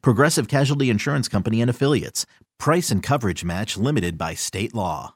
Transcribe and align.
Progressive 0.00 0.48
Casualty 0.48 0.90
Insurance 0.90 1.28
Company 1.28 1.60
and 1.60 1.70
Affiliates. 1.70 2.26
Price 2.58 2.90
and 2.90 3.02
coverage 3.02 3.44
match 3.44 3.76
limited 3.76 4.16
by 4.16 4.34
state 4.34 4.74
law. 4.74 5.14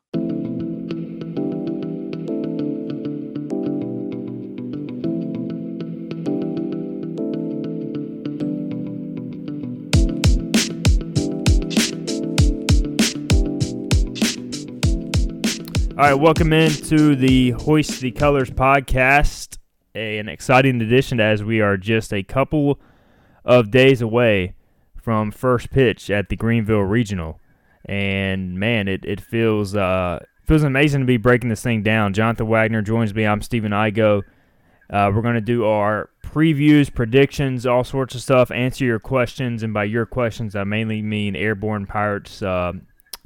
All 15.99 16.03
right, 16.03 16.13
welcome 16.13 16.53
into 16.53 17.17
the 17.17 17.53
Hoist 17.53 18.01
the 18.01 18.11
Colors 18.11 18.51
podcast. 18.51 19.57
An 19.95 20.29
exciting 20.29 20.83
edition 20.83 21.21
as 21.21 21.43
we 21.43 21.63
are 21.63 21.79
just 21.79 22.13
a 22.13 22.23
couple 22.23 22.79
of 23.47 23.71
days 23.71 24.03
away 24.03 24.55
from 25.07 25.31
first 25.31 25.71
pitch 25.71 26.11
at 26.11 26.31
the 26.31 26.35
Greenville 26.35 26.81
Regional. 26.81 27.39
And 27.85 28.59
man, 28.59 28.89
it, 28.89 29.05
it 29.05 29.21
feels 29.21 29.77
uh, 29.77 30.19
feels 30.43 30.65
amazing 30.65 31.03
to 31.03 31.07
be 31.07 31.17
breaking 31.17 31.49
this 31.49 31.63
thing 31.63 31.85
down. 31.85 32.13
Jonathan 32.13 32.49
Wagner 32.49 32.83
joins 32.83 33.15
me. 33.15 33.25
I'm 33.25 33.41
Stephen 33.41 33.71
Igo. 33.71 34.23
Uh, 34.91 35.13
we're 35.15 35.23
going 35.23 35.37
to 35.37 35.41
do 35.41 35.65
our 35.65 36.11
previews, 36.25 36.93
predictions, 36.93 37.67
all 37.67 37.85
sorts 37.85 38.17
of 38.17 38.21
stuff, 38.21 38.51
answer 38.51 38.85
your 38.85 38.99
questions. 38.99 39.63
And 39.63 39.73
by 39.73 39.85
your 39.85 40.07
questions, 40.07 40.57
I 40.57 40.65
mainly 40.65 41.03
mean 41.03 41.37
Airborne 41.37 41.87
Pirates 41.87 42.43
uh, 42.43 42.73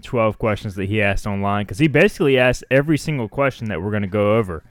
12 0.02 0.38
questions 0.38 0.74
that 0.74 0.84
he 0.84 1.00
asked 1.00 1.26
online 1.26 1.64
because 1.64 1.78
he 1.78 1.88
basically 1.88 2.38
asked 2.38 2.62
every 2.70 2.98
single 2.98 3.26
question 3.26 3.70
that 3.70 3.80
we're 3.80 3.90
going 3.90 4.02
to 4.02 4.06
go 4.06 4.36
over 4.36 4.62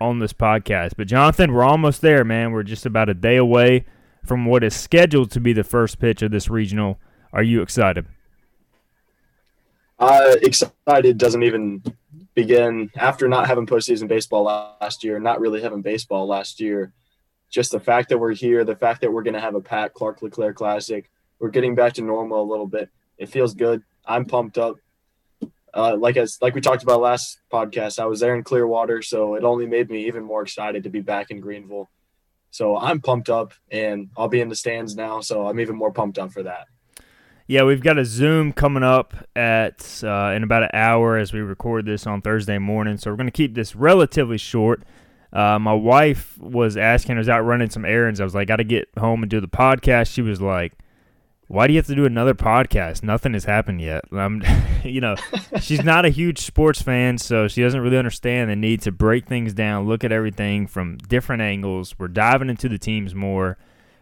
on 0.00 0.18
this 0.18 0.32
podcast. 0.32 0.92
But 0.96 1.08
Jonathan, 1.08 1.52
we're 1.52 1.62
almost 1.62 2.00
there, 2.00 2.24
man. 2.24 2.52
We're 2.52 2.62
just 2.62 2.86
about 2.86 3.10
a 3.10 3.14
day 3.14 3.36
away 3.36 3.84
from 4.28 4.44
what 4.44 4.62
is 4.62 4.76
scheduled 4.76 5.30
to 5.30 5.40
be 5.40 5.54
the 5.54 5.64
first 5.64 5.98
pitch 5.98 6.20
of 6.20 6.30
this 6.30 6.50
regional. 6.50 7.00
Are 7.32 7.42
you 7.42 7.62
excited? 7.62 8.06
Uh, 9.98 10.36
excited 10.42 11.18
doesn't 11.18 11.42
even 11.42 11.82
begin 12.34 12.90
after 12.94 13.26
not 13.26 13.46
having 13.48 13.66
postseason 13.66 14.06
baseball 14.06 14.44
last 14.44 15.02
year, 15.02 15.18
not 15.18 15.40
really 15.40 15.62
having 15.62 15.82
baseball 15.82 16.26
last 16.26 16.60
year. 16.60 16.92
Just 17.50 17.72
the 17.72 17.80
fact 17.80 18.10
that 18.10 18.18
we're 18.18 18.34
here, 18.34 18.64
the 18.64 18.76
fact 18.76 19.00
that 19.00 19.10
we're 19.10 19.22
going 19.22 19.34
to 19.34 19.40
have 19.40 19.54
a 19.54 19.60
Pat 19.60 19.94
Clark 19.94 20.20
LeClair 20.20 20.52
Classic, 20.52 21.10
we're 21.38 21.48
getting 21.48 21.74
back 21.74 21.94
to 21.94 22.02
normal 22.02 22.42
a 22.42 22.48
little 22.48 22.66
bit. 22.66 22.90
It 23.16 23.30
feels 23.30 23.54
good. 23.54 23.82
I'm 24.04 24.26
pumped 24.26 24.58
up. 24.58 24.76
Uh, 25.74 25.96
like 25.96 26.16
as 26.16 26.38
like 26.40 26.54
we 26.54 26.60
talked 26.60 26.82
about 26.82 27.00
last 27.00 27.40
podcast, 27.52 27.98
I 27.98 28.06
was 28.06 28.20
there 28.20 28.34
in 28.36 28.44
Clearwater, 28.44 29.00
so 29.00 29.34
it 29.34 29.44
only 29.44 29.66
made 29.66 29.90
me 29.90 30.06
even 30.06 30.22
more 30.22 30.42
excited 30.42 30.82
to 30.84 30.90
be 30.90 31.00
back 31.00 31.30
in 31.30 31.40
Greenville. 31.40 31.88
So 32.50 32.76
I'm 32.76 33.00
pumped 33.00 33.28
up, 33.28 33.52
and 33.70 34.08
I'll 34.16 34.28
be 34.28 34.40
in 34.40 34.48
the 34.48 34.56
stands 34.56 34.96
now, 34.96 35.20
so 35.20 35.46
I'm 35.46 35.60
even 35.60 35.76
more 35.76 35.92
pumped 35.92 36.18
up 36.18 36.32
for 36.32 36.42
that. 36.44 36.66
Yeah, 37.46 37.62
we've 37.62 37.82
got 37.82 37.98
a 37.98 38.04
Zoom 38.04 38.52
coming 38.52 38.82
up 38.82 39.14
at 39.34 40.02
uh, 40.04 40.32
in 40.36 40.42
about 40.42 40.64
an 40.64 40.70
hour 40.74 41.16
as 41.16 41.32
we 41.32 41.40
record 41.40 41.86
this 41.86 42.06
on 42.06 42.20
Thursday 42.20 42.58
morning. 42.58 42.98
So 42.98 43.10
we're 43.10 43.16
going 43.16 43.26
to 43.26 43.32
keep 43.32 43.54
this 43.54 43.74
relatively 43.74 44.36
short. 44.36 44.82
Uh, 45.32 45.58
my 45.58 45.72
wife 45.72 46.36
was 46.38 46.76
asking, 46.76 47.16
I 47.16 47.18
was 47.18 47.28
out 47.28 47.40
running 47.40 47.70
some 47.70 47.86
errands. 47.86 48.20
I 48.20 48.24
was 48.24 48.34
like, 48.34 48.48
got 48.48 48.56
to 48.56 48.64
get 48.64 48.88
home 48.98 49.22
and 49.22 49.30
do 49.30 49.40
the 49.40 49.48
podcast. 49.48 50.12
She 50.12 50.20
was 50.20 50.42
like, 50.42 50.74
why 51.48 51.66
do 51.66 51.72
you 51.72 51.78
have 51.78 51.86
to 51.86 51.94
do 51.94 52.04
another 52.04 52.34
podcast? 52.34 53.02
Nothing 53.02 53.32
has 53.32 53.44
happened 53.44 53.80
yet. 53.80 54.04
I'm, 54.12 54.42
you 54.84 55.00
know, 55.00 55.16
she's 55.60 55.82
not 55.82 56.04
a 56.04 56.10
huge 56.10 56.40
sports 56.40 56.82
fan, 56.82 57.16
so 57.16 57.48
she 57.48 57.62
doesn't 57.62 57.80
really 57.80 57.96
understand 57.96 58.50
the 58.50 58.56
need 58.56 58.82
to 58.82 58.92
break 58.92 59.26
things 59.26 59.54
down, 59.54 59.88
look 59.88 60.04
at 60.04 60.12
everything 60.12 60.66
from 60.66 60.98
different 60.98 61.40
angles. 61.40 61.98
We're 61.98 62.08
diving 62.08 62.50
into 62.50 62.68
the 62.68 62.78
teams 62.78 63.14
more. 63.14 63.56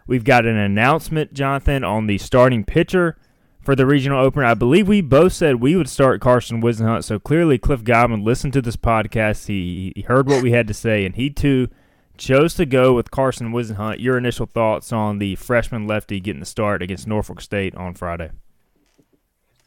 We've 0.08 0.24
got 0.24 0.44
an 0.44 0.56
announcement, 0.56 1.34
Jonathan, 1.34 1.84
on 1.84 2.08
the 2.08 2.18
starting 2.18 2.64
pitcher 2.64 3.16
for 3.60 3.76
the 3.76 3.86
regional 3.86 4.24
opener. 4.24 4.44
I 4.44 4.54
believe 4.54 4.88
we 4.88 5.00
both 5.00 5.32
said 5.32 5.56
we 5.56 5.76
would 5.76 5.88
start 5.88 6.20
Carson 6.20 6.60
Whisenhunt, 6.60 7.04
so 7.04 7.20
clearly 7.20 7.58
Cliff 7.58 7.84
Godwin 7.84 8.24
listened 8.24 8.52
to 8.54 8.62
this 8.62 8.76
podcast. 8.76 9.46
He, 9.46 9.92
he 9.94 10.02
heard 10.02 10.28
what 10.28 10.42
we 10.42 10.50
had 10.50 10.66
to 10.66 10.74
say, 10.74 11.04
and 11.04 11.14
he 11.14 11.30
too– 11.30 11.68
chose 12.18 12.54
to 12.54 12.66
go 12.66 12.92
with 12.94 13.10
Carson 13.10 13.52
Whisenhunt. 13.52 14.00
Your 14.00 14.18
initial 14.18 14.46
thoughts 14.46 14.92
on 14.92 15.18
the 15.18 15.36
freshman 15.36 15.86
lefty 15.86 16.20
getting 16.20 16.40
the 16.40 16.46
start 16.46 16.82
against 16.82 17.06
Norfolk 17.06 17.40
State 17.40 17.74
on 17.74 17.94
Friday? 17.94 18.30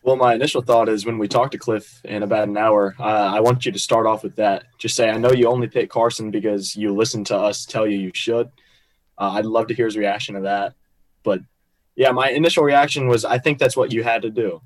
Well, 0.03 0.15
my 0.15 0.33
initial 0.33 0.61
thought 0.61 0.87
is 0.89 1.05
when 1.05 1.17
we 1.17 1.27
talk 1.27 1.51
to 1.51 1.57
Cliff 1.57 2.01
in 2.05 2.23
about 2.23 2.47
an 2.47 2.57
hour, 2.57 2.95
uh, 2.99 3.03
I 3.03 3.41
want 3.41 3.65
you 3.65 3.71
to 3.71 3.79
start 3.79 4.05
off 4.05 4.23
with 4.23 4.37
that. 4.37 4.63
Just 4.77 4.95
say, 4.95 5.09
I 5.09 5.17
know 5.17 5.31
you 5.31 5.47
only 5.47 5.67
pick 5.67 5.89
Carson 5.89 6.31
because 6.31 6.75
you 6.75 6.95
listened 6.95 7.27
to 7.27 7.37
us 7.37 7.65
tell 7.65 7.85
you 7.85 7.97
you 7.97 8.11
should. 8.13 8.47
Uh, 9.17 9.31
I'd 9.33 9.45
love 9.45 9.67
to 9.67 9.73
hear 9.73 9.85
his 9.85 9.97
reaction 9.97 10.35
to 10.35 10.41
that. 10.41 10.73
But 11.23 11.41
yeah, 11.95 12.11
my 12.11 12.29
initial 12.29 12.63
reaction 12.63 13.07
was 13.07 13.25
I 13.25 13.37
think 13.39 13.59
that's 13.59 13.75
what 13.75 13.91
you 13.91 14.03
had 14.03 14.21
to 14.21 14.29
do. 14.29 14.61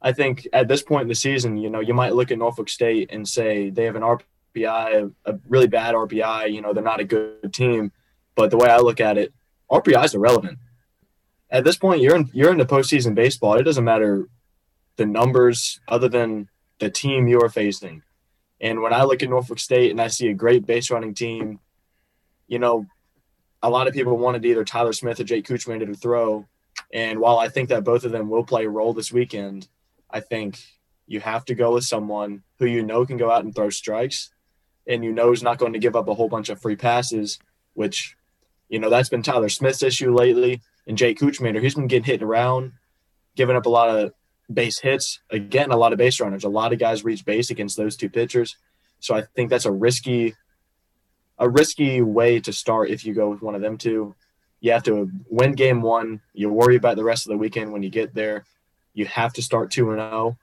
I 0.00 0.12
think 0.12 0.46
at 0.52 0.68
this 0.68 0.82
point 0.82 1.02
in 1.02 1.08
the 1.08 1.14
season, 1.16 1.56
you 1.56 1.70
know, 1.70 1.80
you 1.80 1.92
might 1.92 2.14
look 2.14 2.30
at 2.30 2.38
Norfolk 2.38 2.68
State 2.68 3.10
and 3.12 3.28
say 3.28 3.70
they 3.70 3.84
have 3.84 3.96
an 3.96 4.02
RP 4.02 4.22
RPI, 4.58 5.12
a, 5.24 5.38
really 5.48 5.66
bad 5.66 5.94
RPI. 5.94 6.52
You 6.52 6.60
know, 6.60 6.72
they're 6.72 6.82
not 6.82 7.00
a 7.00 7.04
good 7.04 7.52
team. 7.52 7.92
But 8.34 8.50
the 8.50 8.56
way 8.56 8.68
I 8.68 8.78
look 8.78 9.00
at 9.00 9.18
it, 9.18 9.32
RPI 9.70 10.04
is 10.04 10.14
irrelevant. 10.14 10.58
At 11.50 11.64
this 11.64 11.76
point, 11.76 12.02
you're 12.02 12.14
in 12.14 12.30
you're 12.32 12.52
in 12.52 12.58
the 12.58 12.66
postseason 12.66 13.14
baseball. 13.14 13.54
It 13.54 13.64
doesn't 13.64 13.84
matter 13.84 14.28
the 14.96 15.06
numbers 15.06 15.80
other 15.88 16.08
than 16.08 16.48
the 16.78 16.90
team 16.90 17.26
you 17.26 17.40
are 17.40 17.48
facing. 17.48 18.02
And 18.60 18.82
when 18.82 18.92
I 18.92 19.04
look 19.04 19.22
at 19.22 19.30
Norfolk 19.30 19.58
State 19.58 19.90
and 19.90 20.00
I 20.00 20.08
see 20.08 20.28
a 20.28 20.34
great 20.34 20.66
base 20.66 20.90
running 20.90 21.14
team, 21.14 21.60
you 22.48 22.58
know, 22.58 22.86
a 23.62 23.70
lot 23.70 23.86
of 23.86 23.94
people 23.94 24.16
wanted 24.16 24.44
either 24.44 24.64
Tyler 24.64 24.92
Smith 24.92 25.20
or 25.20 25.24
Jake 25.24 25.46
Kuchmaner 25.46 25.86
to 25.86 25.94
throw. 25.94 26.46
And 26.92 27.20
while 27.20 27.38
I 27.38 27.48
think 27.48 27.68
that 27.68 27.84
both 27.84 28.04
of 28.04 28.12
them 28.12 28.28
will 28.28 28.44
play 28.44 28.64
a 28.64 28.70
role 28.70 28.92
this 28.92 29.12
weekend, 29.12 29.68
I 30.10 30.20
think 30.20 30.58
you 31.06 31.20
have 31.20 31.44
to 31.46 31.54
go 31.54 31.74
with 31.74 31.84
someone 31.84 32.42
who 32.58 32.66
you 32.66 32.82
know 32.82 33.06
can 33.06 33.16
go 33.16 33.30
out 33.30 33.44
and 33.44 33.54
throw 33.54 33.70
strikes 33.70 34.30
and 34.88 35.04
you 35.04 35.12
know 35.12 35.30
he's 35.30 35.42
not 35.42 35.58
going 35.58 35.74
to 35.74 35.78
give 35.78 35.94
up 35.94 36.08
a 36.08 36.14
whole 36.14 36.28
bunch 36.28 36.48
of 36.48 36.60
free 36.60 36.74
passes, 36.74 37.38
which, 37.74 38.16
you 38.70 38.78
know, 38.78 38.88
that's 38.88 39.10
been 39.10 39.22
Tyler 39.22 39.50
Smith's 39.50 39.82
issue 39.82 40.12
lately. 40.12 40.62
And 40.86 40.96
Jake 40.96 41.18
Kuchmaner, 41.18 41.62
he's 41.62 41.74
been 41.74 41.86
getting 41.86 42.04
hit 42.04 42.22
around, 42.22 42.72
giving 43.36 43.54
up 43.54 43.66
a 43.66 43.70
lot 43.70 43.90
of 43.90 44.12
base 44.52 44.80
hits, 44.80 45.20
again, 45.30 45.70
a 45.70 45.76
lot 45.76 45.92
of 45.92 45.98
base 45.98 46.18
runners. 46.18 46.44
A 46.44 46.48
lot 46.48 46.72
of 46.72 46.78
guys 46.78 47.04
reach 47.04 47.26
base 47.26 47.50
against 47.50 47.76
those 47.76 47.96
two 47.96 48.08
pitchers. 48.08 48.56
So 49.00 49.14
I 49.14 49.22
think 49.36 49.50
that's 49.50 49.66
a 49.66 49.70
risky, 49.70 50.34
a 51.38 51.48
risky 51.48 52.00
way 52.00 52.40
to 52.40 52.52
start 52.52 52.88
if 52.88 53.04
you 53.04 53.12
go 53.12 53.28
with 53.28 53.42
one 53.42 53.54
of 53.54 53.60
them 53.60 53.76
two. 53.76 54.14
You 54.60 54.72
have 54.72 54.82
to 54.84 55.10
win 55.28 55.52
game 55.52 55.82
one. 55.82 56.22
You 56.32 56.48
worry 56.48 56.76
about 56.76 56.96
the 56.96 57.04
rest 57.04 57.26
of 57.26 57.30
the 57.30 57.36
weekend 57.36 57.72
when 57.72 57.82
you 57.82 57.90
get 57.90 58.14
there. 58.14 58.44
You 58.94 59.04
have 59.04 59.34
to 59.34 59.42
start 59.42 59.70
2 59.70 59.90
and 59.90 60.00
0. 60.00 60.38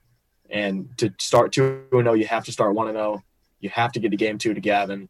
And 0.50 0.96
to 1.00 1.12
start 1.20 1.52
2 1.52 1.88
and 1.92 2.04
0, 2.04 2.14
you 2.14 2.28
have 2.28 2.46
to 2.46 2.52
start 2.52 2.76
1 2.76 2.88
and 2.88 2.96
0 2.96 3.24
you 3.60 3.70
have 3.70 3.92
to 3.94 4.00
get 4.00 4.12
to 4.12 4.18
game 4.18 4.38
two 4.38 4.54
to 4.54 4.62
Gavin. 4.62 5.10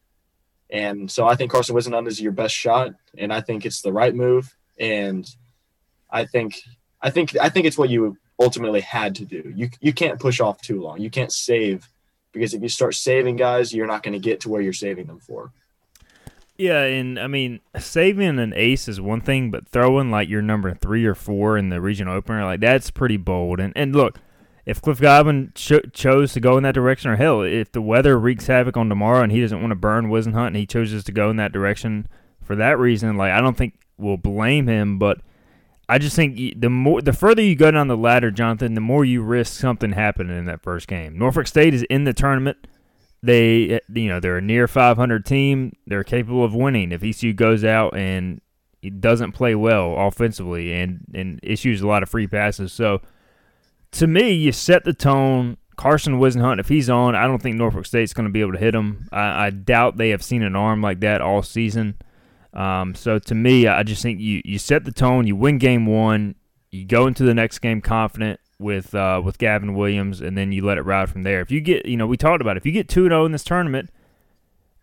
And 0.69 1.09
so 1.09 1.27
I 1.27 1.35
think 1.35 1.51
Carson 1.51 1.75
Whisenhunt 1.75 2.07
is 2.07 2.19
your 2.19 2.31
best 2.31 2.55
shot, 2.55 2.93
and 3.17 3.31
I 3.31 3.41
think 3.41 3.65
it's 3.65 3.81
the 3.81 3.93
right 3.93 4.15
move. 4.15 4.55
And 4.79 5.29
I 6.09 6.25
think 6.25 6.59
I 7.01 7.11
think 7.11 7.35
I 7.39 7.49
think 7.49 7.65
it's 7.65 7.77
what 7.77 7.89
you 7.89 8.17
ultimately 8.39 8.81
had 8.81 9.15
to 9.15 9.25
do. 9.25 9.53
You 9.55 9.69
you 9.79 9.93
can't 9.93 10.19
push 10.19 10.39
off 10.39 10.61
too 10.61 10.81
long. 10.81 10.99
You 10.99 11.09
can't 11.09 11.31
save 11.31 11.87
because 12.31 12.53
if 12.53 12.61
you 12.61 12.69
start 12.69 12.95
saving 12.95 13.37
guys, 13.37 13.73
you're 13.73 13.87
not 13.87 14.03
going 14.03 14.13
to 14.13 14.19
get 14.19 14.41
to 14.41 14.49
where 14.49 14.61
you're 14.61 14.73
saving 14.73 15.07
them 15.07 15.19
for. 15.19 15.51
Yeah, 16.57 16.83
and 16.83 17.19
I 17.19 17.27
mean, 17.27 17.59
saving 17.77 18.39
an 18.39 18.53
ace 18.55 18.87
is 18.87 19.01
one 19.01 19.19
thing, 19.19 19.51
but 19.51 19.67
throwing 19.67 20.09
like 20.09 20.29
your 20.29 20.41
number 20.41 20.73
three 20.73 21.05
or 21.05 21.15
four 21.15 21.57
in 21.57 21.69
the 21.69 21.81
regional 21.81 22.15
opener, 22.15 22.45
like 22.45 22.61
that's 22.61 22.91
pretty 22.91 23.17
bold. 23.17 23.59
And 23.59 23.73
and 23.75 23.95
look, 23.95 24.19
if 24.65 24.81
Cliff 24.81 24.99
Godwin 24.99 25.51
cho- 25.53 25.81
chose 25.93 26.33
to 26.33 26.39
go 26.39 26.57
in 26.57 26.63
that 26.63 26.73
direction, 26.73 27.11
or 27.11 27.15
hell, 27.17 27.41
if 27.41 27.71
the 27.71 27.81
weather 27.81 28.17
wreaks 28.17 28.47
havoc 28.47 28.75
on 28.75 28.89
tomorrow 28.89 29.21
and 29.21 29.31
he 29.31 29.41
doesn't 29.41 29.61
want 29.61 29.71
to 29.71 29.75
burn 29.75 30.07
Whisenhunt 30.07 30.47
and 30.47 30.55
he 30.55 30.65
chooses 30.65 31.03
to 31.03 31.11
go 31.11 31.29
in 31.29 31.37
that 31.37 31.51
direction 31.51 32.07
for 32.41 32.55
that 32.55 32.79
reason, 32.79 33.15
like 33.15 33.31
I 33.31 33.41
don't 33.41 33.57
think 33.57 33.79
we'll 33.97 34.17
blame 34.17 34.67
him. 34.67 34.97
But 34.97 35.19
I 35.87 35.99
just 35.99 36.15
think 36.15 36.59
the 36.59 36.69
more, 36.69 37.01
the 37.01 37.13
further 37.13 37.43
you 37.43 37.55
go 37.55 37.69
down 37.69 37.87
the 37.87 37.97
ladder, 37.97 38.31
Jonathan, 38.31 38.73
the 38.73 38.81
more 38.81 39.05
you 39.05 39.21
risk 39.21 39.59
something 39.59 39.91
happening 39.91 40.35
in 40.35 40.45
that 40.45 40.63
first 40.63 40.87
game. 40.87 41.17
Norfolk 41.17 41.47
State 41.47 41.75
is 41.75 41.83
in 41.83 42.05
the 42.05 42.13
tournament. 42.13 42.57
They, 43.21 43.69
eh, 43.69 43.79
you 43.93 44.09
know, 44.09 44.19
they're 44.19 44.37
a 44.37 44.41
near 44.41 44.67
500 44.67 45.25
team. 45.25 45.73
They're 45.85 46.03
capable 46.03 46.43
of 46.43 46.55
winning 46.55 46.91
if 46.91 47.03
ECU 47.03 47.33
goes 47.33 47.63
out 47.63 47.95
and 47.95 48.41
doesn't 48.99 49.31
play 49.31 49.55
well 49.55 49.95
offensively 49.97 50.71
and 50.71 51.03
and 51.13 51.39
issues 51.41 51.81
a 51.81 51.87
lot 51.87 52.03
of 52.03 52.09
free 52.09 52.27
passes. 52.27 52.71
So 52.71 53.01
to 53.95 54.07
me, 54.07 54.31
you 54.31 54.51
set 54.51 54.83
the 54.83 54.93
tone. 54.93 55.57
Carson 55.77 56.19
Whisenhunt, 56.19 56.59
if 56.59 56.69
he's 56.69 56.89
on, 56.89 57.15
I 57.15 57.27
don't 57.27 57.41
think 57.41 57.57
Norfolk 57.57 57.85
State's 57.85 58.13
going 58.13 58.27
to 58.27 58.31
be 58.31 58.39
able 58.39 58.53
to 58.53 58.57
hit 58.57 58.73
him. 58.73 59.09
I, 59.11 59.47
I, 59.47 59.49
doubt 59.49 59.97
they 59.97 60.09
have 60.09 60.23
seen 60.23 60.41
an 60.41 60.55
arm 60.55 60.81
like 60.81 61.01
that 61.01 61.19
all 61.19 61.43
season. 61.43 61.95
Um, 62.53 62.95
so 62.95 63.19
to 63.19 63.35
me, 63.35 63.67
I 63.67 63.83
just 63.83 64.01
think 64.01 64.21
you, 64.21 64.41
you 64.45 64.57
set 64.57 64.85
the 64.85 64.93
tone, 64.93 65.27
you 65.27 65.35
win 65.35 65.57
game 65.57 65.85
one, 65.85 66.35
you 66.71 66.85
go 66.85 67.07
into 67.07 67.23
the 67.23 67.33
next 67.33 67.59
game 67.59 67.81
confident 67.81 68.39
with 68.57 68.95
uh, 68.95 69.21
with 69.23 69.37
Gavin 69.37 69.75
Williams, 69.75 70.21
and 70.21 70.37
then 70.37 70.53
you 70.53 70.63
let 70.63 70.77
it 70.77 70.83
ride 70.83 71.09
from 71.09 71.23
there. 71.23 71.41
If 71.41 71.51
you 71.51 71.59
get, 71.59 71.85
you 71.85 71.97
know, 71.97 72.07
we 72.07 72.15
talked 72.15 72.39
about 72.39 72.55
it, 72.55 72.61
if 72.61 72.65
you 72.65 72.71
get 72.71 72.87
two 72.87 73.09
zero 73.09 73.23
oh 73.23 73.25
in 73.25 73.33
this 73.33 73.43
tournament, 73.43 73.89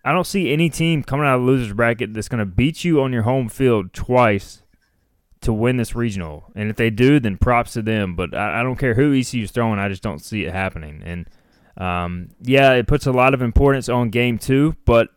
I 0.04 0.12
don't 0.12 0.26
see 0.26 0.52
any 0.52 0.68
team 0.68 1.02
coming 1.02 1.26
out 1.26 1.36
of 1.36 1.40
the 1.40 1.46
losers 1.46 1.72
bracket 1.72 2.12
that's 2.12 2.28
going 2.28 2.40
to 2.40 2.46
beat 2.46 2.84
you 2.84 3.00
on 3.00 3.14
your 3.14 3.22
home 3.22 3.48
field 3.48 3.94
twice 3.94 4.61
to 5.42 5.52
win 5.52 5.76
this 5.76 5.94
regional. 5.94 6.50
And 6.54 6.70
if 6.70 6.76
they 6.76 6.90
do, 6.90 7.20
then 7.20 7.36
props 7.36 7.74
to 7.74 7.82
them. 7.82 8.16
But 8.16 8.34
I, 8.34 8.60
I 8.60 8.62
don't 8.62 8.78
care 8.78 8.94
who 8.94 9.14
ECU's 9.14 9.50
throwing. 9.50 9.78
I 9.78 9.88
just 9.88 10.02
don't 10.02 10.20
see 10.20 10.44
it 10.44 10.52
happening. 10.52 11.02
And 11.04 11.26
um, 11.76 12.30
yeah, 12.40 12.72
it 12.72 12.86
puts 12.86 13.06
a 13.06 13.12
lot 13.12 13.34
of 13.34 13.42
importance 13.42 13.88
on 13.88 14.10
game 14.10 14.38
two. 14.38 14.76
But 14.84 15.08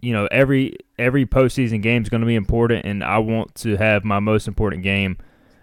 you 0.00 0.12
know, 0.12 0.28
every 0.30 0.76
every 0.98 1.26
postseason 1.26 1.82
game 1.82 2.02
is 2.02 2.08
going 2.08 2.20
to 2.20 2.26
be 2.26 2.34
important, 2.34 2.84
and 2.84 3.02
I 3.02 3.18
want 3.18 3.54
to 3.56 3.76
have 3.76 4.04
my 4.04 4.20
most 4.20 4.46
important 4.46 4.82
game 4.82 5.18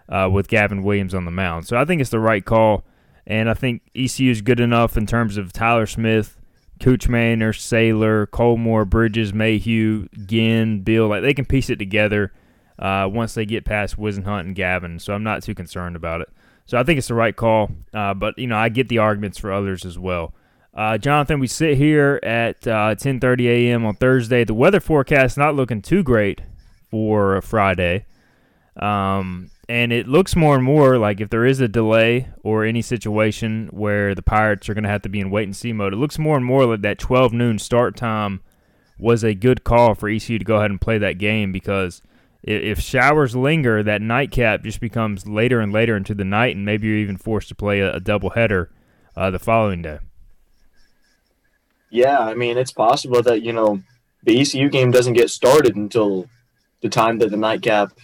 uh, 0.10 0.30
with 0.32 0.48
Gavin 0.48 0.84
Williams 0.84 1.14
on 1.14 1.26
the 1.26 1.32
mound. 1.32 1.68
So 1.68 1.78
I 1.78 1.86
think 1.86 2.02
it's 2.02 2.10
the 2.10 2.20
right 2.20 2.44
call. 2.44 2.86
And 3.28 3.50
I 3.50 3.54
think 3.54 3.84
ECU 3.96 4.32
is 4.32 4.42
good 4.42 4.60
enough 4.60 4.98
in 4.98 5.06
terms 5.06 5.38
of 5.38 5.54
Tyler 5.54 5.86
Smith 5.86 6.42
Kuchmaner, 6.82 7.58
Sailor, 7.58 8.28
Colmore, 8.28 8.90
Bridges, 8.90 9.34
Mayhew, 9.34 10.08
Ginn, 10.26 10.82
Bill, 10.82 11.08
like 11.08 11.22
they 11.22 11.34
can 11.34 11.46
piece 11.46 11.70
it 11.70 11.78
together 11.78 12.34
uh, 12.82 13.08
once 13.12 13.36
they 13.36 13.46
get 13.46 13.64
past 13.64 13.98
Whisenhunt 13.98 14.42
and 14.42 14.56
Gavin. 14.56 15.00
So 15.00 15.14
I'm 15.14 15.24
not 15.24 15.44
too 15.44 15.54
concerned 15.54 15.96
about 15.96 16.22
it. 16.22 16.30
So 16.66 16.78
I 16.78 16.84
think 16.84 16.98
it's 16.98 17.08
the 17.08 17.14
right 17.14 17.36
call. 17.36 17.72
Uh, 17.94 18.14
but 18.14 18.38
you 18.38 18.48
know, 18.48 18.58
I 18.58 18.70
get 18.70 18.90
the 18.90 18.98
arguments 18.98 19.38
for 19.38 19.52
others 19.52 19.86
as 19.86 20.00
well. 20.00 20.34
Uh, 20.74 20.98
Jonathan, 20.98 21.40
we 21.40 21.48
sit 21.48 21.78
here 21.78 22.20
at 22.24 22.62
10:30 22.62 23.24
uh, 23.24 23.50
a.m. 23.50 23.86
on 23.86 23.96
Thursday. 23.96 24.44
The 24.44 24.54
weather 24.54 24.80
forecast 24.80 25.38
not 25.38 25.56
looking 25.56 25.82
too 25.82 26.02
great 26.02 26.42
for 26.90 27.42
Friday. 27.42 28.06
Um, 28.78 29.52
and 29.68 29.94
it 29.94 30.08
looks 30.08 30.36
more 30.36 30.56
and 30.56 30.64
more 30.64 30.98
like 30.98 31.22
if 31.22 31.30
there 31.30 31.46
is 31.46 31.60
a 31.60 31.68
delay 31.68 32.30
or 32.42 32.66
any 32.66 32.82
situation 32.82 33.70
where 33.72 34.16
the 34.16 34.22
Pirates 34.22 34.70
are 34.70 34.74
going 34.74 34.84
to 34.84 34.90
have 34.90 35.02
to 35.04 35.10
be 35.10 35.20
in 35.20 35.30
wait 35.30 35.44
and 35.44 35.56
see 35.56 35.72
mode, 35.72 35.94
it 35.94 35.98
looks 35.98 36.18
more 36.18 36.36
and 36.36 36.46
more 36.46 36.66
like 36.66 36.82
that 36.82 37.00
12 37.00 37.34
noon 37.34 37.60
start 37.60 37.96
time 37.96 38.42
was 38.98 39.24
a 39.24 39.34
good 39.34 39.64
call 39.64 39.94
for 39.94 40.10
ECU 40.10 40.40
to 40.40 40.46
go 40.46 40.58
ahead 40.58 40.72
and 40.72 40.82
play 40.82 40.98
that 40.98 41.18
game 41.18 41.52
because 41.52 42.02
if 42.44 42.80
showers 42.80 43.36
linger, 43.36 43.84
that 43.84 44.02
nightcap 44.02 44.64
just 44.64 44.80
becomes 44.80 45.28
later 45.28 45.60
and 45.60 45.72
later 45.72 45.96
into 45.96 46.14
the 46.14 46.26
night, 46.26 46.56
and 46.56 46.66
maybe 46.66 46.88
you're 46.88 46.98
even 46.98 47.18
forced 47.18 47.50
to 47.50 47.56
play 47.56 47.80
a, 47.80 47.94
a 47.94 48.00
doubleheader 48.00 48.68
uh, 49.16 49.30
the 49.30 49.40
following 49.40 49.82
day. 49.82 50.00
Yeah, 51.90 52.20
I 52.20 52.34
mean, 52.34 52.58
it's 52.58 52.72
possible 52.72 53.22
that, 53.22 53.42
you 53.42 53.54
know, 53.54 53.82
the 54.24 54.40
ECU 54.40 54.70
game 54.70 54.92
doesn't 54.92 55.14
get 55.14 55.30
started 55.30 55.76
until 55.76 56.28
the 56.82 56.90
time 56.90 57.20
that 57.20 57.32
the 57.32 57.38
nightcap– 57.38 57.92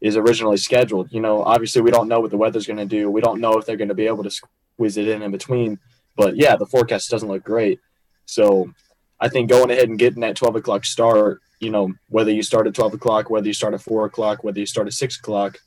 is 0.00 0.16
originally 0.16 0.56
scheduled. 0.56 1.12
You 1.12 1.20
know, 1.20 1.42
obviously 1.42 1.82
we 1.82 1.90
don't 1.90 2.08
know 2.08 2.20
what 2.20 2.30
the 2.30 2.36
weather's 2.36 2.66
going 2.66 2.78
to 2.78 2.86
do. 2.86 3.10
We 3.10 3.20
don't 3.20 3.40
know 3.40 3.58
if 3.58 3.66
they're 3.66 3.76
going 3.76 3.88
to 3.88 3.94
be 3.94 4.06
able 4.06 4.24
to 4.24 4.30
squeeze 4.30 4.96
it 4.96 5.08
in 5.08 5.22
in 5.22 5.30
between. 5.30 5.78
But 6.16 6.36
yeah, 6.36 6.56
the 6.56 6.66
forecast 6.66 7.10
doesn't 7.10 7.28
look 7.28 7.44
great. 7.44 7.80
So 8.26 8.72
I 9.20 9.28
think 9.28 9.50
going 9.50 9.70
ahead 9.70 9.88
and 9.88 9.98
getting 9.98 10.20
that 10.20 10.36
12 10.36 10.56
o'clock 10.56 10.84
start, 10.84 11.40
you 11.60 11.70
know, 11.70 11.92
whether 12.08 12.30
you 12.30 12.42
start 12.42 12.66
at 12.66 12.74
12 12.74 12.94
o'clock, 12.94 13.30
whether 13.30 13.46
you 13.46 13.54
start 13.54 13.74
at 13.74 13.80
4 13.80 14.06
o'clock, 14.06 14.44
whether 14.44 14.58
you 14.58 14.66
start 14.66 14.86
at 14.86 14.92
6 14.92 15.18
o'clock, 15.18 15.58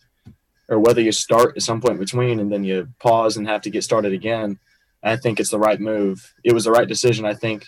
or 0.68 0.80
whether 0.80 1.02
you 1.02 1.12
start 1.12 1.58
at 1.58 1.64
some 1.64 1.82
point 1.82 1.94
in 1.94 2.00
between 2.00 2.40
and 2.40 2.52
then 2.52 2.64
you 2.64 2.88
pause 3.00 3.38
and 3.38 3.48
have 3.48 3.62
to 3.62 3.70
get 3.70 3.84
started 3.84 4.14
again, 4.14 4.60
I 5.02 5.16
think 5.16 5.40
it's 5.40 5.50
the 5.50 5.60
right 5.60 5.80
move. 5.80 6.34
It 6.44 6.54
was 6.54 6.66
the 6.66 6.72
right 6.72 6.88
decision, 6.88 7.26
I 7.26 7.34
think. 7.34 7.66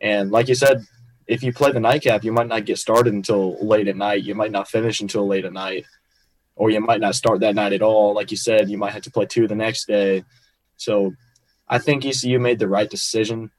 And 0.00 0.30
like 0.30 0.48
you 0.48 0.54
said, 0.54 0.84
if 1.26 1.42
you 1.42 1.52
play 1.52 1.72
the 1.72 1.80
nightcap, 1.80 2.24
you 2.24 2.32
might 2.32 2.48
not 2.48 2.64
get 2.64 2.78
started 2.78 3.12
until 3.12 3.64
late 3.64 3.86
at 3.86 3.96
night. 3.96 4.24
You 4.24 4.34
might 4.34 4.50
not 4.50 4.68
finish 4.68 5.00
until 5.00 5.26
late 5.26 5.44
at 5.44 5.52
night, 5.52 5.84
or 6.56 6.70
you 6.70 6.80
might 6.80 7.00
not 7.00 7.14
start 7.14 7.40
that 7.40 7.54
night 7.54 7.74
at 7.74 7.82
all. 7.82 8.14
Like 8.14 8.30
you 8.30 8.36
said, 8.36 8.70
you 8.70 8.78
might 8.78 8.94
have 8.94 9.02
to 9.02 9.10
play 9.10 9.26
two 9.26 9.46
the 9.46 9.54
next 9.54 9.86
day. 9.86 10.24
So 10.76 11.12
I 11.68 11.78
think 11.78 12.04
ECU 12.04 12.38
made 12.38 12.58
the 12.58 12.68
right 12.68 12.88
decision, 12.88 13.50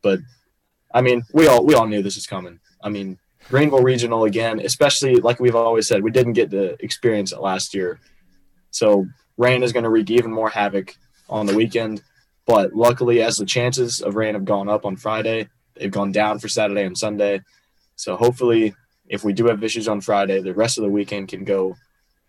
but 0.00 0.20
I 0.94 1.00
mean, 1.00 1.24
we 1.32 1.48
all 1.48 1.66
we 1.66 1.74
all 1.74 1.86
knew 1.86 2.02
this 2.02 2.14
was 2.14 2.26
coming. 2.26 2.60
I 2.88 2.90
mean, 2.90 3.18
Greenville 3.48 3.82
Regional 3.82 4.24
again, 4.24 4.60
especially 4.60 5.16
like 5.16 5.40
we've 5.40 5.54
always 5.56 5.86
said, 5.86 6.02
we 6.02 6.10
didn't 6.10 6.32
get 6.32 6.50
to 6.50 6.82
experience 6.82 7.32
it 7.32 7.40
last 7.40 7.74
year. 7.74 8.00
So 8.70 9.06
rain 9.36 9.62
is 9.62 9.72
going 9.72 9.84
to 9.84 9.90
wreak 9.90 10.10
even 10.10 10.32
more 10.32 10.50
havoc 10.50 10.96
on 11.28 11.46
the 11.46 11.54
weekend. 11.54 12.02
But 12.46 12.74
luckily, 12.74 13.22
as 13.22 13.36
the 13.36 13.46
chances 13.46 14.00
of 14.00 14.16
rain 14.16 14.34
have 14.34 14.44
gone 14.44 14.68
up 14.68 14.84
on 14.84 14.96
Friday, 14.96 15.48
They've 15.78 15.90
gone 15.90 16.12
down 16.12 16.38
for 16.38 16.48
Saturday 16.48 16.84
and 16.84 16.96
Sunday. 16.96 17.42
So 17.96 18.16
hopefully, 18.16 18.74
if 19.08 19.24
we 19.24 19.32
do 19.32 19.46
have 19.46 19.62
issues 19.62 19.88
on 19.88 20.00
Friday, 20.00 20.42
the 20.42 20.54
rest 20.54 20.78
of 20.78 20.84
the 20.84 20.90
weekend 20.90 21.28
can 21.28 21.44
go 21.44 21.76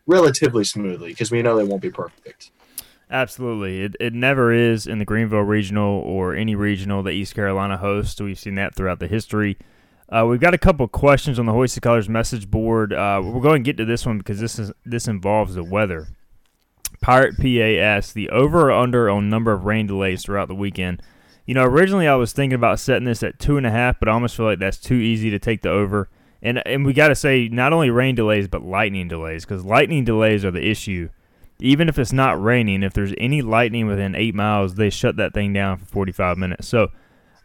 relatively 0.08 0.64
smoothly 0.64 1.10
because 1.10 1.32
we 1.32 1.42
know 1.42 1.58
they 1.58 1.64
won't 1.64 1.82
be 1.82 1.92
perfect. 1.92 2.52
Absolutely. 3.12 3.82
It, 3.82 3.96
it 4.00 4.14
never 4.14 4.54
is 4.54 4.86
in 4.86 5.00
the 5.00 5.06
Greenville 5.06 5.42
Regional 5.42 6.00
or 6.02 6.36
any 6.36 6.56
regional 6.56 7.02
that 7.04 7.12
East 7.12 7.34
Carolina 7.34 7.78
hosts. 7.78 8.22
We've 8.22 8.40
seen 8.40 8.56
that 8.56 8.76
throughout 8.76 9.00
the 9.00 9.08
history. 9.08 9.58
Uh, 10.12 10.26
we've 10.26 10.40
got 10.40 10.56
a 10.56 10.58
couple 10.60 10.88
questions 10.88 11.38
on 11.38 11.46
the 11.46 11.54
Hoist 11.54 11.76
the 11.76 11.82
Colors 11.82 12.10
message 12.10 12.50
board. 12.50 12.94
Uh, 12.94 13.22
we're 13.24 13.42
going 13.42 13.64
to 13.64 13.68
get 13.68 13.78
to 13.78 13.86
this 13.86 14.06
one 14.06 14.18
because 14.18 14.40
this 14.40 14.58
is 14.58 14.72
this 14.84 15.08
involves 15.08 15.54
the 15.54 15.64
weather. 15.64 16.08
Pirate 17.00 17.38
PA 17.38 17.82
asks 17.82 18.12
the 18.12 18.30
over 18.30 18.70
or 18.70 18.72
under 18.72 19.10
on 19.10 19.30
number 19.30 19.52
of 19.52 19.66
rain 19.66 19.86
delays 19.86 20.24
throughout 20.24 20.48
the 20.48 20.56
weekend. 20.56 21.04
You 21.46 21.54
know, 21.54 21.64
originally 21.64 22.08
I 22.08 22.16
was 22.16 22.34
thinking 22.34 22.56
about 22.56 22.80
setting 22.80 23.06
this 23.06 23.22
at 23.22 23.40
two 23.40 23.58
and 23.58 23.68
a 23.68 23.72
half, 23.72 24.00
but 24.00 24.10
I 24.10 24.14
almost 24.14 24.36
feel 24.36 24.48
like 24.48 24.60
that's 24.60 24.78
too 24.78 24.96
easy 24.96 25.30
to 25.30 25.40
take 25.40 25.62
the 25.62 25.70
over. 25.70 26.10
And 26.42 26.66
and 26.68 26.86
we 26.86 26.94
got 26.94 27.10
to 27.10 27.16
say 27.16 27.48
not 27.48 27.72
only 27.72 27.92
rain 27.92 28.16
delays 28.16 28.48
but 28.48 28.64
lightning 28.64 29.08
delays 29.08 29.46
because 29.46 29.64
lightning 29.64 30.06
delays 30.06 30.44
are 30.44 30.52
the 30.52 30.68
issue. 30.68 31.10
Even 31.60 31.88
if 31.88 32.00
it's 32.00 32.14
not 32.14 32.42
raining, 32.42 32.84
if 32.84 32.94
there's 32.94 33.14
any 33.18 33.42
lightning 33.42 33.86
within 33.86 34.16
eight 34.16 34.34
miles, 34.34 34.76
they 34.76 34.90
shut 34.90 35.18
that 35.18 35.34
thing 35.34 35.52
down 35.52 35.78
for 35.78 35.86
45 35.86 36.38
minutes. 36.38 36.68
So 36.68 36.90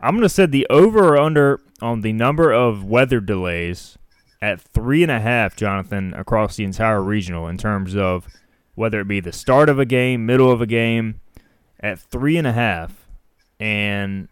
I'm 0.01 0.15
going 0.15 0.23
to 0.23 0.29
set 0.29 0.51
the 0.51 0.67
over 0.69 1.15
or 1.15 1.19
under 1.19 1.61
on 1.81 2.03
the 2.03 2.13
number 2.13 2.53
of 2.53 2.85
weather 2.85 3.21
delays 3.21 3.97
at 4.43 4.61
three 4.61 5.03
and 5.03 5.11
a 5.11 5.21
half, 5.21 5.57
Jonathan, 5.57 6.13
across 6.15 6.57
the 6.57 6.65
entire 6.65 7.03
regional 7.03 7.49
in 7.49 7.57
terms 7.57 7.97
of 7.97 8.27
whether 8.75 9.01
it 9.01 9.09
be 9.09 9.21
the 9.21 9.33
start 9.33 9.69
of 9.69 9.79
a 9.79 9.87
game, 9.87 10.27
middle 10.27 10.51
of 10.51 10.61
a 10.61 10.67
game, 10.67 11.21
at 11.81 11.99
three 11.99 12.37
and 12.37 12.47
a 12.47 12.53
half 12.53 13.05
and 13.61 14.29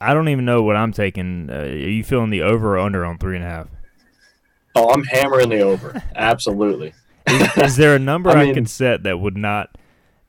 I 0.00 0.12
don't 0.14 0.28
even 0.28 0.44
know 0.44 0.62
what 0.62 0.76
I'm 0.76 0.92
taking. 0.92 1.48
Uh, 1.50 1.60
are 1.60 1.68
you 1.68 2.04
feeling 2.04 2.30
the 2.30 2.42
over 2.42 2.76
or 2.76 2.78
under 2.78 3.04
on 3.04 3.18
three 3.18 3.36
and 3.36 3.44
a 3.44 3.48
half? 3.48 3.68
Oh, 4.74 4.90
I'm 4.90 5.04
hammering 5.04 5.48
the 5.48 5.60
over. 5.60 6.02
Absolutely. 6.14 6.92
is, 7.26 7.56
is, 7.56 7.76
there 7.76 7.94
a 7.94 7.98
number 7.98 8.30
I, 8.30 8.42
mean, 8.42 8.50
I 8.50 8.54
can 8.54 8.66
set 8.66 9.04
that 9.04 9.18
would 9.18 9.36
not 9.36 9.78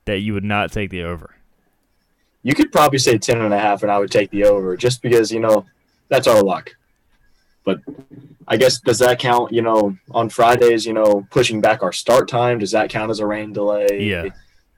that 0.06 0.20
you 0.20 0.34
would 0.34 0.44
not 0.44 0.72
take 0.72 0.92
the 0.92 1.04
over? 1.04 1.35
You 2.46 2.54
could 2.54 2.72
probably 2.72 3.00
say 3.00 3.18
ten 3.18 3.42
and 3.42 3.52
a 3.52 3.58
half, 3.58 3.82
and 3.82 3.92
I 3.92 3.98
would 3.98 4.12
take 4.12 4.30
the 4.30 4.44
over, 4.44 4.78
just 4.78 5.02
because 5.02 5.32
you 5.32 5.40
know 5.40 5.66
that's 6.10 6.28
our 6.28 6.44
luck. 6.44 6.75
But 7.64 7.80
I 8.48 8.56
guess 8.56 8.80
does 8.80 9.00
that 9.00 9.18
count? 9.18 9.52
You 9.52 9.64
know, 9.64 9.98
on 10.12 10.30
Fridays, 10.30 10.86
you 10.86 10.94
know, 10.94 11.25
pushing 11.32 11.60
back 11.60 11.82
our 11.82 11.92
start 11.92 12.28
time. 12.28 12.60
Does 12.60 12.70
that 12.70 12.92
count 12.92 13.10
as 13.10 13.20
a 13.20 13.25
rain 13.25 13.52
delay? 13.52 14.00
Yeah, 14.00 14.30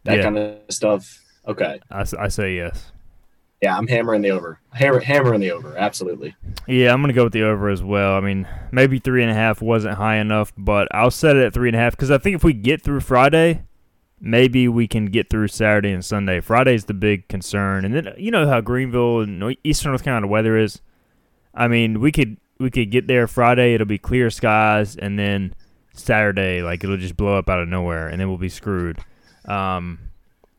that 0.05 0.17
yeah. 0.17 0.23
kind 0.23 0.37
of 0.37 0.59
stuff. 0.69 1.21
Okay, 1.45 1.81
I, 1.91 2.05
I 2.17 2.29
say 2.29 2.55
yes. 2.55 2.93
Yeah, 3.61 3.75
I'm 3.75 3.87
hammering 3.87 4.21
the 4.21 4.31
over. 4.31 4.61
Hammer, 4.71 5.01
hammering 5.01 5.41
the 5.41 5.51
over. 5.51 5.77
Absolutely. 5.77 6.35
Yeah, 6.67 6.93
I'm 6.93 7.01
gonna 7.01 7.11
go 7.11 7.25
with 7.25 7.33
the 7.33 7.43
over 7.43 7.67
as 7.67 7.83
well. 7.83 8.13
I 8.13 8.21
mean, 8.21 8.47
maybe 8.71 8.97
three 8.97 9.23
and 9.23 9.31
a 9.31 9.35
half 9.35 9.61
wasn't 9.61 9.95
high 9.95 10.19
enough, 10.19 10.53
but 10.57 10.87
I'll 10.91 11.11
set 11.11 11.35
it 11.35 11.43
at 11.43 11.53
three 11.53 11.67
and 11.67 11.75
a 11.75 11.79
half 11.79 11.97
because 11.97 12.11
I 12.11 12.17
think 12.17 12.37
if 12.37 12.45
we 12.45 12.53
get 12.53 12.81
through 12.81 13.01
Friday, 13.01 13.63
maybe 14.19 14.67
we 14.67 14.87
can 14.87 15.07
get 15.07 15.29
through 15.29 15.47
Saturday 15.47 15.91
and 15.91 16.03
Sunday. 16.03 16.39
Friday's 16.39 16.85
the 16.85 16.93
big 16.93 17.27
concern, 17.27 17.85
and 17.85 17.93
then 17.93 18.13
you 18.17 18.31
know 18.31 18.47
how 18.47 18.61
Greenville 18.61 19.21
and 19.21 19.55
Eastern 19.63 19.91
North 19.91 20.03
Carolina 20.03 20.27
weather 20.27 20.57
is. 20.57 20.81
I 21.53 21.67
mean, 21.67 21.99
we 21.99 22.11
could 22.11 22.37
we 22.59 22.69
could 22.69 22.91
get 22.91 23.07
there 23.07 23.27
Friday. 23.27 23.73
It'll 23.73 23.87
be 23.87 23.97
clear 23.97 24.29
skies, 24.29 24.95
and 24.95 25.17
then 25.17 25.53
Saturday, 25.93 26.61
like 26.61 26.83
it'll 26.83 26.97
just 26.97 27.17
blow 27.17 27.37
up 27.37 27.49
out 27.49 27.59
of 27.59 27.67
nowhere, 27.67 28.07
and 28.07 28.19
then 28.19 28.27
we'll 28.27 28.37
be 28.37 28.49
screwed. 28.49 28.99
Um, 29.45 29.99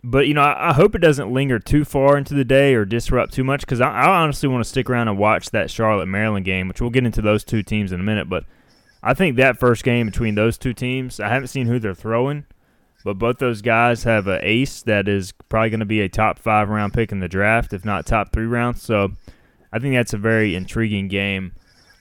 but 0.03 0.27
you 0.27 0.35
know, 0.35 0.43
I, 0.43 0.71
I, 0.71 0.73
hope 0.73 0.95
it 0.95 1.01
doesn't 1.01 1.33
linger 1.33 1.59
too 1.59 1.85
far 1.85 2.17
into 2.17 2.35
the 2.35 2.45
day 2.45 2.75
or 2.75 2.85
disrupt 2.85 3.35
too 3.35 3.45
much 3.45 3.61
because 3.61 3.81
I, 3.81 3.91
I, 3.91 4.23
honestly 4.23 4.49
want 4.49 4.65
to 4.65 4.69
stick 4.69 4.89
around 4.89 5.09
and 5.09 5.19
watch 5.19 5.51
that 5.51 5.71
Charlotte 5.71 6.07
Maryland 6.07 6.47
game, 6.47 6.69
which 6.69 6.81
we'll 6.81 6.91
get 6.91 7.05
into 7.05 7.21
those 7.21 7.45
two 7.45 7.63
teams 7.63 7.93
in 7.93 8.01
a 8.01 8.05
minute. 8.05 8.29
But 8.29 8.45
I 9.03 9.13
think 9.13 9.37
that 9.37 9.59
first 9.59 9.85
game 9.85 10.07
between 10.07 10.37
those 10.37 10.57
two 10.57 10.73
teams, 10.73 11.21
I 11.21 11.29
haven't 11.29 11.49
seen 11.49 11.67
who 11.67 11.79
they're 11.79 11.95
throwing, 11.95 12.47
but 13.05 13.15
both 13.19 13.39
those 13.39 13.63
guys 13.63 14.05
have 14.05 14.27
an 14.27 14.41
ace 14.43 14.83
that 14.83 15.09
is 15.09 15.33
probably 15.49 15.71
going 15.71 15.81
to 15.81 15.87
be 15.87 16.01
a 16.01 16.09
top 16.09 16.39
five 16.39 16.69
round 16.69 16.93
pick 16.93 17.13
in 17.13 17.21
the 17.21 17.29
draft, 17.29 17.73
if 17.73 17.85
not 17.85 18.07
top 18.07 18.33
three 18.33 18.47
rounds. 18.47 18.83
So 18.83 19.13
I 19.73 19.79
think 19.79 19.95
that's 19.95 20.15
a 20.15 20.19
very 20.19 20.55
intriguing 20.55 21.09
game. 21.09 21.53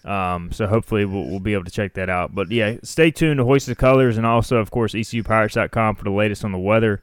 Um, 0.05 0.51
so 0.53 0.67
hopefully 0.67 1.03
we'll, 1.03 1.25
we'll, 1.25 1.41
be 1.41 1.53
able 1.53 1.65
to 1.65 1.71
check 1.71 1.93
that 1.95 2.09
out. 2.09 2.33
But 2.33 2.49
yeah, 2.49 2.77
stay 2.81 3.11
tuned 3.11 3.39
to 3.39 3.43
Hoist 3.43 3.67
the 3.67 3.75
Colors 3.75 4.15
and 4.15 4.25
also, 4.25 4.55
of 4.57 4.71
course, 4.71 4.93
ECUPirates.com 4.93 5.95
for 5.95 6.03
the 6.05 6.11
latest 6.11 6.45
on 6.45 6.53
the 6.53 6.57
weather. 6.57 7.01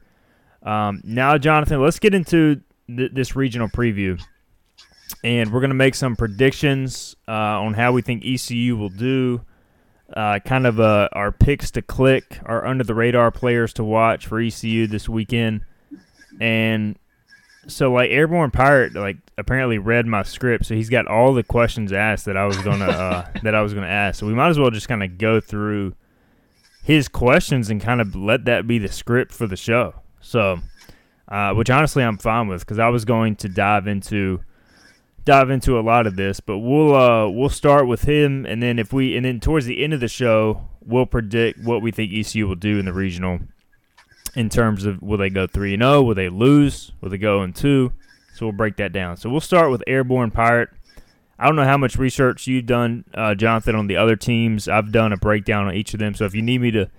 Um, 0.63 1.01
now, 1.03 1.37
Jonathan, 1.37 1.81
let's 1.81 1.99
get 1.99 2.15
into 2.15 2.61
th- 2.87 3.11
this 3.13 3.35
regional 3.35 3.67
preview, 3.69 4.19
and 5.23 5.53
we're 5.53 5.59
going 5.59 5.69
to 5.69 5.75
make 5.75 5.93
some 5.93 6.15
predictions 6.15 7.15
uh, 7.27 7.31
on 7.31 7.75
how 7.75 7.91
we 7.91 8.01
think 8.01 8.25
ECU 8.25 8.75
will 8.75 8.89
do. 8.89 9.41
Uh, 10.13 10.39
kind 10.39 10.67
of 10.67 10.79
uh, 10.79 11.09
our 11.13 11.31
picks 11.31 11.71
to 11.71 11.81
click, 11.81 12.39
our 12.45 12.65
under 12.65 12.83
the 12.83 12.93
radar 12.93 13.31
players 13.31 13.73
to 13.73 13.83
watch 13.83 14.27
for 14.27 14.39
ECU 14.39 14.85
this 14.85 15.09
weekend, 15.09 15.61
and 16.39 16.97
so 17.67 17.91
like 17.91 18.11
Airborne 18.11 18.51
Pirate 18.51 18.93
like 18.93 19.17
apparently 19.37 19.77
read 19.77 20.05
my 20.05 20.23
script, 20.23 20.65
so 20.65 20.75
he's 20.75 20.89
got 20.89 21.07
all 21.07 21.33
the 21.33 21.43
questions 21.43 21.91
asked 21.91 22.25
that 22.25 22.37
I 22.37 22.45
was 22.45 22.57
gonna 22.57 22.85
uh, 22.85 23.27
that 23.43 23.55
I 23.55 23.61
was 23.61 23.73
gonna 23.73 23.87
ask. 23.87 24.19
So 24.19 24.27
we 24.27 24.33
might 24.33 24.49
as 24.49 24.59
well 24.59 24.69
just 24.69 24.87
kind 24.87 25.03
of 25.03 25.17
go 25.17 25.39
through 25.39 25.95
his 26.83 27.07
questions 27.07 27.69
and 27.69 27.81
kind 27.81 27.99
of 27.99 28.15
let 28.15 28.45
that 28.45 28.67
be 28.67 28.77
the 28.77 28.87
script 28.87 29.33
for 29.33 29.47
the 29.47 29.57
show. 29.57 29.95
So, 30.21 30.59
uh, 31.27 31.53
which 31.53 31.69
honestly 31.69 32.03
I'm 32.03 32.17
fine 32.17 32.47
with 32.47 32.61
because 32.61 32.79
I 32.79 32.89
was 32.89 33.05
going 33.05 33.35
to 33.37 33.49
dive 33.49 33.87
into 33.87 34.41
dive 35.25 35.49
into 35.49 35.77
a 35.77 35.81
lot 35.81 36.07
of 36.07 36.15
this, 36.15 36.39
but 36.39 36.59
we'll 36.59 36.95
uh, 36.95 37.27
we'll 37.27 37.49
start 37.49 37.87
with 37.87 38.03
him, 38.03 38.45
and 38.45 38.63
then 38.63 38.79
if 38.79 38.93
we 38.93 39.17
and 39.17 39.25
then 39.25 39.39
towards 39.39 39.65
the 39.65 39.83
end 39.83 39.93
of 39.93 39.99
the 39.99 40.07
show 40.07 40.69
we'll 40.87 41.05
predict 41.05 41.59
what 41.63 41.81
we 41.81 41.91
think 41.91 42.13
ECU 42.13 42.47
will 42.47 42.55
do 42.55 42.77
in 42.77 42.85
the 42.85 42.93
regional 42.93 43.39
in 44.35 44.49
terms 44.49 44.85
of 44.85 45.01
will 45.01 45.17
they 45.17 45.29
go 45.29 45.47
3 45.47 45.73
and 45.73 45.83
0, 45.83 46.01
will 46.03 46.15
they 46.15 46.29
lose, 46.29 46.91
will 47.01 47.09
they 47.09 47.17
go 47.17 47.41
in 47.43 47.53
2? 47.53 47.91
So 48.35 48.45
we'll 48.45 48.53
break 48.53 48.75
that 48.77 48.91
down. 48.91 49.17
So 49.17 49.29
we'll 49.29 49.39
start 49.39 49.71
with 49.71 49.81
Airborne 49.87 50.31
Pirate. 50.31 50.69
I 51.39 51.45
don't 51.45 51.55
know 51.55 51.63
how 51.63 51.77
much 51.77 51.97
research 51.97 52.47
you've 52.47 52.65
done, 52.65 53.05
uh, 53.13 53.35
Jonathan, 53.35 53.75
on 53.75 53.87
the 53.87 53.95
other 53.95 54.15
teams. 54.15 54.67
I've 54.67 54.91
done 54.91 55.13
a 55.13 55.17
breakdown 55.17 55.67
on 55.67 55.73
each 55.73 55.93
of 55.93 55.99
them. 55.99 56.13
So 56.13 56.25
if 56.25 56.35
you 56.35 56.41
need 56.41 56.61
me 56.61 56.71
to 56.71 56.89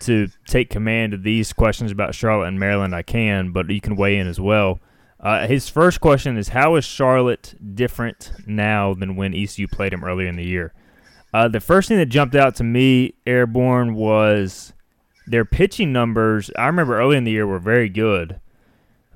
to 0.00 0.28
take 0.46 0.70
command 0.70 1.12
of 1.12 1.24
these 1.24 1.52
questions 1.52 1.90
about 1.90 2.14
Charlotte 2.14 2.46
and 2.46 2.60
Maryland, 2.60 2.94
I 2.94 3.02
can, 3.02 3.50
but 3.50 3.68
you 3.68 3.80
can 3.80 3.96
weigh 3.96 4.16
in 4.16 4.28
as 4.28 4.38
well. 4.38 4.78
Uh, 5.20 5.46
his 5.46 5.68
first 5.68 6.00
question 6.00 6.36
is 6.36 6.48
How 6.48 6.76
is 6.76 6.84
Charlotte 6.84 7.54
different 7.74 8.32
now 8.46 8.94
than 8.94 9.16
when 9.16 9.34
ECU 9.34 9.66
played 9.66 9.92
him 9.92 10.04
earlier 10.04 10.28
in 10.28 10.36
the 10.36 10.46
year? 10.46 10.72
Uh, 11.32 11.48
the 11.48 11.60
first 11.60 11.88
thing 11.88 11.98
that 11.98 12.06
jumped 12.06 12.34
out 12.34 12.54
to 12.56 12.64
me, 12.64 13.14
Airborne, 13.26 13.94
was 13.94 14.72
their 15.26 15.44
pitching 15.44 15.92
numbers, 15.92 16.50
I 16.56 16.66
remember 16.66 16.98
early 16.98 17.16
in 17.16 17.24
the 17.24 17.32
year, 17.32 17.46
were 17.46 17.58
very 17.58 17.88
good. 17.88 18.40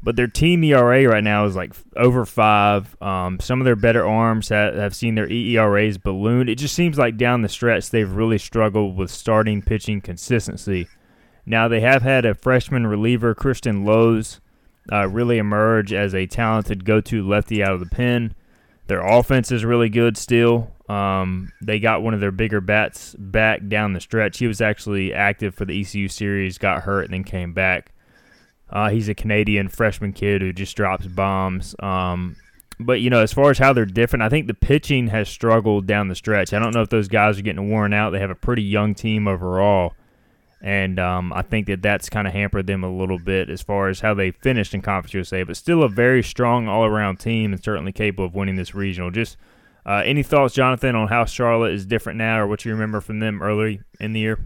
But 0.05 0.17
their 0.17 0.27
team 0.27 0.65
ERA 0.65 1.07
right 1.09 1.23
now 1.23 1.47
is 1.47 1.55
like 1.55 1.75
over 1.97 2.27
five. 2.27 3.01
Um, 3.01 3.39
some 3.39 3.61
of 3.61 3.65
their 3.65 3.77
better 3.77 4.05
arms 4.05 4.49
have, 4.49 4.75
have 4.75 4.97
seen 4.97 5.15
their 5.15 5.31
ERAs 5.31 5.97
balloon. 5.97 6.49
It 6.49 6.57
just 6.57 6.75
seems 6.75 6.99
like 6.99 7.17
down 7.17 7.43
the 7.43 7.49
stretch 7.49 7.89
they've 7.89 8.11
really 8.11 8.39
struggled 8.39 8.97
with 8.97 9.13
starting 9.13 9.63
pitching 9.63 10.01
consistency. 10.01 10.89
Now 11.47 11.69
they 11.69 11.81
have 11.81 12.03
had 12.03 12.25
a 12.25 12.35
freshman 12.35 12.87
reliever, 12.89 13.33
Christian 13.33 13.85
Lowe's, 13.85 14.41
uh, 14.91 15.07
really 15.09 15.39
emerge 15.39 15.93
as 15.93 16.15
a 16.15 16.27
talented 16.27 16.85
go-to 16.85 17.27
lefty 17.27 17.63
out 17.63 17.73
of 17.73 17.81
the 17.81 17.87
pen. 17.87 18.35
Their 18.87 19.05
offense 19.07 19.53
is 19.53 19.65
really 19.65 19.89
good 19.89 20.17
still. 20.17 20.73
Um, 20.89 21.53
they 21.63 21.79
got 21.79 22.03
one 22.03 22.15
of 22.15 22.21
their 22.21 22.33
bigger 22.33 22.61
bats 22.61 23.15
back 23.19 23.67
down 23.69 23.93
the 23.93 24.01
stretch. 24.01 24.39
He 24.39 24.47
was 24.47 24.61
actually 24.61 25.15
active 25.15 25.55
for 25.55 25.65
the 25.65 25.81
ECU 25.81 26.09
series, 26.09 26.59
got 26.59 26.83
hurt, 26.83 27.05
and 27.05 27.15
then 27.15 27.25
came 27.25 27.53
back. 27.53 27.93
Uh, 28.69 28.91
he's 28.91 29.09
a 29.09 29.15
Canadian 29.15 29.69
freshman 29.69 30.13
kid 30.13 30.41
who 30.41 30.53
just 30.53 30.77
drops 30.77 31.07
bombs. 31.07 31.75
Um, 31.79 32.37
but 32.81 33.01
you 33.01 33.11
know, 33.11 33.21
as 33.21 33.33
far 33.33 33.51
as 33.51 33.59
how 33.59 33.73
they're 33.73 33.85
different, 33.85 34.23
I 34.23 34.29
think 34.29 34.47
the 34.47 34.55
pitching 34.55 35.09
has 35.09 35.29
struggled 35.29 35.87
down 35.87 36.09
the 36.09 36.15
stretch. 36.15 36.53
I 36.53 36.59
don't 36.59 36.75
know 36.75 36.83
if 36.83 36.89
those 36.89 37.09
guys 37.09 37.39
are 37.39 37.43
getting 37.43 37.71
worn 37.71 37.93
out. 37.93 38.11
They 38.11 38.21
have 38.21 38.31
a 38.31 38.35
pretty 38.35 38.63
young 38.63 38.95
team 38.95 39.29
overall, 39.29 39.95
and 40.63 41.01
um, 41.01 41.33
I 41.33 41.43
think 41.43 41.67
that 41.67 41.83
that's 41.83 42.09
kind 42.09 42.29
of 42.29 42.33
hampered 42.33 42.69
them 42.69 42.85
a 42.85 42.91
little 42.91 43.19
bit 43.19 43.51
as 43.51 43.61
far 43.61 43.89
as 43.89 43.99
how 43.99 44.15
they 44.15 44.31
finished 44.31 44.73
in 44.73 44.81
Conference 44.81 45.13
USA. 45.13 45.43
But 45.43 45.57
still, 45.57 45.83
a 45.83 45.89
very 45.89 46.23
strong 46.23 46.69
all-around 46.69 47.19
team 47.19 47.53
and 47.53 47.63
certainly 47.63 47.91
capable 47.91 48.27
of 48.27 48.35
winning 48.37 48.55
this 48.55 48.73
regional. 48.73 49.11
Just 49.11 49.37
uh, 49.85 50.03
any 50.05 50.23
thoughts, 50.23 50.55
Jonathan, 50.55 50.95
on 50.95 51.09
how 51.09 51.25
Charlotte 51.25 51.73
is 51.73 51.85
different 51.85 52.17
now, 52.17 52.41
or 52.41 52.47
what 52.47 52.65
you 52.65 52.71
remember 52.71 53.01
from 53.01 53.19
them 53.19 53.43
early 53.43 53.81
in 53.99 54.13
the 54.13 54.21
year? 54.21 54.39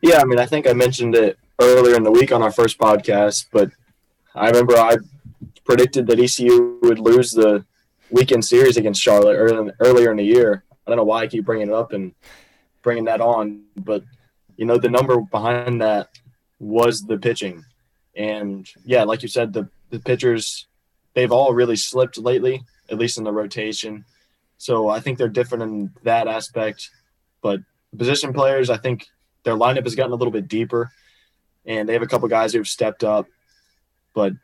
Yeah, 0.00 0.20
I 0.20 0.24
mean, 0.24 0.38
I 0.38 0.46
think 0.46 0.68
I 0.68 0.74
mentioned 0.74 1.16
it 1.16 1.38
earlier 1.60 1.96
in 1.96 2.04
the 2.04 2.12
week 2.12 2.30
on 2.30 2.40
our 2.40 2.52
first 2.52 2.78
podcast, 2.78 3.46
but 3.50 3.72
I 4.36 4.46
remember 4.46 4.76
I 4.76 4.98
predicted 5.64 6.06
that 6.06 6.20
ECU 6.20 6.78
would 6.82 7.00
lose 7.00 7.32
the 7.32 7.64
weekend 8.10 8.44
series 8.44 8.76
against 8.76 9.02
Charlotte 9.02 9.34
earlier 9.80 10.10
in 10.12 10.16
the 10.16 10.24
year. 10.24 10.62
I 10.86 10.90
don't 10.90 10.98
know 10.98 11.04
why 11.04 11.22
I 11.22 11.26
keep 11.26 11.44
bringing 11.44 11.68
it 11.68 11.74
up 11.74 11.92
and 11.92 12.14
bringing 12.82 13.04
that 13.04 13.20
on, 13.20 13.62
but 13.76 14.04
you 14.56 14.66
know 14.66 14.78
the 14.78 14.90
number 14.90 15.20
behind 15.20 15.80
that 15.80 16.08
was 16.58 17.00
the 17.02 17.18
pitching, 17.18 17.64
and 18.16 18.68
yeah, 18.84 19.04
like 19.04 19.22
you 19.22 19.28
said, 19.28 19.52
the 19.52 19.68
the 19.90 19.98
pitchers 19.98 20.66
they've 21.14 21.32
all 21.32 21.52
really 21.52 21.76
slipped 21.76 22.16
lately 22.16 22.62
at 22.92 22.98
least 22.98 23.18
in 23.18 23.24
the 23.24 23.32
rotation. 23.32 24.04
So 24.58 24.88
I 24.88 25.00
think 25.00 25.18
they're 25.18 25.28
different 25.28 25.64
in 25.64 25.92
that 26.04 26.28
aspect. 26.28 26.90
But 27.40 27.60
position 27.96 28.32
players, 28.32 28.70
I 28.70 28.76
think 28.76 29.06
their 29.42 29.56
lineup 29.56 29.84
has 29.84 29.94
gotten 29.94 30.12
a 30.12 30.16
little 30.16 30.32
bit 30.32 30.46
deeper, 30.46 30.92
and 31.64 31.88
they 31.88 31.94
have 31.94 32.02
a 32.02 32.06
couple 32.06 32.28
guys 32.28 32.52
who've 32.52 32.68
stepped 32.68 33.02
up. 33.02 33.26
But 34.14 34.34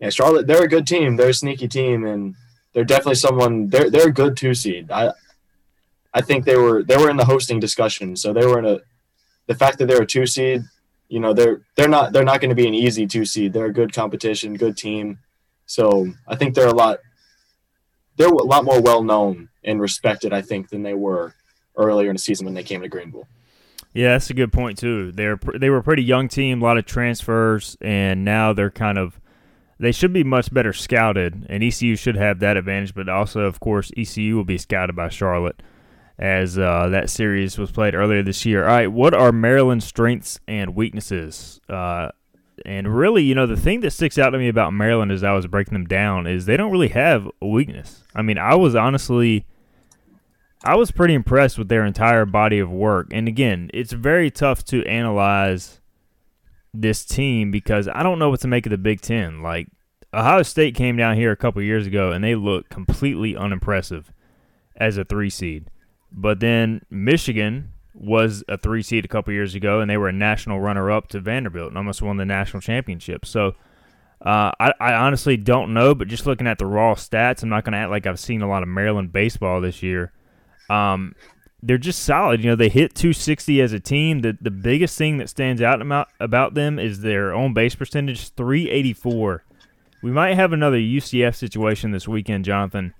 yeah, 0.00 0.10
Charlotte, 0.10 0.46
they're 0.46 0.64
a 0.64 0.68
good 0.68 0.86
team. 0.86 1.16
They're 1.16 1.28
a 1.28 1.34
sneaky 1.34 1.68
team, 1.68 2.04
and 2.04 2.34
they're 2.72 2.84
definitely 2.84 3.16
someone. 3.16 3.68
They're 3.68 3.90
they're 3.90 4.08
a 4.08 4.12
good 4.12 4.36
two 4.36 4.54
seed. 4.54 4.90
I 4.90 5.12
I 6.12 6.22
think 6.22 6.44
they 6.44 6.56
were 6.56 6.82
they 6.82 6.96
were 6.96 7.10
in 7.10 7.16
the 7.16 7.24
hosting 7.24 7.60
discussion, 7.60 8.16
so 8.16 8.32
they 8.32 8.46
were 8.46 8.58
in 8.58 8.64
a. 8.64 8.80
The 9.46 9.54
fact 9.54 9.78
that 9.78 9.86
they're 9.86 10.02
a 10.02 10.06
two 10.06 10.26
seed, 10.26 10.62
you 11.08 11.20
know, 11.20 11.32
they're 11.32 11.60
they're 11.76 11.88
not 11.88 12.12
they're 12.12 12.24
not 12.24 12.40
going 12.40 12.50
to 12.50 12.56
be 12.56 12.66
an 12.66 12.74
easy 12.74 13.06
two 13.06 13.24
seed. 13.24 13.52
They're 13.52 13.66
a 13.66 13.72
good 13.72 13.92
competition, 13.92 14.54
good 14.54 14.76
team. 14.76 15.18
So 15.66 16.12
I 16.26 16.36
think 16.36 16.54
they're 16.54 16.68
a 16.68 16.74
lot 16.74 16.98
they're 18.16 18.28
a 18.28 18.34
lot 18.34 18.64
more 18.64 18.80
well 18.80 19.02
known 19.02 19.48
and 19.64 19.80
respected, 19.80 20.32
I 20.32 20.42
think, 20.42 20.70
than 20.70 20.82
they 20.82 20.94
were 20.94 21.34
earlier 21.76 22.08
in 22.08 22.16
the 22.16 22.22
season 22.22 22.44
when 22.44 22.54
they 22.54 22.62
came 22.62 22.82
to 22.82 22.88
Greenville. 22.88 23.28
Yeah, 23.92 24.12
that's 24.12 24.30
a 24.30 24.34
good 24.34 24.52
point 24.52 24.78
too. 24.78 25.12
They're 25.12 25.38
they 25.58 25.70
were 25.70 25.78
a 25.78 25.82
pretty 25.82 26.04
young 26.04 26.28
team, 26.28 26.60
a 26.60 26.64
lot 26.64 26.78
of 26.78 26.84
transfers, 26.84 27.76
and 27.80 28.24
now 28.24 28.52
they're 28.52 28.70
kind 28.70 28.98
of 28.98 29.20
they 29.78 29.92
should 29.92 30.12
be 30.12 30.24
much 30.24 30.52
better 30.52 30.72
scouted, 30.72 31.46
and 31.48 31.62
ECU 31.62 31.96
should 31.96 32.16
have 32.16 32.40
that 32.40 32.56
advantage. 32.56 32.94
But 32.94 33.08
also, 33.08 33.42
of 33.42 33.60
course, 33.60 33.90
ECU 33.96 34.36
will 34.36 34.44
be 34.44 34.58
scouted 34.58 34.96
by 34.96 35.08
Charlotte 35.08 35.62
as 36.18 36.58
uh, 36.58 36.88
that 36.88 37.10
series 37.10 37.58
was 37.58 37.70
played 37.70 37.94
earlier 37.94 38.22
this 38.22 38.46
year. 38.46 38.64
All 38.64 38.70
right, 38.70 38.90
what 38.90 39.14
are 39.14 39.32
Maryland's 39.32 39.84
strengths 39.84 40.40
and 40.48 40.74
weaknesses? 40.74 41.60
Uh, 41.68 42.10
and 42.64 42.96
really, 42.96 43.22
you 43.22 43.34
know, 43.34 43.46
the 43.46 43.56
thing 43.56 43.80
that 43.80 43.92
sticks 43.92 44.18
out 44.18 44.30
to 44.30 44.38
me 44.38 44.48
about 44.48 44.72
Maryland 44.72 45.12
as 45.12 45.22
I 45.22 45.32
was 45.32 45.46
breaking 45.46 45.74
them 45.74 45.86
down 45.86 46.26
is 46.26 46.46
they 46.46 46.56
don't 46.56 46.72
really 46.72 46.88
have 46.88 47.28
a 47.42 47.46
weakness. 47.46 48.02
I 48.14 48.22
mean, 48.22 48.38
I 48.38 48.54
was 48.54 48.74
honestly 48.74 49.44
I 50.66 50.74
was 50.74 50.90
pretty 50.90 51.14
impressed 51.14 51.58
with 51.58 51.68
their 51.68 51.84
entire 51.84 52.24
body 52.24 52.58
of 52.58 52.70
work. 52.70 53.08
And 53.12 53.28
again, 53.28 53.70
it's 53.72 53.92
very 53.92 54.30
tough 54.32 54.64
to 54.64 54.84
analyze 54.84 55.80
this 56.72 57.04
team 57.04 57.50
because 57.50 57.88
I 57.88 58.02
don't 58.02 58.18
know 58.18 58.30
what 58.30 58.40
to 58.40 58.48
make 58.48 58.66
of 58.66 58.70
the 58.70 58.78
Big 58.78 59.00
10. 59.00 59.42
Like 59.42 59.68
Ohio 60.12 60.42
State 60.42 60.74
came 60.74 60.96
down 60.96 61.16
here 61.16 61.30
a 61.30 61.36
couple 61.36 61.62
years 61.62 61.86
ago 61.86 62.10
and 62.10 62.24
they 62.24 62.34
looked 62.34 62.70
completely 62.70 63.36
unimpressive 63.36 64.12
as 64.74 64.98
a 64.98 65.04
3 65.04 65.30
seed. 65.30 65.70
But 66.16 66.40
then 66.40 66.80
Michigan 66.90 67.72
was 67.92 68.42
a 68.48 68.56
three 68.56 68.82
seed 68.82 69.04
a 69.04 69.08
couple 69.08 69.34
years 69.34 69.54
ago, 69.54 69.80
and 69.80 69.90
they 69.90 69.98
were 69.98 70.08
a 70.08 70.12
national 70.12 70.60
runner 70.60 70.90
up 70.90 71.08
to 71.08 71.20
Vanderbilt 71.20 71.68
and 71.68 71.76
almost 71.76 72.00
won 72.00 72.16
the 72.16 72.24
national 72.24 72.62
championship. 72.62 73.26
So 73.26 73.48
uh, 74.24 74.50
I, 74.58 74.72
I, 74.80 74.94
honestly 74.94 75.36
don't 75.36 75.74
know, 75.74 75.94
but 75.94 76.08
just 76.08 76.26
looking 76.26 76.46
at 76.46 76.58
the 76.58 76.66
raw 76.66 76.94
stats, 76.94 77.42
I'm 77.42 77.50
not 77.50 77.64
going 77.64 77.72
to 77.72 77.78
act 77.78 77.90
like 77.90 78.06
I've 78.06 78.18
seen 78.18 78.40
a 78.40 78.48
lot 78.48 78.62
of 78.62 78.68
Maryland 78.68 79.12
baseball 79.12 79.60
this 79.60 79.82
year. 79.82 80.12
Um, 80.70 81.14
they're 81.62 81.78
just 81.78 82.02
solid. 82.02 82.42
You 82.42 82.50
know, 82.50 82.56
they 82.56 82.70
hit 82.70 82.94
260 82.94 83.60
as 83.60 83.72
a 83.72 83.80
team. 83.80 84.20
The 84.20 84.36
the 84.40 84.50
biggest 84.50 84.96
thing 84.96 85.18
that 85.18 85.28
stands 85.28 85.60
out 85.60 85.82
about, 85.82 86.08
about 86.18 86.54
them 86.54 86.78
is 86.78 87.00
their 87.00 87.34
on 87.34 87.54
base 87.54 87.74
percentage, 87.74 88.30
384. 88.30 89.44
We 90.02 90.10
might 90.10 90.34
have 90.34 90.52
another 90.52 90.78
UCF 90.78 91.34
situation 91.34 91.90
this 91.90 92.08
weekend, 92.08 92.44
Jonathan. 92.44 92.94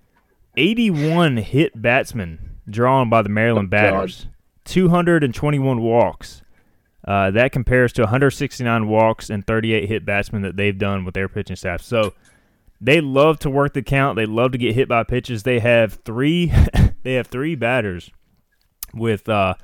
81 0.56 1.38
hit 1.38 1.80
batsmen 1.80 2.55
drawn 2.68 3.08
by 3.08 3.22
the 3.22 3.28
Maryland 3.28 3.70
batters. 3.70 4.26
221 4.64 5.80
walks. 5.80 6.42
Uh, 7.06 7.30
that 7.30 7.52
compares 7.52 7.92
to 7.92 8.02
169 8.02 8.88
walks 8.88 9.30
and 9.30 9.46
38 9.46 9.88
hit 9.88 10.04
batsmen 10.04 10.42
that 10.42 10.56
they've 10.56 10.76
done 10.76 11.04
with 11.04 11.14
their 11.14 11.28
pitching 11.28 11.54
staff. 11.54 11.80
So 11.80 12.14
they 12.80 13.00
love 13.00 13.38
to 13.40 13.50
work 13.50 13.74
the 13.74 13.82
count. 13.82 14.16
They 14.16 14.26
love 14.26 14.52
to 14.52 14.58
get 14.58 14.74
hit 14.74 14.88
by 14.88 15.04
pitches. 15.04 15.44
They 15.44 15.60
have 15.60 16.00
three. 16.04 16.52
they 17.04 17.14
have 17.14 17.28
three 17.28 17.54
batters 17.54 18.10
with 18.92 19.28
uh, 19.28 19.54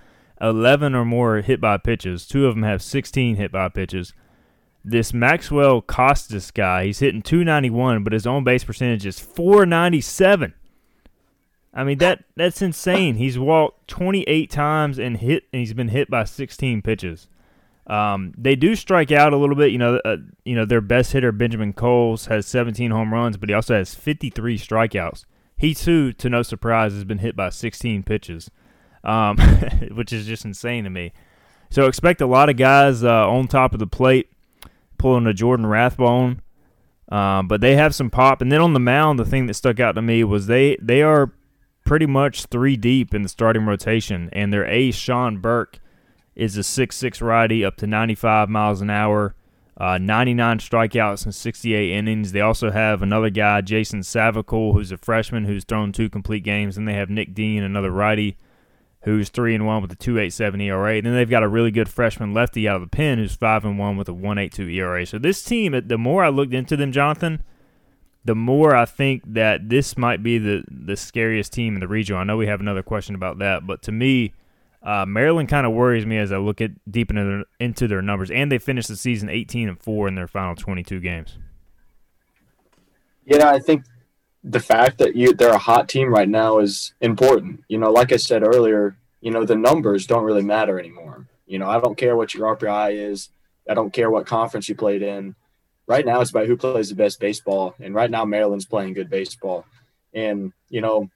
11 0.41 0.95
or 0.95 1.05
more 1.05 1.41
hit 1.41 1.61
by 1.61 1.79
pitches. 1.79 2.27
Two 2.27 2.47
of 2.47 2.55
them 2.55 2.63
have 2.63 2.81
16 2.81 3.37
hit 3.37 3.51
by 3.51 3.69
pitches. 3.69 4.15
This 4.85 5.15
Maxwell 5.15 5.81
Costes 5.81 6.51
guy, 6.51 6.87
he's 6.87 6.99
hitting 6.99 7.23
291, 7.23 8.03
but 8.03 8.13
his 8.13 8.27
on 8.27 8.43
base 8.43 8.65
percentage 8.65 9.07
is 9.07 9.21
497. 9.21 10.55
I 11.75 11.85
mean 11.85 11.99
that 11.99 12.25
that's 12.37 12.61
insane. 12.61 13.17
He's 13.17 13.39
walked 13.39 13.89
28 13.89 14.51
times 14.51 14.99
and 14.99 15.17
hit, 15.17 15.45
and 15.53 15.61
he's 15.61 15.75
been 15.75 15.89
hit 15.89 16.11
by 16.11 16.25
16 16.25 16.83
pitches. 16.83 17.29
Um, 17.87 18.33
they 18.37 18.55
do 18.55 18.75
strike 18.75 19.11
out 19.11 19.33
a 19.33 19.37
little 19.37 19.57
bit. 19.57 19.73
You 19.73 19.79
know, 19.79 20.01
uh, 20.05 20.19
you 20.45 20.55
know 20.55 20.65
their 20.65 20.81
best 20.81 21.13
hitter 21.13 21.33
Benjamin 21.33 21.73
Cowles 21.73 22.27
has 22.27 22.47
17 22.47 22.91
home 22.91 23.13
runs, 23.13 23.37
but 23.37 23.49
he 23.49 23.55
also 23.55 23.75
has 23.75 23.95
53 23.95 24.59
strikeouts. 24.59 25.25
He 25.57 25.75
too, 25.75 26.13
to 26.15 26.29
no 26.29 26.43
surprise, 26.43 26.93
has 26.93 27.05
been 27.05 27.19
hit 27.19 27.37
by 27.37 27.49
16 27.49 28.03
pitches, 28.03 28.51
um, 29.05 29.39
which 29.93 30.13
is 30.13 30.27
just 30.27 30.45
insane 30.45 30.85
to 30.85 30.91
me. 30.91 31.13
So 31.71 31.87
expect 31.87 32.21
a 32.21 32.27
lot 32.27 32.51
of 32.51 32.57
guys 32.57 33.03
uh, 33.03 33.29
on 33.29 33.49
top 33.49 33.73
of 33.73 33.79
the 33.79 33.87
plate 33.87 34.29
pulling 34.99 35.27
a 35.27 35.35
Jordan 35.35 35.67
Rathbone. 35.67 36.43
Um, 37.09 37.49
but 37.49 37.61
they 37.61 37.77
have 37.77 37.95
some 37.95 38.09
pop. 38.09 38.41
And 38.41 38.51
then 38.51 38.61
on 38.61 38.73
the 38.73 38.81
mound, 38.81 39.19
the 39.19 39.25
thing 39.25 39.47
that 39.47 39.55
stuck 39.55 39.81
out 39.81 39.97
to 39.97 40.03
me 40.03 40.25
was 40.25 40.47
they 40.47 40.77
they 40.81 41.03
are 41.03 41.33
pretty 41.85 42.07
much 42.07 42.47
three 42.47 42.77
deep 42.77 43.15
in 43.15 43.23
the 43.23 43.29
starting 43.29 43.67
rotation, 43.67 44.29
and 44.33 44.53
their 44.53 44.67
ace 44.67 44.95
Sean 44.95 45.39
Burke 45.39 45.79
is 46.35 46.57
a 46.57 46.63
six-six 46.63 47.21
righty 47.21 47.65
up 47.65 47.77
to 47.77 47.87
95 47.87 48.49
miles 48.49 48.81
an 48.81 48.91
hour, 48.91 49.35
uh, 49.77 49.99
99 49.99 50.59
strikeouts 50.59 51.27
in 51.27 51.33
68 51.33 51.91
innings. 51.91 52.33
They 52.33 52.41
also 52.41 52.71
have 52.71 53.03
another 53.03 53.31
guy, 53.31 53.61
Jason 53.61 54.01
Savacool, 54.01 54.73
who's 54.75 54.93
a 54.93 54.97
freshman 54.97 55.45
who's 55.45 55.65
thrown 55.65 55.93
two 55.93 56.09
complete 56.09 56.45
games, 56.45 56.77
and 56.77 56.87
they 56.87 56.95
have 56.95 57.11
Nick 57.11 57.35
Dean, 57.35 57.63
another 57.63 57.91
righty, 57.91 58.37
who's 59.03 59.29
three 59.29 59.55
and 59.55 59.67
one 59.67 59.83
with 59.83 59.93
a 59.93 59.97
2.87 59.97 60.63
ERA. 60.63 60.97
And 60.97 61.07
then 61.07 61.15
they've 61.15 61.29
got 61.29 61.43
a 61.43 61.49
really 61.49 61.71
good 61.71 61.89
freshman 61.89 62.33
lefty 62.33 62.69
out 62.69 62.77
of 62.77 62.83
the 62.83 62.89
pen 62.89 63.19
who's 63.19 63.35
five 63.35 63.65
and 63.65 63.79
one 63.79 63.97
with 63.97 64.09
a 64.09 64.13
1.82 64.13 64.73
ERA. 64.75 65.05
So 65.05 65.19
this 65.19 65.43
team, 65.43 65.81
the 65.87 65.99
more 65.99 66.25
I 66.25 66.29
looked 66.29 66.55
into 66.55 66.77
them, 66.77 66.93
Jonathan, 66.93 67.43
the 68.25 68.35
more 68.35 68.75
I 68.75 68.85
think 68.85 69.23
that 69.35 69.69
this 69.69 69.97
might 69.97 70.23
be 70.23 70.39
the 70.39 70.65
the 70.71 70.97
scariest 70.97 71.53
team 71.53 71.75
in 71.75 71.81
the 71.81 71.89
region. 71.89 72.17
I 72.17 72.25
know 72.25 72.37
we 72.37 72.47
have 72.47 72.61
another 72.61 72.83
question 72.83 73.15
about 73.15 73.39
that, 73.39 73.67
but 73.67 73.83
to 73.83 73.93
me, 73.93 74.33
uh, 74.83 75.05
Maryland 75.07 75.49
kind 75.49 75.67
of 75.67 75.73
worries 75.73 76.07
me 76.07 76.19
as 76.19 76.33
I 76.33 76.39
look 76.39 76.61
at 76.61 76.71
deep 76.91 77.11
into 77.11 77.25
their, 77.25 77.45
into 77.61 77.89
their 77.89 78.03
numbers, 78.03 78.31
and 78.31 78.51
they 78.51 78.59
finished 78.59 78.89
the 78.89 78.97
season 78.97 79.29
18 79.29 79.69
and 79.69 79.81
four 79.81 80.09
in 80.09 80.15
their 80.15 80.27
final 80.27 80.55
22 80.55 81.01
games. 81.01 81.39
Yeah, 83.25 83.49
I 83.49 83.61
think 83.61 83.85
the 84.43 84.61
fact 84.61 84.99
that 84.99 85.15
you 85.15 85.35
they're 85.35 85.51
a 85.51 85.59
hot 85.59 85.89
team 85.89 86.13
right 86.13 86.29
now 86.29 86.59
is 86.59 86.95
important. 87.01 87.63
You 87.69 87.79
know, 87.79 87.91
like 87.91 88.13
I 88.13 88.17
said 88.17 88.43
earlier, 88.43 88.97
you 89.21 89.31
know 89.31 89.45
the 89.45 89.57
numbers 89.57 90.07
don't 90.07 90.25
really 90.25 90.43
matter 90.43 90.79
anymore. 90.79 91.27
You 91.47 91.59
know, 91.59 91.69
I 91.69 91.81
don't 91.81 91.97
care 91.97 92.17
what 92.17 92.35
your 92.35 92.57
RPI 92.57 93.11
is. 93.11 93.29
I 93.69 93.75
don't 93.75 93.93
care 93.93 94.11
what 94.11 94.27
conference 94.27 94.69
you 94.69 94.75
played 94.75 95.03
in. 95.03 95.37
Right 95.93 96.07
now, 96.07 96.23
it's 96.23 96.31
about 96.31 96.47
who 96.47 96.57
plays 96.57 96.89
the 96.89 96.95
best 96.95 97.21
baseball, 97.21 97.75
and 97.79 97.95
right 97.95 98.11
now 98.11 98.25
Maryland's 98.25 98.65
playing 98.65 98.95
good 98.95 99.11
baseball. 99.11 99.67
And 100.15 100.55
you 100.71 100.81
know, 100.81 101.11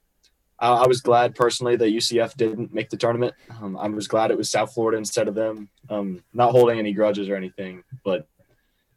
I, 0.59 0.69
I 0.69 0.87
was 0.87 1.01
glad 1.01 1.35
personally 1.35 1.77
that 1.77 1.87
UCF 1.87 2.37
didn't 2.37 2.75
make 2.75 2.91
the 2.91 2.99
tournament. 2.99 3.33
Um, 3.59 3.79
I 3.79 3.89
was 3.89 4.07
glad 4.07 4.31
it 4.31 4.37
was 4.37 4.51
South 4.51 4.75
Florida 4.75 4.99
instead 4.99 5.29
of 5.29 5.35
them. 5.35 5.71
Um, 5.89 6.23
not 6.35 6.51
holding 6.51 6.79
any 6.79 6.93
grudges 6.93 7.31
or 7.31 7.37
anything, 7.37 7.85
but 8.05 8.29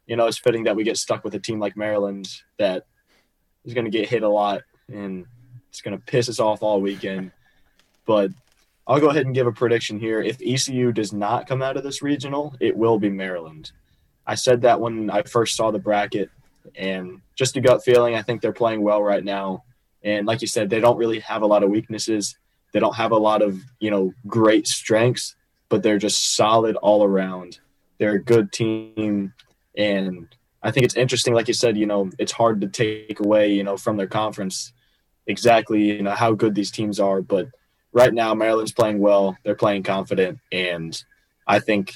you 0.06 0.16
know, 0.16 0.26
it's 0.26 0.36
fitting 0.36 0.64
that 0.64 0.76
we 0.76 0.84
get 0.84 0.98
stuck 0.98 1.24
with 1.24 1.34
a 1.34 1.40
team 1.40 1.58
like 1.58 1.78
Maryland 1.78 2.28
that 2.58 2.84
is 3.64 3.72
going 3.72 3.86
to 3.86 3.90
get 3.90 4.06
hit 4.06 4.22
a 4.22 4.28
lot 4.28 4.60
and 4.92 5.24
it's 5.70 5.80
going 5.80 5.96
to 5.96 6.04
piss 6.04 6.28
us 6.28 6.40
off 6.40 6.62
all 6.62 6.82
weekend. 6.82 7.32
But 8.04 8.32
I'll 8.86 9.00
go 9.00 9.08
ahead 9.08 9.24
and 9.24 9.34
give 9.34 9.46
a 9.46 9.52
prediction 9.52 9.98
here. 9.98 10.20
If 10.20 10.42
ECU 10.44 10.92
does 10.92 11.14
not 11.14 11.48
come 11.48 11.62
out 11.62 11.78
of 11.78 11.84
this 11.84 12.02
regional, 12.02 12.54
it 12.60 12.76
will 12.76 12.98
be 12.98 13.08
Maryland. 13.08 13.72
I 14.30 14.36
said 14.36 14.62
that 14.62 14.80
when 14.80 15.10
I 15.10 15.22
first 15.22 15.56
saw 15.56 15.70
the 15.70 15.78
bracket, 15.78 16.30
and 16.74 17.20
just 17.36 17.56
a 17.56 17.60
gut 17.60 17.84
feeling. 17.84 18.14
I 18.14 18.22
think 18.22 18.40
they're 18.40 18.52
playing 18.52 18.82
well 18.82 19.02
right 19.02 19.24
now. 19.24 19.64
And 20.02 20.26
like 20.26 20.40
you 20.40 20.46
said, 20.46 20.70
they 20.70 20.80
don't 20.80 20.96
really 20.96 21.20
have 21.20 21.42
a 21.42 21.46
lot 21.46 21.62
of 21.62 21.70
weaknesses. 21.70 22.36
They 22.72 22.80
don't 22.80 22.96
have 22.96 23.12
a 23.12 23.18
lot 23.18 23.42
of, 23.42 23.60
you 23.80 23.90
know, 23.90 24.12
great 24.26 24.66
strengths, 24.66 25.34
but 25.68 25.82
they're 25.82 25.98
just 25.98 26.36
solid 26.36 26.76
all 26.76 27.04
around. 27.04 27.58
They're 27.98 28.14
a 28.14 28.22
good 28.22 28.52
team. 28.52 29.34
And 29.76 30.28
I 30.62 30.70
think 30.70 30.84
it's 30.84 30.96
interesting, 30.96 31.34
like 31.34 31.48
you 31.48 31.54
said, 31.54 31.76
you 31.76 31.86
know, 31.86 32.10
it's 32.18 32.32
hard 32.32 32.60
to 32.60 32.68
take 32.68 33.20
away, 33.20 33.52
you 33.52 33.64
know, 33.64 33.76
from 33.76 33.96
their 33.96 34.06
conference 34.06 34.72
exactly, 35.26 35.82
you 35.82 36.02
know, 36.02 36.10
how 36.12 36.32
good 36.32 36.54
these 36.54 36.70
teams 36.70 36.98
are. 36.98 37.20
But 37.20 37.48
right 37.92 38.12
now, 38.12 38.34
Maryland's 38.34 38.72
playing 38.72 39.00
well. 39.00 39.36
They're 39.44 39.54
playing 39.54 39.82
confident. 39.82 40.38
And 40.52 41.02
I 41.46 41.58
think 41.58 41.92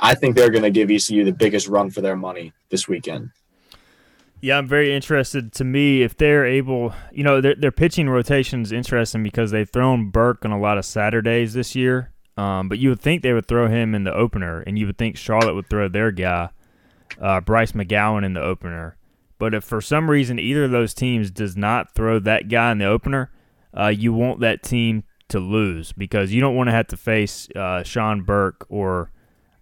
I 0.00 0.14
think 0.14 0.34
they're 0.34 0.50
going 0.50 0.62
to 0.62 0.70
give 0.70 0.90
ECU 0.90 1.24
the 1.24 1.32
biggest 1.32 1.68
run 1.68 1.90
for 1.90 2.00
their 2.00 2.16
money 2.16 2.52
this 2.70 2.88
weekend. 2.88 3.30
Yeah, 4.40 4.56
I'm 4.56 4.66
very 4.66 4.94
interested. 4.94 5.52
To 5.52 5.64
me, 5.64 6.02
if 6.02 6.16
they're 6.16 6.46
able, 6.46 6.94
you 7.12 7.22
know, 7.22 7.42
their, 7.42 7.54
their 7.54 7.70
pitching 7.70 8.08
rotation 8.08 8.62
is 8.62 8.72
interesting 8.72 9.22
because 9.22 9.50
they've 9.50 9.68
thrown 9.68 10.08
Burke 10.08 10.46
on 10.46 10.50
a 10.50 10.58
lot 10.58 10.78
of 10.78 10.86
Saturdays 10.86 11.52
this 11.52 11.74
year. 11.74 12.10
Um, 12.38 12.70
but 12.70 12.78
you 12.78 12.88
would 12.88 13.00
think 13.00 13.22
they 13.22 13.34
would 13.34 13.46
throw 13.46 13.68
him 13.68 13.94
in 13.94 14.04
the 14.04 14.14
opener, 14.14 14.60
and 14.60 14.78
you 14.78 14.86
would 14.86 14.96
think 14.96 15.18
Charlotte 15.18 15.54
would 15.54 15.68
throw 15.68 15.88
their 15.88 16.10
guy, 16.10 16.48
uh, 17.20 17.42
Bryce 17.42 17.72
McGowan, 17.72 18.24
in 18.24 18.32
the 18.32 18.40
opener. 18.40 18.96
But 19.38 19.52
if 19.52 19.62
for 19.62 19.82
some 19.82 20.10
reason 20.10 20.38
either 20.38 20.64
of 20.64 20.70
those 20.70 20.94
teams 20.94 21.30
does 21.30 21.54
not 21.54 21.94
throw 21.94 22.18
that 22.20 22.48
guy 22.48 22.72
in 22.72 22.78
the 22.78 22.86
opener, 22.86 23.30
uh, 23.76 23.88
you 23.88 24.14
want 24.14 24.40
that 24.40 24.62
team 24.62 25.04
to 25.28 25.38
lose 25.38 25.92
because 25.92 26.32
you 26.32 26.40
don't 26.40 26.56
want 26.56 26.68
to 26.68 26.72
have 26.72 26.86
to 26.88 26.96
face 26.96 27.48
uh, 27.54 27.82
Sean 27.82 28.22
Burke 28.22 28.66
or 28.70 29.10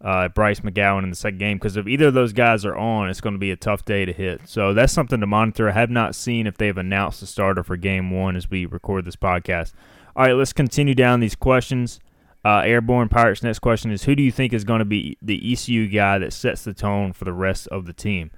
uh, 0.01 0.29
Bryce 0.29 0.61
McGowan 0.61 1.03
in 1.03 1.11
the 1.11 1.17
second 1.17 1.39
game 1.39 1.57
because 1.57 1.77
if 1.77 1.89
either 1.89 2.09
of 2.09 2.15
those 2.15 2.33
guys 2.33 2.65
are 2.65 2.77
on, 2.77 3.09
it's 3.09 3.21
going 3.21 3.35
to 3.35 3.39
be 3.39 3.51
a 3.51 3.57
tough 3.57 3.85
day 3.85 4.05
to 4.05 4.13
hit. 4.13 4.43
So 4.47 4.73
that's 4.73 4.93
something 4.93 5.21
to 5.21 5.27
monitor. 5.27 5.69
I 5.69 5.73
have 5.73 5.91
not 5.91 6.15
seen 6.15 6.47
if 6.47 6.57
they've 6.57 6.77
announced 6.77 7.21
the 7.21 7.27
starter 7.27 7.65
for 7.65 7.77
game 7.77 8.11
one 8.11 8.37
as 8.37 8.49
we 8.49 8.67
record 8.67 9.05
this 9.05 9.17
podcast. 9.17 9.73
All 10.15 10.25
right, 10.25 10.35
let's 10.35 10.53
continue 10.53 10.95
down 10.95 11.21
these 11.21 11.35
questions. 11.35 12.01
Uh, 12.45 12.61
Airborne 12.61 13.09
Pirates' 13.09 13.43
next 13.43 13.59
question 13.59 13.91
is 13.91 14.05
Who 14.05 14.15
do 14.15 14.23
you 14.23 14.31
think 14.31 14.53
is 14.53 14.65
going 14.65 14.79
to 14.79 14.85
be 14.85 15.19
the 15.21 15.53
ECU 15.53 15.89
guy 15.89 16.19
that 16.19 16.33
sets 16.33 16.63
the 16.63 16.73
tone 16.73 17.13
for 17.13 17.25
the 17.25 17.33
rest 17.33 17.67
of 17.69 17.87
the 17.87 17.93
team? 17.93 18.31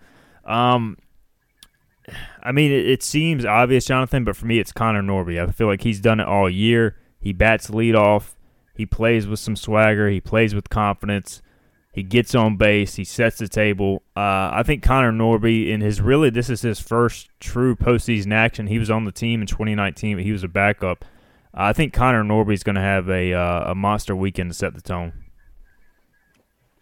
Um, 0.44 0.96
I 2.42 2.53
mean, 2.53 2.73
it, 2.73 2.88
it 2.88 3.03
seems 3.03 3.44
obvious, 3.44 3.85
Jonathan, 3.85 4.25
but 4.25 4.37
for 4.37 4.46
me, 4.46 4.59
it's 4.59 4.73
Connor 4.73 5.03
Norby. 5.03 5.40
I 5.40 5.51
feel 5.53 5.66
like 5.66 5.83
he's 5.83 6.01
done 6.01 6.20
it 6.20 6.27
all 6.27 6.49
year. 6.49 6.96
He 7.20 7.33
bats 7.35 7.68
lead 7.68 7.94
off. 7.94 8.35
He 8.75 8.87
plays 8.87 9.27
with 9.27 9.38
some 9.38 9.57
swagger. 9.57 10.09
He 10.09 10.20
plays 10.20 10.55
with 10.55 10.70
confidence. 10.70 11.42
He 11.92 12.05
gets 12.05 12.35
on 12.37 12.57
base. 12.57 12.94
He 12.94 13.05
sets 13.05 13.38
the 13.38 13.48
table. 13.48 14.03
Uh, 14.16 14.50
I 14.53 14.62
think 14.64 14.83
Connor 14.83 15.12
Norby, 15.12 15.68
in 15.68 15.81
his 15.81 16.00
really, 16.00 16.31
this 16.31 16.48
is 16.48 16.62
his 16.62 16.79
first 16.79 17.29
true 17.40 17.74
postseason 17.74 18.33
action. 18.33 18.68
He 18.68 18.79
was 18.79 18.90
on 18.90 19.05
the 19.05 19.12
team 19.12 19.40
in 19.40 19.48
2019, 19.48 20.16
but 20.16 20.24
he 20.24 20.31
was 20.31 20.44
a 20.44 20.48
backup. 20.48 21.05
Uh, 21.53 21.64
I 21.64 21.72
think 21.72 21.92
Connor 21.92 22.22
Norby 22.22 22.55
is 22.55 22.62
going 22.62 22.76
to 22.76 22.81
have 22.81 23.09
a 23.09 23.33
uh, 23.33 23.72
a 23.72 23.74
monster 23.74 24.14
weekend 24.14 24.50
to 24.50 24.55
set 24.55 24.74
the 24.74 24.81
tone. 24.81 25.12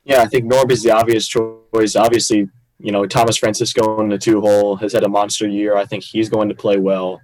Yeah, 0.05 0.23
I 0.23 0.27
think 0.27 0.51
Norby's 0.51 0.83
the 0.83 0.91
obvious 0.91 1.27
choice. 1.27 1.97
Obviously, 1.97 2.51
you 2.79 2.93
know 2.93 3.07
Thomas 3.07 3.37
Francisco 3.37 4.01
in 4.01 4.09
the 4.09 4.19
two 4.19 4.41
hole 4.41 4.77
has 4.77 4.93
had 4.93 5.05
a 5.05 5.09
monster 5.09 5.49
year. 5.49 5.77
I 5.77 5.87
think 5.87 6.05
he's 6.05 6.29
going 6.29 6.49
to 6.51 6.55
play 6.55 6.77
well, 6.77 7.21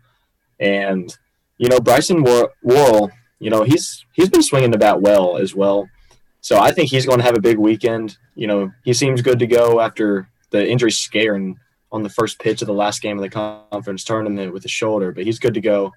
and 0.59 1.15
you 1.59 1.69
know 1.69 1.81
Bryson 1.81 2.23
Worrell, 2.23 3.11
you 3.41 3.51
know 3.51 3.63
he's 3.63 4.05
he's 4.13 4.31
been 4.31 4.43
swinging 4.43 4.71
the 4.71 4.79
bat 4.79 5.01
well 5.01 5.37
as 5.37 5.55
well. 5.55 5.89
So 6.45 6.59
I 6.59 6.73
think 6.73 6.91
he's 6.91 7.07
going 7.07 7.21
to 7.21 7.25
have 7.25 7.39
a 7.39 7.41
big 7.41 7.57
weekend. 7.57 8.19
You 8.35 8.47
know, 8.47 8.71
he 8.85 8.93
seems 8.93 9.23
good 9.23 9.39
to 9.39 9.47
go 9.47 9.81
after 9.81 10.29
the 10.51 10.69
injury 10.69 10.91
scaring 10.93 11.59
on 11.91 12.03
the 12.03 12.11
first 12.11 12.39
pitch 12.39 12.61
of 12.61 12.67
the 12.67 12.75
last 12.75 13.01
game 13.01 13.17
of 13.17 13.23
the 13.23 13.31
conference 13.31 14.05
tournament 14.05 14.53
with 14.53 14.63
the 14.63 14.69
shoulder, 14.69 15.11
but 15.11 15.25
he's 15.25 15.39
good 15.39 15.55
to 15.55 15.63
go. 15.63 15.95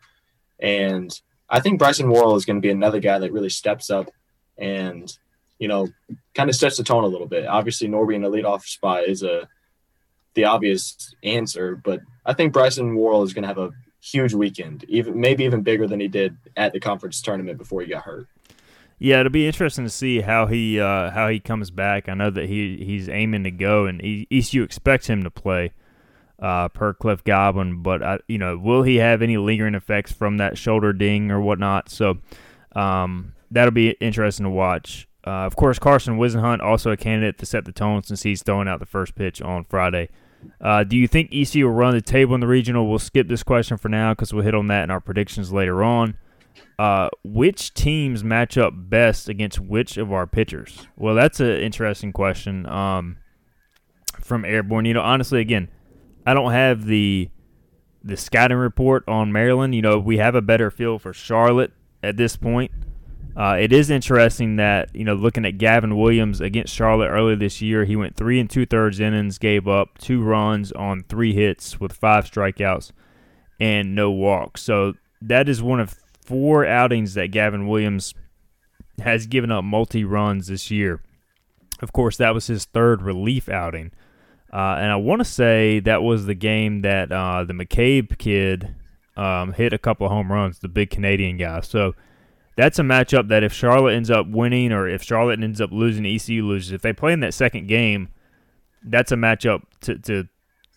And 0.57 1.12
I 1.49 1.60
think 1.60 1.79
Bryson 1.79 2.10
Worrell 2.10 2.38
is 2.38 2.45
going 2.45 2.55
to 2.55 2.65
be 2.65 2.71
another 2.71 3.01
guy 3.01 3.19
that 3.19 3.33
really 3.33 3.49
steps 3.49 3.89
up 3.89 4.10
and, 4.57 5.12
you 5.60 5.67
know, 5.67 5.89
kind 6.33 6.49
of 6.49 6.55
sets 6.55 6.77
the 6.77 6.83
tone 6.86 7.03
a 7.03 7.07
little 7.07 7.27
bit. 7.27 7.45
Obviously, 7.45 7.89
Norby 7.89 8.15
in 8.15 8.21
the 8.21 8.29
leadoff 8.29 8.62
spot 8.62 9.03
is 9.03 9.23
a 9.23 9.49
the 10.36 10.45
obvious 10.45 11.13
answer, 11.23 11.75
but 11.75 11.99
I 12.25 12.31
think 12.31 12.53
Bryson 12.53 12.95
Worrell 12.95 13.23
is 13.23 13.33
going 13.33 13.43
to 13.43 13.49
have 13.49 13.57
a 13.57 13.71
huge 13.99 14.33
weekend, 14.33 14.86
even 14.88 15.19
maybe 15.19 15.43
even 15.43 15.62
bigger 15.62 15.88
than 15.88 15.99
he 15.99 16.07
did 16.07 16.38
at 16.55 16.71
the 16.71 16.79
conference 16.79 17.21
tournament 17.21 17.57
before 17.57 17.81
he 17.81 17.88
got 17.88 18.03
hurt. 18.03 18.29
Yeah, 18.99 19.19
it'll 19.19 19.31
be 19.31 19.45
interesting 19.45 19.83
to 19.83 19.91
see 19.91 20.21
how 20.21 20.47
he 20.47 20.79
uh, 20.79 21.12
how 21.12 21.27
he 21.27 21.39
comes 21.39 21.69
back. 21.69 22.10
I 22.10 22.15
know 22.15 22.31
that 22.31 22.47
he 22.47 22.77
he's 22.83 23.07
aiming 23.07 23.43
to 23.43 23.51
go, 23.51 23.86
and 23.86 24.01
ECU 24.03 24.63
expects 24.63 25.07
him 25.07 25.23
to 25.23 25.29
play 25.29 25.73
uh, 26.39 26.69
per 26.69 26.93
Cliff 26.93 27.23
Godwin. 27.23 27.83
But 27.83 28.01
I, 28.01 28.19
you 28.27 28.39
know, 28.39 28.57
will 28.57 28.81
he 28.81 28.95
have 28.95 29.21
any 29.21 29.38
lingering 29.38 29.75
effects 29.75 30.12
from 30.12 30.38
that 30.38 30.57
shoulder 30.57 30.93
ding 30.93 31.29
or 31.29 31.39
whatnot? 31.39 31.89
So 31.89 32.17
um, 32.75 33.33
that'll 33.51 33.71
be 33.71 33.91
interesting 34.01 34.45
to 34.45 34.49
watch. 34.49 35.07
Uh, 35.25 35.45
of 35.45 35.55
course, 35.55 35.77
Carson 35.77 36.17
Whisenhunt 36.17 36.62
also 36.62 36.89
a 36.89 36.97
candidate 36.97 37.38
to 37.39 37.45
set 37.45 37.65
the 37.65 37.71
tone 37.71 38.01
since 38.01 38.23
he's 38.23 38.41
throwing 38.41 38.67
out 38.67 38.79
the 38.79 38.86
first 38.86 39.13
pitch 39.13 39.41
on 39.41 39.65
Friday. 39.65 40.10
Uh, 40.62 40.83
do 40.83 40.95
you 40.95 41.07
think 41.07 41.29
ECU 41.33 41.65
will 41.65 41.73
run 41.73 41.93
the 41.93 42.01
table 42.01 42.33
in 42.33 42.39
the 42.39 42.47
regional? 42.47 42.88
We'll 42.88 42.99
skip 42.99 43.27
this 43.27 43.43
question 43.43 43.77
for 43.77 43.89
now 43.89 44.13
because 44.13 44.33
we'll 44.33 44.45
hit 44.45 44.55
on 44.55 44.67
that 44.67 44.83
in 44.86 44.91
our 44.91 45.01
predictions 45.01 45.51
later 45.51 45.83
on. 45.83 46.17
Uh, 46.79 47.09
which 47.23 47.73
teams 47.73 48.23
match 48.23 48.55
up 48.55 48.71
best 48.75 49.27
against 49.27 49.59
which 49.59 49.97
of 49.97 50.13
our 50.13 50.27
pitchers? 50.27 50.85
Well, 50.95 51.15
that's 51.15 51.39
an 51.39 51.57
interesting 51.57 52.13
question 52.13 52.67
um, 52.67 53.17
from 54.21 54.45
Airborne. 54.45 54.85
You 54.85 54.93
know, 54.93 55.01
honestly, 55.01 55.41
again, 55.41 55.69
I 56.25 56.33
don't 56.33 56.51
have 56.51 56.85
the 56.85 57.29
the 58.03 58.15
scouting 58.15 58.57
report 58.57 59.03
on 59.07 59.31
Maryland. 59.31 59.73
You 59.73 59.81
know, 59.81 59.97
we 59.97 60.17
have 60.17 60.35
a 60.35 60.41
better 60.41 60.69
feel 60.69 60.99
for 60.99 61.13
Charlotte 61.13 61.73
at 62.03 62.15
this 62.15 62.37
point. 62.37 62.71
Uh, 63.35 63.55
it 63.59 63.71
is 63.71 63.89
interesting 63.89 64.55
that 64.55 64.95
you 64.95 65.03
know 65.03 65.13
looking 65.13 65.45
at 65.45 65.57
Gavin 65.57 65.95
Williams 65.95 66.41
against 66.41 66.73
Charlotte 66.73 67.09
earlier 67.09 67.35
this 67.35 67.61
year, 67.61 67.85
he 67.85 67.95
went 67.95 68.15
three 68.15 68.39
and 68.39 68.49
two 68.49 68.65
thirds 68.65 68.99
innings, 68.99 69.37
gave 69.37 69.67
up 69.67 69.97
two 69.97 70.21
runs 70.23 70.71
on 70.71 71.03
three 71.09 71.33
hits 71.33 71.79
with 71.79 71.93
five 71.93 72.25
strikeouts 72.25 72.91
and 73.59 73.93
no 73.93 74.09
walks. 74.09 74.61
So 74.61 74.93
that 75.21 75.47
is 75.49 75.61
one 75.61 75.79
of 75.79 75.95
four 76.27 76.65
outings 76.65 77.13
that 77.13 77.31
Gavin 77.31 77.67
Williams 77.67 78.13
has 78.99 79.27
given 79.27 79.51
up 79.51 79.63
multi 79.63 80.03
runs 80.03 80.47
this 80.47 80.69
year. 80.69 81.01
Of 81.81 81.93
course, 81.93 82.17
that 82.17 82.33
was 82.33 82.47
his 82.47 82.65
third 82.65 83.01
relief 83.01 83.47
outing. 83.47 83.91
Uh, 84.51 84.75
and 84.79 84.91
I 84.91 84.95
want 84.97 85.19
to 85.19 85.25
say 85.25 85.79
that 85.81 86.03
was 86.03 86.25
the 86.25 86.35
game 86.35 86.81
that 86.81 87.11
uh, 87.11 87.43
the 87.43 87.53
McCabe 87.53 88.17
kid 88.17 88.75
um, 89.15 89.53
hit 89.53 89.73
a 89.73 89.77
couple 89.77 90.05
of 90.05 90.11
home 90.11 90.31
runs, 90.31 90.59
the 90.59 90.67
big 90.67 90.89
Canadian 90.89 91.37
guy. 91.37 91.61
So 91.61 91.95
that's 92.55 92.79
a 92.79 92.83
matchup 92.83 93.29
that 93.29 93.43
if 93.43 93.53
Charlotte 93.53 93.93
ends 93.93 94.09
up 94.09 94.27
winning 94.27 94.71
or 94.71 94.87
if 94.87 95.03
Charlotte 95.03 95.41
ends 95.41 95.61
up 95.61 95.71
losing, 95.71 96.05
ECU 96.05 96.45
loses. 96.45 96.71
If 96.71 96.81
they 96.81 96.93
play 96.93 97.13
in 97.13 97.19
that 97.21 97.33
second 97.33 97.67
game, 97.67 98.09
that's 98.83 99.11
a 99.11 99.15
matchup 99.15 99.63
to 99.81 99.97
to 99.99 100.27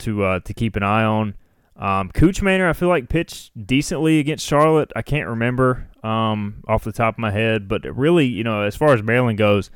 to 0.01 0.25
uh, 0.25 0.41
to 0.41 0.55
keep 0.55 0.77
an 0.77 0.83
eye 0.83 1.05
on. 1.05 1.35
Um, 1.81 2.11
Manor, 2.43 2.69
I 2.69 2.75
feel 2.75 2.89
like 2.89 3.09
pitched 3.09 3.67
decently 3.67 4.19
against 4.19 4.47
Charlotte. 4.47 4.93
I 4.95 5.01
can't 5.01 5.27
remember 5.27 5.89
um, 6.05 6.63
off 6.69 6.85
the 6.85 6.93
top 6.93 7.15
of 7.15 7.19
my 7.19 7.31
head, 7.31 7.69
but 7.69 7.85
really, 7.97 8.27
you 8.27 8.45
know, 8.45 8.63
as 8.63 8.77
far 8.77 8.93
as 8.93 9.03
Maryland 9.03 9.39
goes, 9.39 9.71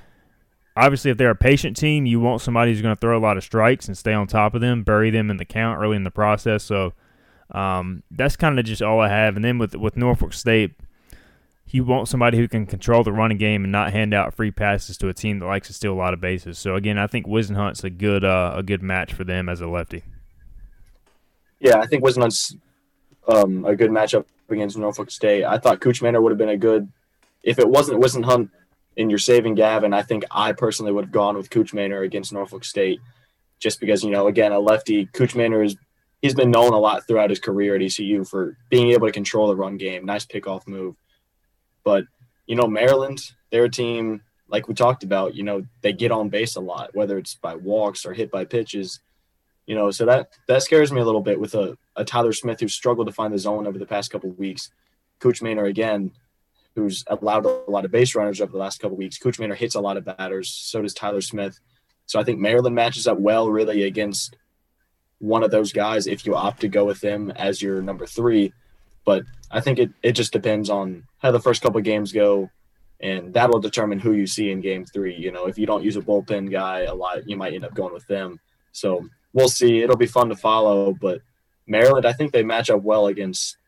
obviously, 0.76 1.10
if 1.10 1.16
they're 1.16 1.30
a 1.30 1.34
patient 1.34 1.78
team, 1.78 2.04
you 2.04 2.20
want 2.20 2.42
somebody 2.42 2.72
who's 2.72 2.82
going 2.82 2.94
to 2.94 3.00
throw 3.00 3.18
a 3.18 3.20
lot 3.20 3.38
of 3.38 3.42
strikes 3.42 3.88
and 3.88 3.96
stay 3.96 4.12
on 4.12 4.26
top 4.26 4.54
of 4.54 4.60
them, 4.60 4.82
bury 4.82 5.08
them 5.10 5.30
in 5.30 5.38
the 5.38 5.46
count 5.46 5.80
early 5.80 5.96
in 5.96 6.04
the 6.04 6.10
process. 6.10 6.62
So 6.62 6.92
um, 7.52 8.02
that's 8.10 8.36
kind 8.36 8.58
of 8.58 8.66
just 8.66 8.82
all 8.82 9.00
I 9.00 9.08
have. 9.08 9.36
And 9.36 9.44
then 9.44 9.56
with 9.56 9.74
with 9.74 9.96
Norfolk 9.96 10.34
State, 10.34 10.72
you 11.68 11.84
want 11.84 12.08
somebody 12.08 12.36
who 12.36 12.48
can 12.48 12.66
control 12.66 13.02
the 13.02 13.12
running 13.12 13.38
game 13.38 13.64
and 13.64 13.72
not 13.72 13.94
hand 13.94 14.12
out 14.12 14.34
free 14.34 14.50
passes 14.50 14.98
to 14.98 15.08
a 15.08 15.14
team 15.14 15.38
that 15.38 15.46
likes 15.46 15.68
to 15.68 15.72
steal 15.72 15.94
a 15.94 15.96
lot 15.96 16.12
of 16.12 16.20
bases. 16.20 16.58
So 16.58 16.74
again, 16.74 16.98
I 16.98 17.06
think 17.06 17.26
Whisenhunt's 17.26 17.82
a 17.82 17.88
good 17.88 18.24
uh, 18.24 18.52
a 18.54 18.62
good 18.62 18.82
match 18.82 19.14
for 19.14 19.24
them 19.24 19.48
as 19.48 19.62
a 19.62 19.66
lefty. 19.66 20.04
Yeah, 21.64 21.78
I 21.78 21.86
think 21.86 22.04
Whisenhunt's 22.04 22.54
um, 23.26 23.64
a 23.64 23.74
good 23.74 23.90
matchup 23.90 24.26
against 24.50 24.76
Norfolk 24.76 25.10
State. 25.10 25.44
I 25.44 25.56
thought 25.56 25.80
Kuchmaner 25.80 26.22
would 26.22 26.30
have 26.30 26.38
been 26.38 26.50
a 26.50 26.58
good 26.58 26.92
if 27.42 27.58
it 27.58 27.66
wasn't 27.66 28.02
Whisenhunt 28.02 28.50
and 28.98 29.10
you're 29.10 29.18
saving 29.18 29.54
Gavin. 29.54 29.94
I 29.94 30.02
think 30.02 30.24
I 30.30 30.52
personally 30.52 30.92
would 30.92 31.06
have 31.06 31.12
gone 31.12 31.38
with 31.38 31.48
Kuchmaner 31.48 32.04
against 32.04 32.34
Norfolk 32.34 32.66
State, 32.66 33.00
just 33.58 33.80
because 33.80 34.04
you 34.04 34.10
know 34.10 34.26
again 34.26 34.52
a 34.52 34.60
lefty. 34.60 35.06
Kuchmaner 35.06 35.64
is 35.64 35.74
he's 36.20 36.34
been 36.34 36.50
known 36.50 36.74
a 36.74 36.78
lot 36.78 37.06
throughout 37.08 37.30
his 37.30 37.40
career 37.40 37.74
at 37.74 37.82
ECU 37.82 38.24
for 38.24 38.58
being 38.68 38.90
able 38.90 39.06
to 39.06 39.12
control 39.12 39.48
the 39.48 39.56
run 39.56 39.78
game. 39.78 40.04
Nice 40.04 40.26
pickoff 40.26 40.68
move, 40.68 40.96
but 41.82 42.04
you 42.46 42.56
know 42.56 42.66
Maryland, 42.66 43.22
their 43.50 43.70
team, 43.70 44.20
like 44.48 44.68
we 44.68 44.74
talked 44.74 45.02
about, 45.02 45.34
you 45.34 45.42
know 45.42 45.64
they 45.80 45.94
get 45.94 46.12
on 46.12 46.28
base 46.28 46.56
a 46.56 46.60
lot, 46.60 46.94
whether 46.94 47.16
it's 47.16 47.36
by 47.36 47.54
walks 47.54 48.04
or 48.04 48.12
hit 48.12 48.30
by 48.30 48.44
pitches 48.44 49.00
you 49.66 49.74
know, 49.74 49.90
so 49.90 50.04
that 50.06 50.30
that 50.48 50.62
scares 50.62 50.92
me 50.92 51.00
a 51.00 51.04
little 51.04 51.22
bit 51.22 51.40
with 51.40 51.54
a, 51.54 51.76
a 51.96 52.04
Tyler 52.04 52.32
Smith 52.32 52.60
who's 52.60 52.74
struggled 52.74 53.06
to 53.06 53.12
find 53.12 53.32
the 53.32 53.38
zone 53.38 53.66
over 53.66 53.78
the 53.78 53.86
past 53.86 54.10
couple 54.10 54.30
of 54.30 54.38
weeks. 54.38 54.70
Kuchmaner 55.20 55.68
again, 55.68 56.12
who's 56.74 57.04
allowed 57.06 57.46
a 57.46 57.70
lot 57.70 57.84
of 57.84 57.90
base 57.90 58.14
runners 58.14 58.40
over 58.40 58.52
the 58.52 58.58
last 58.58 58.80
couple 58.80 58.94
of 58.94 58.98
weeks. 58.98 59.18
Kuchmaner 59.18 59.54
hits 59.54 59.74
a 59.74 59.80
lot 59.80 59.96
of 59.96 60.04
batters. 60.04 60.50
So 60.50 60.82
does 60.82 60.94
Tyler 60.94 61.20
Smith. 61.20 61.58
So 62.06 62.20
I 62.20 62.24
think 62.24 62.38
Maryland 62.38 62.74
matches 62.74 63.06
up 63.06 63.18
well, 63.18 63.48
really, 63.48 63.84
against 63.84 64.36
one 65.18 65.42
of 65.42 65.50
those 65.50 65.72
guys 65.72 66.06
if 66.06 66.26
you 66.26 66.34
opt 66.34 66.60
to 66.60 66.68
go 66.68 66.84
with 66.84 67.00
them 67.00 67.30
as 67.30 67.62
your 67.62 67.80
number 67.80 68.06
three. 68.06 68.52
But 69.04 69.24
I 69.50 69.60
think 69.60 69.78
it, 69.78 69.90
it 70.02 70.12
just 70.12 70.32
depends 70.32 70.68
on 70.68 71.04
how 71.18 71.30
the 71.30 71.40
first 71.40 71.62
couple 71.62 71.78
of 71.78 71.84
games 71.84 72.12
go, 72.12 72.50
and 73.00 73.32
that'll 73.32 73.60
determine 73.60 73.98
who 73.98 74.12
you 74.12 74.26
see 74.26 74.50
in 74.50 74.60
game 74.60 74.84
three. 74.84 75.14
You 75.14 75.30
know, 75.30 75.46
if 75.46 75.58
you 75.58 75.66
don't 75.66 75.84
use 75.84 75.96
a 75.96 76.02
bullpen 76.02 76.50
guy 76.50 76.80
a 76.80 76.94
lot, 76.94 77.28
you 77.28 77.36
might 77.36 77.54
end 77.54 77.64
up 77.64 77.74
going 77.74 77.94
with 77.94 78.06
them. 78.06 78.40
So 78.72 79.06
we'll 79.34 79.48
see. 79.48 79.82
It'll 79.82 79.96
be 79.96 80.06
fun 80.06 80.30
to 80.30 80.36
follow. 80.36 80.94
But 80.98 81.20
Maryland, 81.66 82.06
I 82.06 82.14
think 82.14 82.32
they 82.32 82.42
match 82.42 82.70
up 82.70 82.82
well 82.82 83.08
against 83.08 83.58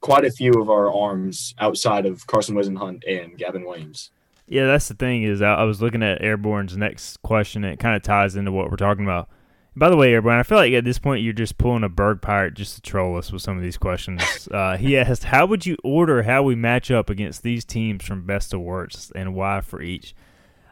quite 0.00 0.26
a 0.26 0.30
few 0.30 0.52
of 0.60 0.68
our 0.68 0.92
arms 0.92 1.54
outside 1.58 2.04
of 2.04 2.26
Carson 2.26 2.54
Whisenhunt 2.54 3.02
and 3.08 3.38
Gavin 3.38 3.64
Williams. 3.64 4.10
Yeah, 4.46 4.66
that's 4.66 4.88
the 4.88 4.94
thing 4.94 5.22
is 5.22 5.40
I, 5.40 5.62
was 5.62 5.80
looking 5.80 6.02
at 6.02 6.20
Airborne's 6.20 6.76
next 6.76 7.22
question. 7.22 7.64
And 7.64 7.72
it 7.72 7.78
kind 7.78 7.96
of 7.96 8.02
ties 8.02 8.36
into 8.36 8.52
what 8.52 8.70
we're 8.70 8.76
talking 8.76 9.04
about. 9.04 9.30
By 9.74 9.88
the 9.88 9.96
way, 9.96 10.12
Airborne, 10.12 10.38
I 10.38 10.42
feel 10.42 10.58
like 10.58 10.74
at 10.74 10.84
this 10.84 10.98
point 10.98 11.22
you're 11.22 11.32
just 11.32 11.56
pulling 11.56 11.82
a 11.82 11.88
Berg 11.88 12.20
pirate 12.20 12.52
just 12.52 12.74
to 12.74 12.82
troll 12.82 13.16
us 13.16 13.32
with 13.32 13.40
some 13.40 13.56
of 13.56 13.62
these 13.62 13.78
questions. 13.78 14.22
Uh, 14.52 14.76
he 14.76 14.98
asked, 14.98 15.24
"How 15.24 15.46
would 15.46 15.64
you 15.64 15.78
order 15.82 16.24
how 16.24 16.42
we 16.42 16.54
match 16.54 16.90
up 16.90 17.08
against 17.08 17.42
these 17.42 17.64
teams 17.64 18.04
from 18.04 18.26
best 18.26 18.50
to 18.50 18.58
worst, 18.58 19.12
and 19.14 19.34
why 19.34 19.62
for 19.62 19.80
each?" 19.80 20.14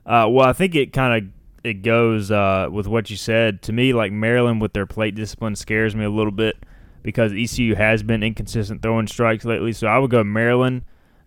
Uh, 0.04 0.26
well, 0.28 0.46
I 0.46 0.52
think 0.52 0.74
it 0.74 0.92
kind 0.92 1.24
of 1.24 1.32
it 1.62 1.82
goes 1.82 2.30
uh, 2.30 2.68
with 2.70 2.86
what 2.86 3.10
you 3.10 3.16
said. 3.16 3.62
To 3.62 3.72
me, 3.72 3.92
like 3.92 4.12
Maryland 4.12 4.60
with 4.60 4.72
their 4.72 4.86
plate 4.86 5.14
discipline 5.14 5.56
scares 5.56 5.94
me 5.94 6.04
a 6.04 6.10
little 6.10 6.32
bit 6.32 6.56
because 7.02 7.32
ECU 7.32 7.74
has 7.74 8.02
been 8.02 8.22
inconsistent 8.22 8.82
throwing 8.82 9.06
strikes 9.06 9.44
lately. 9.44 9.72
So 9.72 9.86
I 9.86 9.98
would 9.98 10.10
go 10.10 10.24
Maryland 10.24 10.82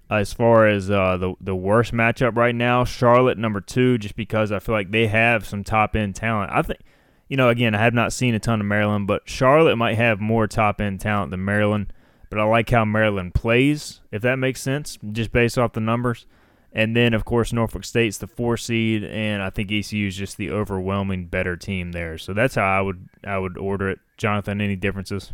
as 0.10 0.34
far 0.34 0.68
as 0.68 0.92
uh, 0.92 1.18
the 1.18 1.34
the 1.40 1.56
worst 1.56 1.94
matchup 1.94 2.36
right 2.36 2.56
now. 2.56 2.84
Charlotte 2.84 3.38
number 3.38 3.62
two, 3.62 3.98
just 3.98 4.16
because 4.16 4.52
I 4.52 4.60
feel 4.60 4.76
like 4.76 4.92
they 4.92 5.08
have 5.08 5.46
some 5.46 5.64
top 5.64 5.96
end 5.96 6.16
talent. 6.16 6.52
I 6.52 6.62
think, 6.62 6.80
you 7.28 7.38
know, 7.38 7.50
again, 7.50 7.76
I 7.76 7.80
have 7.80 7.94
not 7.94 8.14
seen 8.14 8.36
a 8.36 8.40
ton 8.40 8.60
of 8.60 8.68
Maryland, 8.68 9.08
but 9.08 9.28
Charlotte 9.28 9.76
might 9.76 9.96
have 9.96 10.20
more 10.20 10.48
top 10.48 10.82
end 10.82 11.00
talent 11.00 11.32
than 11.32 11.44
Maryland. 11.46 11.94
But 12.30 12.40
I 12.40 12.46
like 12.46 12.72
how 12.72 12.84
Maryland 12.84 13.36
plays, 13.36 14.02
if 14.12 14.24
that 14.24 14.38
makes 14.38 14.60
sense, 14.60 14.98
just 15.12 15.32
based 15.32 15.58
off 15.58 15.74
the 15.74 15.80
numbers. 15.80 16.26
And 16.76 16.96
then, 16.96 17.14
of 17.14 17.24
course, 17.24 17.54
Norfolk 17.54 17.86
State's 17.86 18.18
the 18.18 18.26
four 18.26 18.58
seed, 18.58 19.04
and 19.04 19.44
I 19.44 19.52
think 19.52 19.72
ECU 19.72 20.08
is 20.08 20.16
just 20.16 20.38
the 20.38 20.50
overwhelming 20.50 21.28
better 21.28 21.56
team 21.56 21.92
there. 21.92 22.18
So 22.18 22.34
that's 22.34 22.56
how 22.56 22.66
I 22.66 22.82
would 22.82 23.08
I 23.24 23.38
would 23.38 23.58
order 23.60 23.90
it. 23.90 24.00
Jonathan, 24.18 24.60
any 24.60 24.76
differences? 24.76 25.32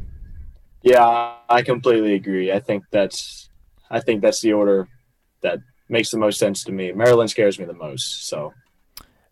Yeah, 0.81 1.35
I 1.47 1.61
completely 1.61 2.13
agree. 2.13 2.51
I 2.51 2.59
think 2.59 2.83
that's 2.91 3.49
I 3.89 4.01
think 4.01 4.21
that's 4.21 4.41
the 4.41 4.51
order 4.51 4.89
that 5.41 5.59
makes 5.87 6.11
the 6.11 6.17
most 6.17 6.39
sense 6.39 6.63
to 6.65 6.73
me. 6.73 6.91
Maryland 6.91 7.29
scares 7.29 7.57
me 7.57 7.63
the 7.63 7.73
most. 7.73 8.27
So, 8.27 8.53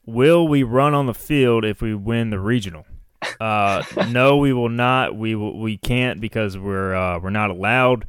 will 0.06 0.48
we 0.48 0.64
run 0.64 0.94
on 0.94 1.08
the 1.08 1.14
field 1.14 1.66
if 1.66 1.82
we 1.82 1.94
win 1.94 2.30
the 2.30 2.40
regional? 2.40 2.86
Uh, 3.40 3.84
no, 4.10 4.38
we 4.38 4.54
will 4.54 4.70
not. 4.70 5.18
We 5.18 5.36
will, 5.36 5.60
we 5.60 5.78
can't 5.78 6.22
because 6.22 6.58
we're 6.58 6.96
uh, 6.96 7.20
we're 7.20 7.32
not 7.32 7.50
allowed 7.50 8.08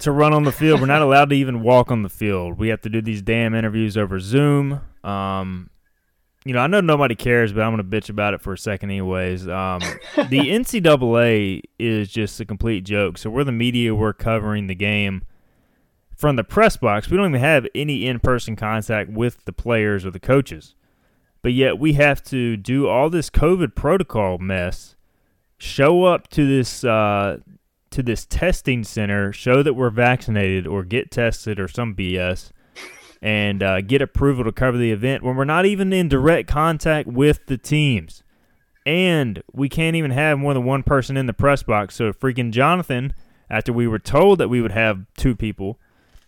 to 0.00 0.12
run 0.12 0.32
on 0.32 0.44
the 0.44 0.52
field. 0.52 0.80
We're 0.80 0.86
not 0.86 1.02
allowed 1.02 1.30
to 1.30 1.36
even 1.36 1.62
walk 1.62 1.90
on 1.90 2.02
the 2.02 2.08
field. 2.08 2.58
We 2.58 2.68
have 2.68 2.80
to 2.82 2.88
do 2.88 3.00
these 3.00 3.22
damn 3.22 3.54
interviews 3.54 3.96
over 3.96 4.18
Zoom. 4.18 4.80
Um, 5.04 5.70
you 6.44 6.54
know, 6.54 6.60
I 6.60 6.66
know 6.66 6.80
nobody 6.80 7.14
cares, 7.14 7.52
but 7.52 7.62
I'm 7.62 7.76
going 7.76 7.90
to 7.90 7.96
bitch 8.00 8.08
about 8.08 8.32
it 8.32 8.40
for 8.40 8.54
a 8.54 8.58
second, 8.58 8.90
anyways. 8.90 9.46
Um, 9.46 9.80
the 10.16 10.22
NCAA 10.50 11.62
is 11.78 12.08
just 12.08 12.40
a 12.40 12.46
complete 12.46 12.84
joke. 12.84 13.18
So 13.18 13.28
we're 13.28 13.44
the 13.44 13.52
media. 13.52 13.94
We're 13.94 14.14
covering 14.14 14.66
the 14.66 14.74
game 14.74 15.22
from 16.16 16.36
the 16.36 16.44
press 16.44 16.76
box. 16.76 17.10
We 17.10 17.16
don't 17.16 17.30
even 17.30 17.40
have 17.40 17.66
any 17.74 18.06
in-person 18.06 18.56
contact 18.56 19.10
with 19.10 19.44
the 19.44 19.52
players 19.52 20.06
or 20.06 20.10
the 20.10 20.20
coaches, 20.20 20.74
but 21.42 21.52
yet 21.52 21.78
we 21.78 21.94
have 21.94 22.22
to 22.24 22.56
do 22.56 22.88
all 22.88 23.10
this 23.10 23.28
COVID 23.30 23.74
protocol 23.74 24.38
mess. 24.38 24.96
Show 25.58 26.04
up 26.04 26.28
to 26.28 26.46
this 26.46 26.84
uh, 26.84 27.38
to 27.90 28.02
this 28.02 28.24
testing 28.24 28.84
center, 28.84 29.32
show 29.32 29.62
that 29.62 29.74
we're 29.74 29.90
vaccinated 29.90 30.66
or 30.66 30.84
get 30.84 31.10
tested 31.10 31.58
or 31.58 31.68
some 31.68 31.94
BS, 31.94 32.50
and 33.20 33.62
uh, 33.62 33.80
get 33.80 34.00
approval 34.00 34.44
to 34.44 34.52
cover 34.52 34.78
the 34.78 34.92
event 34.92 35.22
when 35.22 35.36
we're 35.36 35.44
not 35.44 35.66
even 35.66 35.92
in 35.92 36.08
direct 36.08 36.48
contact 36.48 37.08
with 37.08 37.46
the 37.46 37.58
teams. 37.58 38.22
And 38.86 39.42
we 39.52 39.68
can't 39.68 39.96
even 39.96 40.10
have 40.10 40.38
more 40.38 40.54
than 40.54 40.64
one 40.64 40.82
person 40.82 41.16
in 41.16 41.26
the 41.26 41.34
press 41.34 41.62
box. 41.62 41.96
So, 41.96 42.12
freaking 42.12 42.50
Jonathan, 42.50 43.12
after 43.50 43.72
we 43.72 43.86
were 43.86 43.98
told 43.98 44.38
that 44.38 44.48
we 44.48 44.62
would 44.62 44.72
have 44.72 45.04
two 45.16 45.36
people 45.36 45.78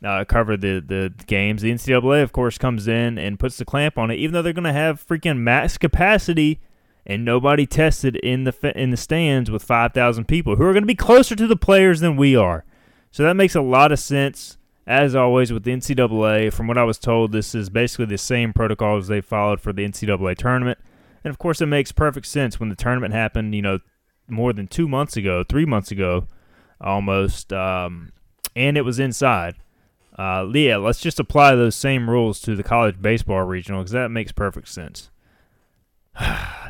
uh, 0.05 0.25
cover 0.25 0.57
the, 0.57 0.81
the 0.81 1.13
games, 1.27 1.63
the 1.63 1.73
NCAA, 1.73 2.23
of 2.23 2.33
course, 2.33 2.59
comes 2.59 2.89
in 2.89 3.19
and 3.19 3.39
puts 3.39 3.57
the 3.57 3.65
clamp 3.65 3.97
on 3.97 4.11
it, 4.11 4.17
even 4.17 4.33
though 4.33 4.43
they're 4.43 4.53
going 4.53 4.65
to 4.65 4.73
have 4.73 5.05
freaking 5.05 5.39
max 5.39 5.79
capacity 5.79 6.61
and 7.07 7.25
nobody 7.25 7.67
tested 7.67 8.17
in 8.17 8.45
the 8.45 8.73
in 8.81 8.91
the 8.91 8.97
stands 8.97 9.51
with 9.51 9.63
5,000 9.63 10.27
people 10.27 10.57
who 10.57 10.65
are 10.65 10.73
going 10.73 10.83
to 10.83 10.87
be 10.87 10.95
closer 10.95 11.35
to 11.35 11.47
the 11.47 11.57
players 11.57 12.01
than 12.01 12.17
we 12.17 12.37
are. 12.37 12.65
So 13.11 13.23
that 13.25 13.35
makes 13.35 13.55
a 13.55 13.61
lot 13.61 13.93
of 13.93 13.99
sense. 13.99 14.59
As 14.85 15.15
always 15.15 15.53
with 15.53 15.63
the 15.63 15.71
NCAA, 15.71 16.53
from 16.53 16.67
what 16.67 16.77
I 16.77 16.83
was 16.83 16.99
told, 16.99 17.31
this 17.31 17.55
is 17.55 17.71
basically 17.71 18.07
the 18.07 18.19
same 18.19 18.53
protocols 18.53 19.07
they 19.07 19.21
followed 19.21 19.61
for 19.61 19.73
the 19.73 19.87
NCAA 19.87 20.37
tournament. 20.37 20.79
And 21.23 21.31
of 21.31 21.39
course, 21.39 21.61
it 21.61 21.67
makes 21.67 21.93
perfect 21.93 22.27
sense 22.27 22.59
when 22.59 22.69
the 22.69 22.75
tournament 22.75 23.15
happened, 23.15 23.55
you 23.55 23.63
know, 23.63 23.79
more 24.29 24.53
than 24.53 24.67
two 24.67 24.89
months 24.89 25.17
ago, 25.17 25.45
three 25.49 25.65
months 25.65 25.93
ago, 25.93 26.27
almost, 26.81 27.53
um, 27.53 28.11
and 28.57 28.77
it 28.77 28.83
was 28.83 28.99
inside. 28.99 29.55
Uh, 30.19 30.47
yeah, 30.53 30.77
let's 30.77 31.01
just 31.01 31.21
apply 31.21 31.55
those 31.55 31.77
same 31.77 32.11
rules 32.11 32.41
to 32.41 32.57
the 32.57 32.63
college 32.65 33.01
baseball 33.01 33.43
regional 33.45 33.83
because 33.83 33.93
that 33.93 34.11
makes 34.11 34.33
perfect 34.33 34.69
sense. 34.69 35.11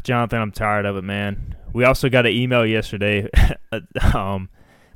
Jonathan, 0.03 0.41
I'm 0.41 0.53
tired 0.53 0.87
of 0.87 0.97
it, 0.97 1.03
man. 1.03 1.57
We 1.73 1.85
also 1.85 2.09
got 2.09 2.27
an 2.27 2.33
email 2.33 2.67
yesterday 2.67 3.29
um, 4.15 4.49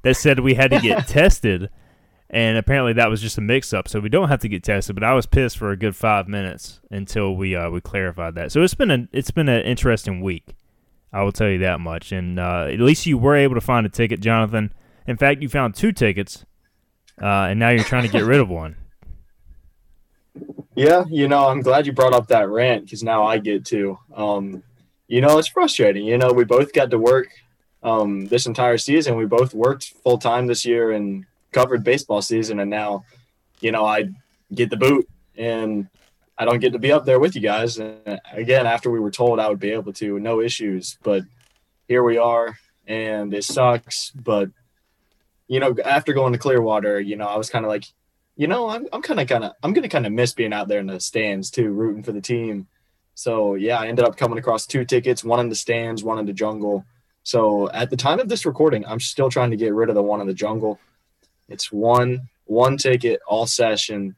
that 0.03 0.16
said 0.16 0.40
we 0.40 0.55
had 0.55 0.71
to 0.71 0.81
get 0.81 1.07
tested 1.09 1.71
and 2.29 2.59
apparently 2.59 2.92
that 2.95 3.09
was 3.09 3.21
just 3.21 3.38
a 3.38 3.40
mix-up, 3.40 3.87
so 3.88 4.01
we 4.01 4.09
don't 4.09 4.29
have 4.29 4.40
to 4.40 4.49
get 4.49 4.64
tested. 4.64 4.97
But 4.97 5.05
I 5.05 5.14
was 5.14 5.27
pissed 5.27 5.59
for 5.59 5.71
a 5.71 5.77
good 5.77 5.95
five 5.95 6.27
minutes 6.27 6.81
until 6.90 7.37
we 7.37 7.55
uh, 7.55 7.71
we 7.71 7.81
clarified 7.81 8.35
that. 8.35 8.51
So 8.51 8.62
it's 8.62 8.75
been 8.75 8.90
a 8.90 9.09
it's 9.12 9.31
been 9.31 9.49
an 9.49 9.62
interesting 9.62 10.21
week. 10.21 10.57
I 11.12 11.23
will 11.23 11.33
tell 11.33 11.49
you 11.49 11.59
that 11.59 11.81
much. 11.81 12.11
And 12.11 12.38
uh, 12.40 12.66
at 12.69 12.81
least 12.81 13.07
you 13.07 13.16
were 13.16 13.37
able 13.37 13.55
to 13.55 13.61
find 13.61 13.87
a 13.87 13.88
ticket, 13.88 14.21
Jonathan. 14.21 14.73
In 15.07 15.16
fact, 15.16 15.40
you 15.40 15.49
found 15.49 15.77
two 15.77 15.92
tickets, 15.92 16.45
uh, 17.23 17.47
and 17.49 17.61
now 17.61 17.69
you're 17.69 17.85
trying 17.85 18.03
to 18.03 18.09
get 18.09 18.25
rid 18.25 18.40
of 18.40 18.49
one. 18.49 18.77
Yeah, 20.79 21.05
you 21.09 21.27
know, 21.27 21.49
I'm 21.49 21.62
glad 21.62 21.87
you 21.87 21.95
brought 21.95 22.12
up 22.12 22.27
that 22.27 22.51
rant 22.51 22.85
because 22.85 23.03
now 23.03 23.25
I 23.25 23.38
get 23.38 23.64
to. 23.69 23.99
Um, 24.14 24.62
you 25.09 25.21
know, 25.21 25.38
it's 25.38 25.49
frustrating. 25.49 26.05
You 26.05 26.19
know, 26.19 26.33
we 26.33 26.45
both 26.45 26.73
got 26.73 26.90
to 26.90 26.99
work 26.99 27.29
um, 27.83 28.27
this 28.27 28.47
entire 28.47 28.79
season. 28.79 29.16
We 29.16 29.27
both 29.27 29.55
worked 29.55 29.95
full 30.03 30.19
time 30.19 30.47
this 30.47 30.64
year 30.64 30.92
and 30.92 31.25
covered 31.53 31.85
baseball 31.85 32.23
season, 32.23 32.61
and 32.61 32.71
now, 32.71 33.05
you 33.61 33.73
know, 33.73 33.85
I 33.85 34.11
get 34.55 34.71
the 34.71 34.77
boot 34.77 35.09
and 35.37 35.88
I 36.38 36.45
don't 36.45 36.61
get 36.61 36.73
to 36.73 36.79
be 36.79 36.92
up 36.92 37.05
there 37.05 37.19
with 37.19 37.35
you 37.35 37.40
guys. 37.40 37.79
And 37.79 38.21
again, 38.33 38.66
after 38.66 38.90
we 38.90 39.01
were 39.01 39.11
told 39.11 39.40
I 39.40 39.49
would 39.49 39.61
be 39.61 39.71
able 39.71 39.92
to, 39.95 40.19
no 40.19 40.40
issues. 40.40 40.99
But 41.03 41.23
here 41.88 42.03
we 42.03 42.19
are, 42.19 42.59
and 42.87 43.33
it 43.33 43.45
sucks. 43.45 44.11
But 44.11 44.51
you 45.49 45.61
know, 45.61 45.75
after 45.85 46.12
going 46.12 46.33
to 46.33 46.38
Clearwater, 46.38 47.01
you 47.01 47.16
know, 47.16 47.27
I 47.27 47.37
was 47.37 47.51
kind 47.51 47.64
of 47.64 47.71
like, 47.71 47.85
you 48.37 48.49
know, 48.49 48.69
I'm 48.69 48.87
I'm 48.92 49.03
kind 49.03 49.21
of 49.21 49.29
kind 49.29 49.45
of 49.45 49.53
I'm 49.62 49.73
gonna 49.73 49.88
kind 49.88 50.07
of 50.07 50.12
miss 50.12 50.33
being 50.33 50.53
out 50.53 50.69
there 50.69 50.81
in 50.81 50.87
the 50.87 51.01
stands 51.01 51.51
too, 51.51 51.71
rooting 51.71 52.03
for 52.03 52.12
the 52.12 52.21
team. 52.21 52.66
So 53.16 53.55
yeah, 53.55 53.79
I 53.79 53.87
ended 53.87 54.05
up 54.05 54.18
coming 54.18 54.38
across 54.38 54.66
two 54.66 54.85
tickets, 54.85 55.24
one 55.24 55.40
in 55.40 55.48
the 55.48 55.55
stands, 55.55 56.05
one 56.05 56.18
in 56.18 56.26
the 56.26 56.35
jungle. 56.35 56.85
So 57.22 57.70
at 57.70 57.88
the 57.88 57.96
time 57.96 58.20
of 58.20 58.29
this 58.29 58.44
recording, 58.44 58.85
I'm 58.87 59.00
still 59.00 59.31
trying 59.31 59.50
to 59.50 59.57
get 59.57 59.72
rid 59.72 59.88
of 59.88 59.94
the 59.94 60.02
one 60.02 60.20
in 60.20 60.26
the 60.26 60.35
jungle. 60.35 60.79
It's 61.48 61.72
one 61.72 62.29
one 62.44 62.76
ticket 62.76 63.20
all 63.26 63.46
session. 63.46 64.16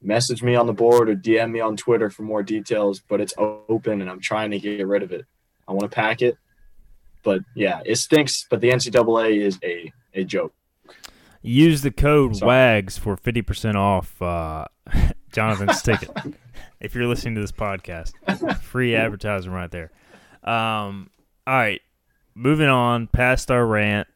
Message 0.00 0.44
me 0.44 0.54
on 0.54 0.66
the 0.68 0.72
board 0.72 1.10
or 1.10 1.16
DM 1.16 1.50
me 1.50 1.58
on 1.58 1.76
Twitter 1.76 2.08
for 2.08 2.22
more 2.22 2.44
details, 2.44 3.00
but 3.00 3.20
it's 3.20 3.34
open 3.36 4.00
and 4.00 4.08
I'm 4.08 4.20
trying 4.20 4.52
to 4.52 4.60
get 4.60 4.86
rid 4.86 5.02
of 5.02 5.10
it. 5.10 5.26
I 5.66 5.72
want 5.72 5.90
to 5.90 5.94
pack 5.94 6.22
it, 6.22 6.38
but 7.24 7.40
yeah, 7.56 7.80
it 7.84 7.96
stinks. 7.96 8.46
But 8.48 8.60
the 8.60 8.70
NCAA 8.70 9.40
is 9.40 9.58
a 9.64 9.92
a 10.14 10.22
joke. 10.22 10.54
Use 11.42 11.82
the 11.82 11.90
code 11.90 12.36
Sorry. 12.36 12.48
WAGS 12.48 12.96
for 12.96 13.16
50% 13.16 13.74
off 13.74 14.22
uh, 14.22 14.66
Jonathan's 15.38 15.82
ticket. 15.82 16.10
If 16.80 16.96
you're 16.96 17.06
listening 17.06 17.36
to 17.36 17.40
this 17.40 17.52
podcast, 17.52 18.12
free 18.60 18.96
advertising 18.96 19.52
right 19.52 19.70
there. 19.70 19.92
Um, 20.42 21.10
all 21.46 21.54
right, 21.54 21.80
moving 22.34 22.66
on 22.66 23.06
past 23.06 23.48
our 23.48 23.64
rant. 23.64 24.08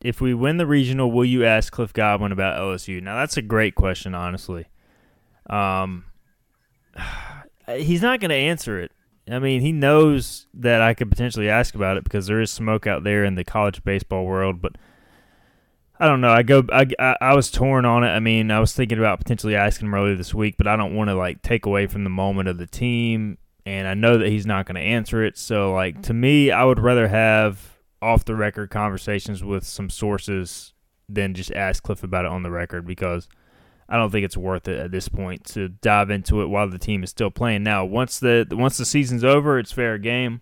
If 0.00 0.20
we 0.20 0.34
win 0.34 0.56
the 0.56 0.66
regional, 0.66 1.12
will 1.12 1.24
you 1.24 1.44
ask 1.44 1.72
Cliff 1.72 1.92
Godwin 1.92 2.32
about 2.32 2.58
LSU? 2.58 3.00
Now 3.00 3.14
that's 3.14 3.36
a 3.36 3.42
great 3.42 3.76
question, 3.76 4.12
honestly. 4.12 4.66
Um, 5.48 6.06
he's 7.76 8.02
not 8.02 8.18
going 8.18 8.30
to 8.30 8.34
answer 8.34 8.80
it. 8.80 8.90
I 9.30 9.38
mean, 9.38 9.60
he 9.60 9.70
knows 9.70 10.48
that 10.54 10.82
I 10.82 10.94
could 10.94 11.10
potentially 11.10 11.48
ask 11.48 11.76
about 11.76 11.96
it 11.96 12.02
because 12.02 12.26
there 12.26 12.40
is 12.40 12.50
smoke 12.50 12.88
out 12.88 13.04
there 13.04 13.24
in 13.24 13.36
the 13.36 13.44
college 13.44 13.84
baseball 13.84 14.26
world, 14.26 14.60
but 14.60 14.72
I 16.00 16.06
don't 16.06 16.22
know. 16.22 16.30
I 16.30 16.42
go. 16.42 16.64
I, 16.72 16.86
I, 17.20 17.34
was 17.34 17.50
torn 17.50 17.84
on 17.84 18.04
it. 18.04 18.08
I 18.08 18.20
mean, 18.20 18.50
I 18.50 18.58
was 18.58 18.72
thinking 18.72 18.96
about 18.96 19.18
potentially 19.18 19.54
asking 19.54 19.88
him 19.88 19.94
earlier 19.94 20.16
this 20.16 20.32
week, 20.32 20.56
but 20.56 20.66
I 20.66 20.74
don't 20.74 20.96
want 20.96 21.10
to 21.10 21.14
like 21.14 21.42
take 21.42 21.66
away 21.66 21.86
from 21.86 22.04
the 22.04 22.10
moment 22.10 22.48
of 22.48 22.56
the 22.56 22.66
team, 22.66 23.36
and 23.66 23.86
I 23.86 23.92
know 23.92 24.16
that 24.16 24.28
he's 24.28 24.46
not 24.46 24.64
going 24.64 24.76
to 24.76 24.80
answer 24.80 25.22
it. 25.22 25.36
So, 25.36 25.74
like 25.74 26.00
to 26.02 26.14
me, 26.14 26.50
I 26.50 26.64
would 26.64 26.80
rather 26.80 27.08
have 27.08 27.76
off 28.00 28.24
the 28.24 28.34
record 28.34 28.70
conversations 28.70 29.44
with 29.44 29.66
some 29.66 29.90
sources 29.90 30.72
than 31.06 31.34
just 31.34 31.52
ask 31.52 31.82
Cliff 31.82 32.02
about 32.02 32.24
it 32.24 32.30
on 32.30 32.42
the 32.44 32.50
record 32.50 32.86
because 32.86 33.28
I 33.86 33.98
don't 33.98 34.10
think 34.10 34.24
it's 34.24 34.38
worth 34.38 34.68
it 34.68 34.78
at 34.78 34.92
this 34.92 35.10
point 35.10 35.44
to 35.48 35.68
dive 35.68 36.08
into 36.08 36.40
it 36.40 36.46
while 36.46 36.66
the 36.66 36.78
team 36.78 37.02
is 37.04 37.10
still 37.10 37.30
playing. 37.30 37.62
Now, 37.62 37.84
once 37.84 38.18
the 38.18 38.46
once 38.50 38.78
the 38.78 38.86
season's 38.86 39.22
over, 39.22 39.58
it's 39.58 39.72
fair 39.72 39.98
game 39.98 40.40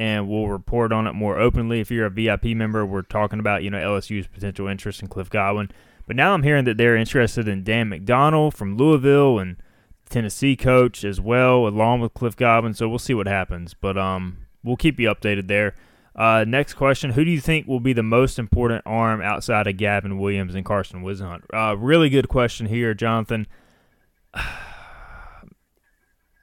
and 0.00 0.26
we'll 0.26 0.48
report 0.48 0.92
on 0.92 1.06
it 1.06 1.12
more 1.12 1.38
openly. 1.38 1.78
If 1.78 1.90
you're 1.90 2.06
a 2.06 2.10
VIP 2.10 2.56
member, 2.56 2.86
we're 2.86 3.02
talking 3.02 3.38
about 3.38 3.62
you 3.62 3.68
know 3.68 3.76
LSU's 3.76 4.26
potential 4.26 4.66
interest 4.66 5.02
in 5.02 5.08
Cliff 5.08 5.28
Godwin. 5.28 5.70
But 6.06 6.16
now 6.16 6.32
I'm 6.32 6.42
hearing 6.42 6.64
that 6.64 6.78
they're 6.78 6.96
interested 6.96 7.46
in 7.46 7.64
Dan 7.64 7.90
McDonnell 7.90 8.50
from 8.50 8.78
Louisville 8.78 9.38
and 9.38 9.58
Tennessee 10.08 10.56
coach 10.56 11.04
as 11.04 11.20
well, 11.20 11.66
along 11.66 12.00
with 12.00 12.14
Cliff 12.14 12.34
Godwin. 12.34 12.72
So 12.72 12.88
we'll 12.88 12.98
see 12.98 13.12
what 13.12 13.26
happens. 13.26 13.74
But 13.74 13.98
um, 13.98 14.38
we'll 14.64 14.78
keep 14.78 14.98
you 14.98 15.06
updated 15.10 15.48
there. 15.48 15.74
Uh, 16.16 16.46
next 16.48 16.74
question: 16.74 17.10
Who 17.10 17.22
do 17.22 17.30
you 17.30 17.40
think 17.40 17.66
will 17.66 17.78
be 17.78 17.92
the 17.92 18.02
most 18.02 18.38
important 18.38 18.82
arm 18.86 19.20
outside 19.20 19.66
of 19.66 19.76
Gavin 19.76 20.18
Williams 20.18 20.54
and 20.54 20.64
Carson 20.64 21.02
Whisenhunt? 21.02 21.42
Uh, 21.52 21.76
really 21.76 22.08
good 22.08 22.30
question 22.30 22.66
here, 22.66 22.94
Jonathan. 22.94 23.46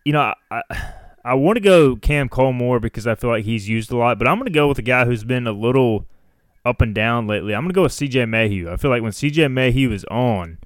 You 0.06 0.14
know, 0.14 0.34
I, 0.50 0.62
I 0.72 0.94
I 1.28 1.34
want 1.34 1.58
to 1.58 1.62
go 1.62 1.98
Cam 1.98 2.30
Colmore 2.30 2.80
because 2.80 3.06
I 3.06 3.16
feel 3.16 3.30
like 3.30 3.44
he's 3.44 3.68
used 3.68 3.92
a 3.92 3.98
lot, 3.98 4.18
but 4.18 4.30
I'm 4.30 4.38
going 4.38 4.46
to 4.46 4.52
go 4.52 4.70
with 4.70 4.80
a 4.80 4.84
guy 4.84 5.04
who's 5.04 5.26
been 5.26 5.46
a 5.46 5.52
little 5.52 6.06
up 6.64 6.80
and 6.80 6.96
down 6.96 7.28
lately. 7.28 7.54
I'm 7.54 7.64
going 7.64 7.74
to 7.74 7.76
go 7.76 7.84
with 7.84 7.92
CJ 7.92 8.30
Mayhew. 8.30 8.72
I 8.72 8.78
feel 8.78 8.90
like 8.90 9.02
when 9.02 9.12
CJ 9.12 9.52
Mayhew 9.52 9.92
is 9.92 10.06
on, 10.06 10.58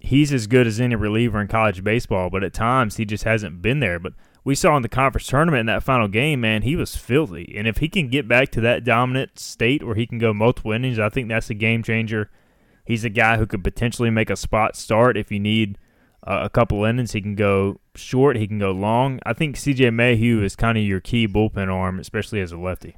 he's 0.00 0.32
as 0.32 0.48
good 0.48 0.66
as 0.66 0.80
any 0.80 0.96
reliever 0.96 1.40
in 1.40 1.46
college 1.46 1.84
baseball, 1.84 2.28
but 2.28 2.42
at 2.42 2.52
times 2.52 2.96
he 2.96 3.04
just 3.04 3.22
hasn't 3.22 3.62
been 3.62 3.78
there. 3.78 4.00
But 4.00 4.14
we 4.42 4.56
saw 4.56 4.76
in 4.76 4.82
the 4.82 4.88
conference 4.88 5.28
tournament 5.28 5.60
in 5.60 5.66
that 5.66 5.84
final 5.84 6.08
game, 6.08 6.40
man, 6.40 6.62
he 6.62 6.74
was 6.74 6.96
filthy. 6.96 7.54
And 7.56 7.68
if 7.68 7.78
he 7.78 7.88
can 7.88 8.08
get 8.08 8.26
back 8.26 8.50
to 8.52 8.60
that 8.62 8.82
dominant 8.82 9.38
state 9.38 9.84
where 9.84 9.94
he 9.94 10.08
can 10.08 10.18
go 10.18 10.34
multiple 10.34 10.72
innings, 10.72 10.98
I 10.98 11.08
think 11.08 11.28
that's 11.28 11.50
a 11.50 11.54
game 11.54 11.84
changer. 11.84 12.30
He's 12.84 13.04
a 13.04 13.10
guy 13.10 13.36
who 13.36 13.46
could 13.46 13.62
potentially 13.62 14.10
make 14.10 14.28
a 14.28 14.34
spot 14.34 14.74
start 14.74 15.16
if 15.16 15.30
you 15.30 15.38
need 15.38 15.78
a 16.28 16.50
couple 16.50 16.84
innings. 16.84 17.12
He 17.12 17.20
can 17.20 17.34
go 17.34 17.80
short, 17.94 18.36
he 18.36 18.46
can 18.46 18.58
go 18.58 18.70
long. 18.70 19.18
I 19.24 19.32
think 19.32 19.56
CJ 19.56 19.92
Mayhew 19.94 20.42
is 20.42 20.54
kind 20.54 20.76
of 20.76 20.84
your 20.84 21.00
key 21.00 21.26
bullpen 21.26 21.72
arm, 21.72 21.98
especially 21.98 22.40
as 22.40 22.52
a 22.52 22.58
lefty. 22.58 22.96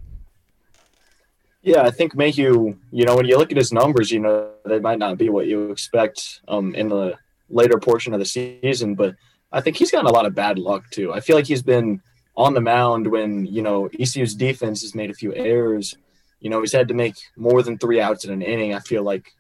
Yeah, 1.63 1.83
I 1.83 1.91
think 1.91 2.17
Mayhew, 2.17 2.77
you 2.91 3.05
know, 3.05 3.17
when 3.17 3.27
you 3.27 3.37
look 3.37 3.51
at 3.51 3.57
his 3.57 3.73
numbers, 3.73 4.11
you 4.11 4.19
know, 4.19 4.51
they 4.65 4.81
might 4.81 4.99
not 4.99 5.19
be 5.19 5.29
what 5.29 5.47
you 5.47 5.71
expect 5.71 6.41
um, 6.49 6.75
in 6.75 6.89
the 6.89 7.17
later 7.51 7.79
portion 7.79 8.15
of 8.15 8.19
the 8.19 8.25
season, 8.25 8.95
but 8.95 9.15
I 9.53 9.61
think 9.61 9.77
he's 9.77 9.91
gotten 9.91 10.07
a 10.09 10.13
lot 10.13 10.27
of 10.27 10.35
bad 10.35 10.59
luck 10.59 10.89
too. 10.91 11.13
I 11.13 11.21
feel 11.21 11.37
like 11.37 11.47
he's 11.47 11.63
been 11.63 12.01
on 12.37 12.55
the 12.55 12.61
mound 12.61 13.07
when, 13.07 13.45
you 13.47 13.63
know, 13.63 13.91
ECU's 13.99 14.35
defense 14.35 14.83
has 14.83 14.95
made 14.95 15.11
a 15.11 15.15
few 15.15 15.35
errors. 15.35 15.95
You 16.41 16.49
know, 16.49 16.61
he's 16.61 16.73
had 16.73 16.89
to 16.89 16.95
make 16.95 17.17
more 17.37 17.63
than 17.63 17.77
three 17.77 18.01
outs 18.01 18.25
in 18.25 18.33
an 18.33 18.43
inning. 18.43 18.75
I 18.75 18.79
feel 18.79 19.03
like 19.03 19.35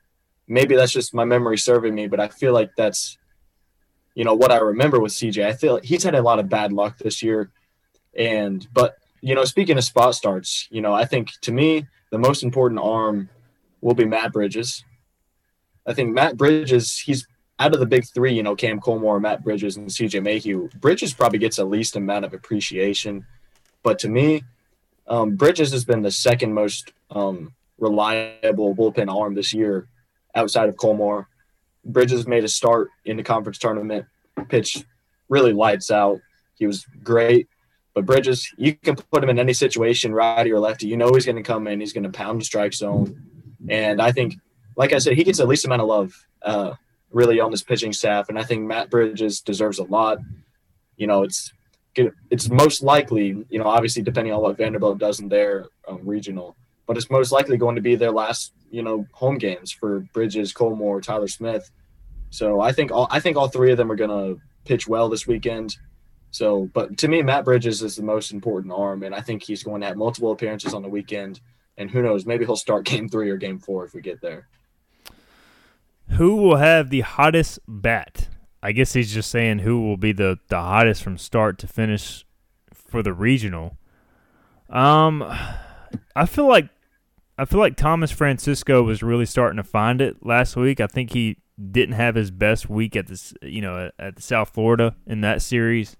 maybe 0.46 0.76
that's 0.76 0.92
just 0.92 1.14
my 1.14 1.24
memory 1.24 1.56
serving 1.56 1.94
me, 1.94 2.06
but 2.06 2.20
I 2.20 2.28
feel 2.28 2.52
like 2.52 2.70
that's 2.76 3.16
you 4.14 4.24
know 4.24 4.34
what 4.34 4.52
I 4.52 4.58
remember 4.58 5.00
with 5.00 5.12
CJ. 5.12 5.44
I 5.44 5.52
feel 5.52 5.74
like 5.74 5.84
he's 5.84 6.02
had 6.02 6.14
a 6.14 6.22
lot 6.22 6.38
of 6.38 6.48
bad 6.48 6.72
luck 6.72 6.98
this 6.98 7.22
year, 7.22 7.50
and 8.16 8.66
but 8.72 8.96
you 9.20 9.34
know 9.34 9.44
speaking 9.44 9.78
of 9.78 9.84
spot 9.84 10.14
starts, 10.14 10.68
you 10.70 10.80
know 10.80 10.92
I 10.92 11.04
think 11.04 11.30
to 11.42 11.52
me 11.52 11.86
the 12.10 12.18
most 12.18 12.42
important 12.42 12.80
arm 12.80 13.28
will 13.80 13.94
be 13.94 14.04
Matt 14.04 14.32
Bridges. 14.32 14.84
I 15.86 15.94
think 15.94 16.12
Matt 16.12 16.36
Bridges 16.36 16.98
he's 16.98 17.26
out 17.58 17.74
of 17.74 17.80
the 17.80 17.86
big 17.86 18.06
three, 18.06 18.32
you 18.32 18.42
know 18.42 18.56
Cam 18.56 18.80
Colmore, 18.80 19.20
Matt 19.20 19.44
Bridges, 19.44 19.76
and 19.76 19.88
CJ 19.88 20.22
Mayhew. 20.22 20.68
Bridges 20.80 21.14
probably 21.14 21.38
gets 21.38 21.56
the 21.56 21.64
least 21.64 21.96
amount 21.96 22.24
of 22.24 22.34
appreciation, 22.34 23.26
but 23.82 23.98
to 24.00 24.08
me, 24.08 24.42
um, 25.06 25.36
Bridges 25.36 25.72
has 25.72 25.84
been 25.84 26.02
the 26.02 26.10
second 26.10 26.54
most 26.54 26.92
um, 27.10 27.52
reliable 27.78 28.74
bullpen 28.74 29.12
arm 29.12 29.34
this 29.34 29.52
year, 29.52 29.88
outside 30.34 30.68
of 30.68 30.76
Colmore. 30.76 31.26
Bridges 31.92 32.26
made 32.26 32.44
a 32.44 32.48
start 32.48 32.90
in 33.04 33.16
the 33.16 33.22
conference 33.22 33.58
tournament, 33.58 34.06
pitched 34.48 34.84
really 35.28 35.52
lights 35.52 35.90
out. 35.90 36.20
He 36.54 36.66
was 36.66 36.84
great. 37.02 37.48
But 37.94 38.06
Bridges, 38.06 38.52
you 38.56 38.74
can 38.74 38.96
put 38.96 39.22
him 39.22 39.30
in 39.30 39.38
any 39.38 39.52
situation, 39.52 40.14
righty 40.14 40.52
or 40.52 40.60
lefty. 40.60 40.86
You 40.86 40.96
know 40.96 41.12
he's 41.12 41.24
going 41.24 41.36
to 41.36 41.42
come 41.42 41.66
in. 41.66 41.80
He's 41.80 41.92
going 41.92 42.04
to 42.04 42.10
pound 42.10 42.40
the 42.40 42.44
strike 42.44 42.72
zone. 42.72 43.22
And 43.68 44.00
I 44.00 44.12
think, 44.12 44.34
like 44.76 44.92
I 44.92 44.98
said, 44.98 45.14
he 45.14 45.24
gets 45.24 45.38
the 45.38 45.46
least 45.46 45.64
amount 45.64 45.82
of 45.82 45.88
love 45.88 46.26
uh, 46.42 46.74
really 47.10 47.40
on 47.40 47.50
this 47.50 47.62
pitching 47.62 47.92
staff. 47.92 48.28
And 48.28 48.38
I 48.38 48.44
think 48.44 48.66
Matt 48.66 48.90
Bridges 48.90 49.40
deserves 49.40 49.78
a 49.78 49.84
lot. 49.84 50.18
You 50.96 51.06
know, 51.06 51.22
it's 51.22 51.52
it's 52.30 52.48
most 52.48 52.82
likely, 52.82 53.44
you 53.50 53.58
know, 53.58 53.66
obviously 53.66 54.02
depending 54.02 54.32
on 54.32 54.40
what 54.40 54.56
Vanderbilt 54.56 54.98
does 54.98 55.18
in 55.18 55.28
their 55.28 55.66
um, 55.88 56.00
regional, 56.04 56.56
but 56.86 56.96
it's 56.96 57.10
most 57.10 57.32
likely 57.32 57.56
going 57.56 57.74
to 57.74 57.82
be 57.82 57.96
their 57.96 58.12
last, 58.12 58.52
you 58.70 58.82
know, 58.82 59.06
home 59.12 59.38
games 59.38 59.72
for 59.72 60.00
Bridges, 60.12 60.52
Colmore, 60.52 61.02
Tyler 61.02 61.26
Smith. 61.26 61.70
So 62.30 62.60
I 62.60 62.72
think 62.72 62.92
all 62.92 63.08
I 63.10 63.20
think 63.20 63.36
all 63.36 63.48
three 63.48 63.72
of 63.72 63.76
them 63.76 63.90
are 63.90 63.96
going 63.96 64.10
to 64.10 64.40
pitch 64.64 64.88
well 64.88 65.08
this 65.08 65.26
weekend. 65.26 65.76
So, 66.30 66.70
but 66.72 66.96
to 66.98 67.08
me, 67.08 67.22
Matt 67.22 67.44
Bridges 67.44 67.82
is 67.82 67.96
the 67.96 68.04
most 68.04 68.32
important 68.32 68.72
arm, 68.72 69.02
and 69.02 69.14
I 69.14 69.20
think 69.20 69.42
he's 69.42 69.64
going 69.64 69.80
to 69.80 69.88
have 69.88 69.96
multiple 69.96 70.30
appearances 70.30 70.74
on 70.74 70.82
the 70.82 70.88
weekend. 70.88 71.40
And 71.76 71.90
who 71.90 72.02
knows, 72.02 72.24
maybe 72.24 72.44
he'll 72.44 72.56
start 72.56 72.84
game 72.86 73.08
three 73.08 73.30
or 73.30 73.36
game 73.36 73.58
four 73.58 73.84
if 73.84 73.94
we 73.94 74.00
get 74.00 74.20
there. 74.20 74.48
Who 76.10 76.36
will 76.36 76.56
have 76.56 76.90
the 76.90 77.00
hottest 77.00 77.58
bat? 77.66 78.28
I 78.62 78.72
guess 78.72 78.92
he's 78.92 79.12
just 79.12 79.30
saying 79.30 79.60
who 79.60 79.80
will 79.80 79.96
be 79.96 80.12
the, 80.12 80.38
the 80.48 80.60
hottest 80.60 81.02
from 81.02 81.18
start 81.18 81.58
to 81.60 81.66
finish 81.66 82.24
for 82.72 83.02
the 83.02 83.12
regional. 83.12 83.78
Um, 84.68 85.22
I 86.14 86.26
feel 86.26 86.46
like 86.46 86.68
I 87.38 87.46
feel 87.46 87.58
like 87.58 87.76
Thomas 87.76 88.10
Francisco 88.10 88.82
was 88.82 89.02
really 89.02 89.24
starting 89.24 89.56
to 89.56 89.64
find 89.64 90.02
it 90.02 90.24
last 90.24 90.56
week. 90.56 90.78
I 90.78 90.86
think 90.86 91.14
he 91.14 91.38
didn't 91.60 91.94
have 91.94 92.14
his 92.14 92.30
best 92.30 92.68
week 92.70 92.96
at 92.96 93.06
this, 93.06 93.34
you 93.42 93.60
know, 93.60 93.90
at 93.98 94.16
the 94.16 94.22
South 94.22 94.50
Florida 94.50 94.96
in 95.06 95.20
that 95.20 95.42
series, 95.42 95.96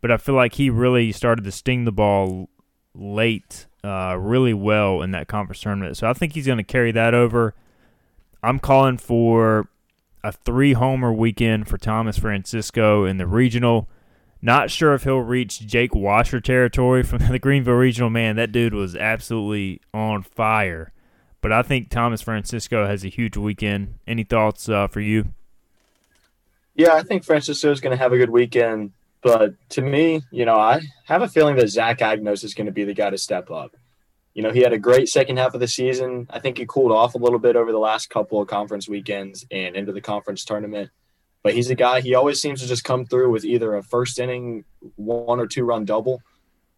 but 0.00 0.10
I 0.10 0.16
feel 0.16 0.34
like 0.34 0.54
he 0.54 0.70
really 0.70 1.12
started 1.12 1.44
to 1.44 1.52
sting 1.52 1.84
the 1.84 1.92
ball 1.92 2.48
late, 2.94 3.66
uh, 3.82 4.16
really 4.18 4.54
well 4.54 5.02
in 5.02 5.10
that 5.10 5.28
conference 5.28 5.60
tournament. 5.60 5.96
So 5.96 6.08
I 6.08 6.12
think 6.12 6.34
he's 6.34 6.46
going 6.46 6.58
to 6.58 6.64
carry 6.64 6.92
that 6.92 7.14
over. 7.14 7.54
I'm 8.42 8.58
calling 8.58 8.98
for 8.98 9.68
a 10.22 10.32
three 10.32 10.72
homer 10.72 11.12
weekend 11.12 11.68
for 11.68 11.76
Thomas 11.76 12.18
Francisco 12.18 13.04
in 13.04 13.18
the 13.18 13.26
regional. 13.26 13.88
Not 14.40 14.70
sure 14.70 14.94
if 14.94 15.04
he'll 15.04 15.18
reach 15.18 15.60
Jake 15.60 15.94
Washer 15.94 16.40
territory 16.40 17.02
from 17.02 17.18
the 17.30 17.38
Greenville 17.38 17.74
Regional. 17.74 18.10
Man, 18.10 18.36
that 18.36 18.52
dude 18.52 18.74
was 18.74 18.94
absolutely 18.94 19.80
on 19.92 20.22
fire. 20.22 20.92
But 21.44 21.52
I 21.52 21.60
think 21.60 21.90
Thomas 21.90 22.22
Francisco 22.22 22.86
has 22.86 23.04
a 23.04 23.08
huge 23.08 23.36
weekend. 23.36 23.98
Any 24.06 24.24
thoughts 24.24 24.66
uh, 24.66 24.86
for 24.86 25.02
you? 25.02 25.34
Yeah, 26.74 26.94
I 26.94 27.02
think 27.02 27.22
Francisco 27.22 27.70
is 27.70 27.82
going 27.82 27.90
to 27.90 28.02
have 28.02 28.14
a 28.14 28.16
good 28.16 28.30
weekend. 28.30 28.92
But 29.20 29.52
to 29.68 29.82
me, 29.82 30.22
you 30.30 30.46
know, 30.46 30.56
I 30.56 30.80
have 31.04 31.20
a 31.20 31.28
feeling 31.28 31.56
that 31.56 31.68
Zach 31.68 31.98
Agnos 31.98 32.44
is 32.44 32.54
going 32.54 32.64
to 32.64 32.72
be 32.72 32.84
the 32.84 32.94
guy 32.94 33.10
to 33.10 33.18
step 33.18 33.50
up. 33.50 33.76
You 34.32 34.42
know, 34.42 34.52
he 34.52 34.60
had 34.60 34.72
a 34.72 34.78
great 34.78 35.10
second 35.10 35.36
half 35.36 35.52
of 35.52 35.60
the 35.60 35.68
season. 35.68 36.28
I 36.30 36.38
think 36.38 36.56
he 36.56 36.64
cooled 36.64 36.92
off 36.92 37.14
a 37.14 37.18
little 37.18 37.38
bit 37.38 37.56
over 37.56 37.72
the 37.72 37.78
last 37.78 38.08
couple 38.08 38.40
of 38.40 38.48
conference 38.48 38.88
weekends 38.88 39.44
and 39.50 39.76
into 39.76 39.92
the 39.92 40.00
conference 40.00 40.46
tournament. 40.46 40.88
But 41.42 41.52
he's 41.52 41.68
a 41.68 41.74
guy, 41.74 42.00
he 42.00 42.14
always 42.14 42.40
seems 42.40 42.62
to 42.62 42.66
just 42.66 42.84
come 42.84 43.04
through 43.04 43.30
with 43.30 43.44
either 43.44 43.76
a 43.76 43.82
first 43.82 44.18
inning 44.18 44.64
one 44.96 45.40
or 45.40 45.46
two 45.46 45.66
run 45.66 45.84
double 45.84 46.22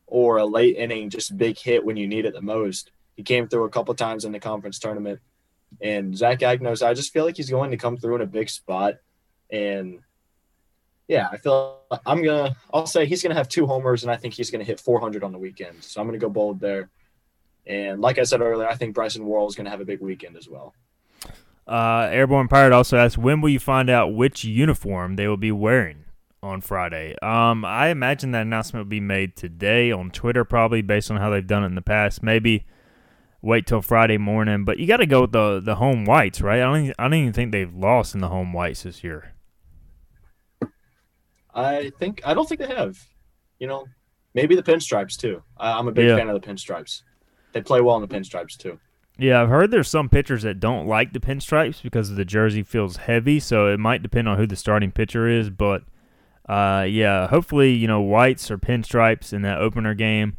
or 0.09 0.39
a 0.39 0.45
late 0.45 0.75
inning 0.75 1.09
just 1.09 1.37
big 1.37 1.57
hit 1.57 1.85
when 1.85 1.97
you 1.97 2.09
need 2.09 2.25
it 2.25 2.35
the 2.35 2.43
most. 2.43 2.91
He 3.17 3.23
came 3.23 3.49
through 3.49 3.65
a 3.65 3.71
couple 3.71 3.95
times 3.95 4.25
in 4.25 4.33
the 4.33 4.41
conference 4.41 4.79
tournament. 4.79 5.21
And 5.81 6.17
Zach 6.17 6.41
Agnos, 6.41 6.87
I 6.87 6.95
just 6.95 7.13
feel 7.13 7.25
like 7.25 7.37
he's 7.37 7.51
going 7.51 7.71
to 7.71 7.77
come 7.77 7.97
through 7.97 8.17
in 8.17 8.23
a 8.23 8.27
big 8.27 8.49
spot. 8.49 8.95
And 9.51 10.01
yeah, 11.09 11.29
I 11.31 11.37
feel 11.37 11.79
like 11.91 12.01
I'm 12.05 12.23
gonna. 12.23 12.57
I'll 12.73 12.87
say 12.87 13.07
he's 13.07 13.23
gonna 13.23 13.35
have 13.35 13.49
two 13.49 13.67
homers, 13.67 14.03
and 14.03 14.11
I 14.11 14.17
think 14.17 14.35
he's 14.35 14.51
gonna 14.51 14.65
hit 14.65 14.81
400 14.81 15.23
on 15.23 15.33
the 15.33 15.39
weekend. 15.39 15.85
So 15.85 16.01
I'm 16.01 16.07
gonna 16.07 16.19
go 16.19 16.29
bold 16.29 16.61
there. 16.61 16.91
And 17.67 18.01
like 18.01 18.19
I 18.19 18.25
said 18.25 18.41
earlier, 18.41 18.69
I 18.69 18.75
think 18.75 18.95
Bryson 18.95 19.25
Worrell 19.25 19.49
is 19.49 19.55
gonna 19.55 19.71
have 19.71 19.81
a 19.81 19.85
big 19.85 20.01
weekend 20.01 20.37
as 20.37 20.49
well. 20.49 20.75
Uh, 21.67 22.09
Airborne 22.11 22.49
Pirate 22.49 22.73
also 22.73 22.97
asked, 22.97 23.19
when 23.19 23.41
will 23.41 23.49
you 23.49 23.59
find 23.59 23.91
out 23.91 24.15
which 24.15 24.45
uniform 24.45 25.17
they 25.17 25.27
will 25.27 25.37
be 25.37 25.51
wearing 25.51 26.05
on 26.41 26.61
Friday? 26.61 27.17
Um, 27.23 27.65
I 27.65 27.89
imagine 27.89 28.31
that 28.33 28.43
announcement 28.43 28.85
will 28.85 28.91
be 28.91 29.01
made 29.01 29.35
today 29.35 29.91
on 29.91 30.11
Twitter, 30.11 30.45
probably 30.45 30.83
based 30.83 31.11
on 31.11 31.17
how 31.17 31.31
they've 31.31 31.47
done 31.47 31.65
it 31.65 31.67
in 31.67 31.75
the 31.75 31.83
past. 31.83 32.23
Maybe 32.23 32.67
wait 33.43 33.67
till 33.67 33.83
Friday 33.83 34.19
morning, 34.19 34.65
but 34.65 34.79
you 34.79 34.87
got 34.87 34.99
to 34.99 35.07
go 35.07 35.23
with 35.23 35.33
the 35.33 35.61
the 35.61 35.77
home 35.77 36.05
whites, 36.05 36.41
right? 36.41 36.61
I 36.61 36.65
don't, 36.65 36.85
even, 36.85 36.95
I 36.99 37.05
don't 37.05 37.15
even 37.15 37.33
think 37.33 37.53
they've 37.53 37.75
lost 37.75 38.15
in 38.15 38.21
the 38.21 38.29
home 38.29 38.53
whites 38.53 38.83
this 38.83 39.05
year. 39.05 39.35
I 41.55 41.91
think 41.99 42.21
I 42.25 42.35
don't 42.35 42.49
think 42.49 42.61
they 42.61 42.75
have. 42.75 42.99
You 43.59 43.67
know, 43.67 43.87
maybe 44.35 44.55
the 44.55 44.63
pinstripes 44.63 45.17
too. 45.17 45.43
I, 45.57 45.79
am 45.79 45.89
a 45.89 45.93
big 45.93 46.07
yeah. 46.07 46.17
fan 46.17 46.29
of 46.29 46.41
the 46.41 46.47
pinstripes. 46.47 47.03
They 47.53 47.63
play 47.63 47.81
well 47.81 47.97
in 47.97 48.03
the 48.03 48.15
pinstripes 48.15 48.57
too. 48.57 48.79
Yeah, 49.19 49.43
I've 49.43 49.49
heard 49.49 49.71
there's 49.71 49.89
some 49.89 50.11
pitchers 50.11 50.43
that 50.43 50.61
don't 50.61 50.87
like 50.87 51.15
the 51.15 51.21
pinstripes 51.21 51.83
because 51.83 52.15
the 52.15 52.25
jersey 52.27 52.63
feels 52.63 52.99
heavy, 52.99 53.41
so 53.41 53.69
it 53.69 53.81
might 53.81 54.03
depend 54.03 54.29
on 54.29 54.37
who 54.37 54.47
the 54.47 54.57
starting 54.57 54.93
pitcher 54.93 55.27
is. 55.27 55.49
But 55.49 55.85
uh, 56.47 56.87
yeah, 56.87 57.29
hopefully 57.29 57.73
you 57.73 57.87
know 57.87 58.03
whites 58.03 58.51
or 58.51 58.59
pinstripes 58.59 59.33
in 59.33 59.41
that 59.43 59.59
opener 59.59 59.95
game. 59.95 60.37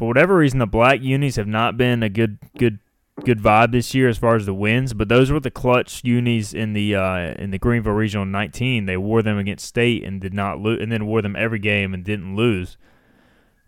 For 0.00 0.08
whatever 0.08 0.38
reason, 0.38 0.60
the 0.60 0.66
black 0.66 1.02
unis 1.02 1.36
have 1.36 1.46
not 1.46 1.76
been 1.76 2.02
a 2.02 2.08
good 2.08 2.38
good 2.56 2.78
good 3.22 3.38
vibe 3.38 3.72
this 3.72 3.94
year 3.94 4.08
as 4.08 4.16
far 4.16 4.34
as 4.34 4.46
the 4.46 4.54
wins, 4.54 4.94
but 4.94 5.10
those 5.10 5.30
were 5.30 5.40
the 5.40 5.50
clutch 5.50 6.02
unis 6.04 6.54
in 6.54 6.72
the 6.72 6.94
uh, 6.94 7.34
in 7.34 7.50
the 7.50 7.58
Greenville 7.58 7.92
Regional 7.92 8.24
19. 8.24 8.86
They 8.86 8.96
wore 8.96 9.20
them 9.20 9.36
against 9.36 9.66
State 9.66 10.02
and 10.02 10.18
did 10.18 10.32
not 10.32 10.58
lose, 10.58 10.80
and 10.80 10.90
then 10.90 11.04
wore 11.04 11.20
them 11.20 11.36
every 11.36 11.58
game 11.58 11.92
and 11.92 12.02
didn't 12.02 12.34
lose 12.34 12.78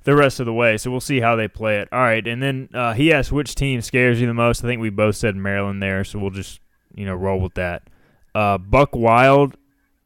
the 0.04 0.16
rest 0.16 0.40
of 0.40 0.46
the 0.46 0.54
way. 0.54 0.78
So 0.78 0.90
we'll 0.90 1.00
see 1.00 1.20
how 1.20 1.36
they 1.36 1.48
play 1.48 1.80
it. 1.80 1.88
All 1.92 2.00
right, 2.00 2.26
and 2.26 2.42
then 2.42 2.70
uh, 2.72 2.94
he 2.94 3.12
asked 3.12 3.30
which 3.30 3.54
team 3.54 3.82
scares 3.82 4.18
you 4.18 4.26
the 4.26 4.32
most. 4.32 4.64
I 4.64 4.68
think 4.68 4.80
we 4.80 4.88
both 4.88 5.16
said 5.16 5.36
Maryland 5.36 5.82
there, 5.82 6.02
so 6.02 6.18
we'll 6.18 6.30
just 6.30 6.60
you 6.94 7.04
know 7.04 7.14
roll 7.14 7.40
with 7.40 7.52
that. 7.56 7.82
Uh, 8.34 8.56
Buck 8.56 8.96
Wild 8.96 9.58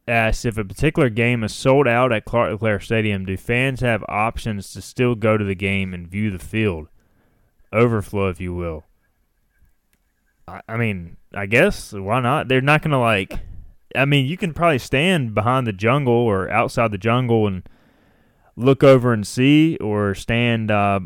asked 0.07 0.45
if 0.45 0.57
a 0.57 0.65
particular 0.65 1.09
game 1.09 1.43
is 1.43 1.53
sold 1.53 1.87
out 1.87 2.11
at 2.11 2.25
Clark 2.25 2.51
LeClair 2.51 2.79
Stadium, 2.79 3.25
do 3.25 3.35
fans 3.37 3.81
have 3.81 4.03
options 4.07 4.71
to 4.73 4.81
still 4.81 5.15
go 5.15 5.37
to 5.37 5.43
the 5.43 5.55
game 5.55 5.93
and 5.93 6.07
view 6.07 6.31
the 6.31 6.39
field? 6.39 6.87
Overflow, 7.73 8.29
if 8.29 8.39
you 8.39 8.53
will. 8.53 8.85
I, 10.47 10.61
I 10.67 10.77
mean, 10.77 11.17
I 11.33 11.45
guess 11.45 11.93
why 11.93 12.21
not? 12.21 12.47
They're 12.47 12.61
not 12.61 12.81
gonna 12.81 12.99
like. 12.99 13.39
I 13.95 14.05
mean, 14.05 14.25
you 14.25 14.37
can 14.37 14.53
probably 14.53 14.79
stand 14.79 15.33
behind 15.33 15.67
the 15.67 15.73
jungle 15.73 16.13
or 16.13 16.49
outside 16.49 16.91
the 16.91 16.97
jungle 16.97 17.47
and 17.47 17.67
look 18.55 18.83
over 18.83 19.13
and 19.13 19.25
see, 19.25 19.77
or 19.77 20.15
stand 20.15 20.71
uh, 20.71 20.99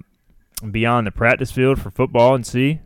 beyond 0.70 1.08
the 1.08 1.12
practice 1.12 1.52
field 1.52 1.82
for 1.82 1.90
football 1.92 2.36
and 2.36 2.46
see. 2.46 2.82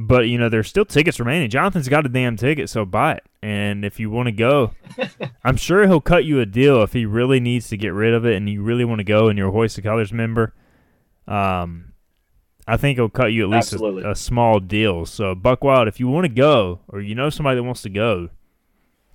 But 0.00 0.28
you 0.28 0.38
know, 0.38 0.48
there's 0.48 0.68
still 0.68 0.84
tickets 0.84 1.18
remaining. 1.18 1.50
Jonathan's 1.50 1.88
got 1.88 2.06
a 2.06 2.08
damn 2.08 2.36
ticket, 2.36 2.70
so 2.70 2.84
buy 2.84 3.14
it. 3.14 3.24
And 3.42 3.84
if 3.84 3.98
you 3.98 4.10
want 4.10 4.26
to 4.26 4.32
go, 4.32 4.70
I'm 5.44 5.56
sure 5.56 5.88
he'll 5.88 6.00
cut 6.00 6.24
you 6.24 6.38
a 6.38 6.46
deal 6.46 6.84
if 6.84 6.92
he 6.92 7.04
really 7.04 7.40
needs 7.40 7.68
to 7.70 7.76
get 7.76 7.88
rid 7.88 8.14
of 8.14 8.24
it, 8.24 8.36
and 8.36 8.48
you 8.48 8.62
really 8.62 8.84
want 8.84 9.00
to 9.00 9.04
go, 9.04 9.26
and 9.26 9.36
you're 9.36 9.48
a 9.48 9.52
Hoist 9.52 9.74
the 9.74 9.82
Colors 9.82 10.12
member. 10.12 10.54
Um, 11.26 11.94
I 12.68 12.76
think 12.76 12.96
he'll 12.96 13.08
cut 13.08 13.32
you 13.32 13.42
at 13.42 13.48
least 13.48 13.72
a, 13.72 14.10
a, 14.10 14.14
small 14.14 14.60
deal. 14.60 15.04
So 15.04 15.34
Buck 15.34 15.64
Wild, 15.64 15.88
if 15.88 15.98
you 15.98 16.06
want 16.06 16.26
to 16.26 16.32
go, 16.32 16.78
or 16.86 17.00
you 17.00 17.16
know 17.16 17.28
somebody 17.28 17.56
that 17.56 17.64
wants 17.64 17.82
to 17.82 17.90
go, 17.90 18.28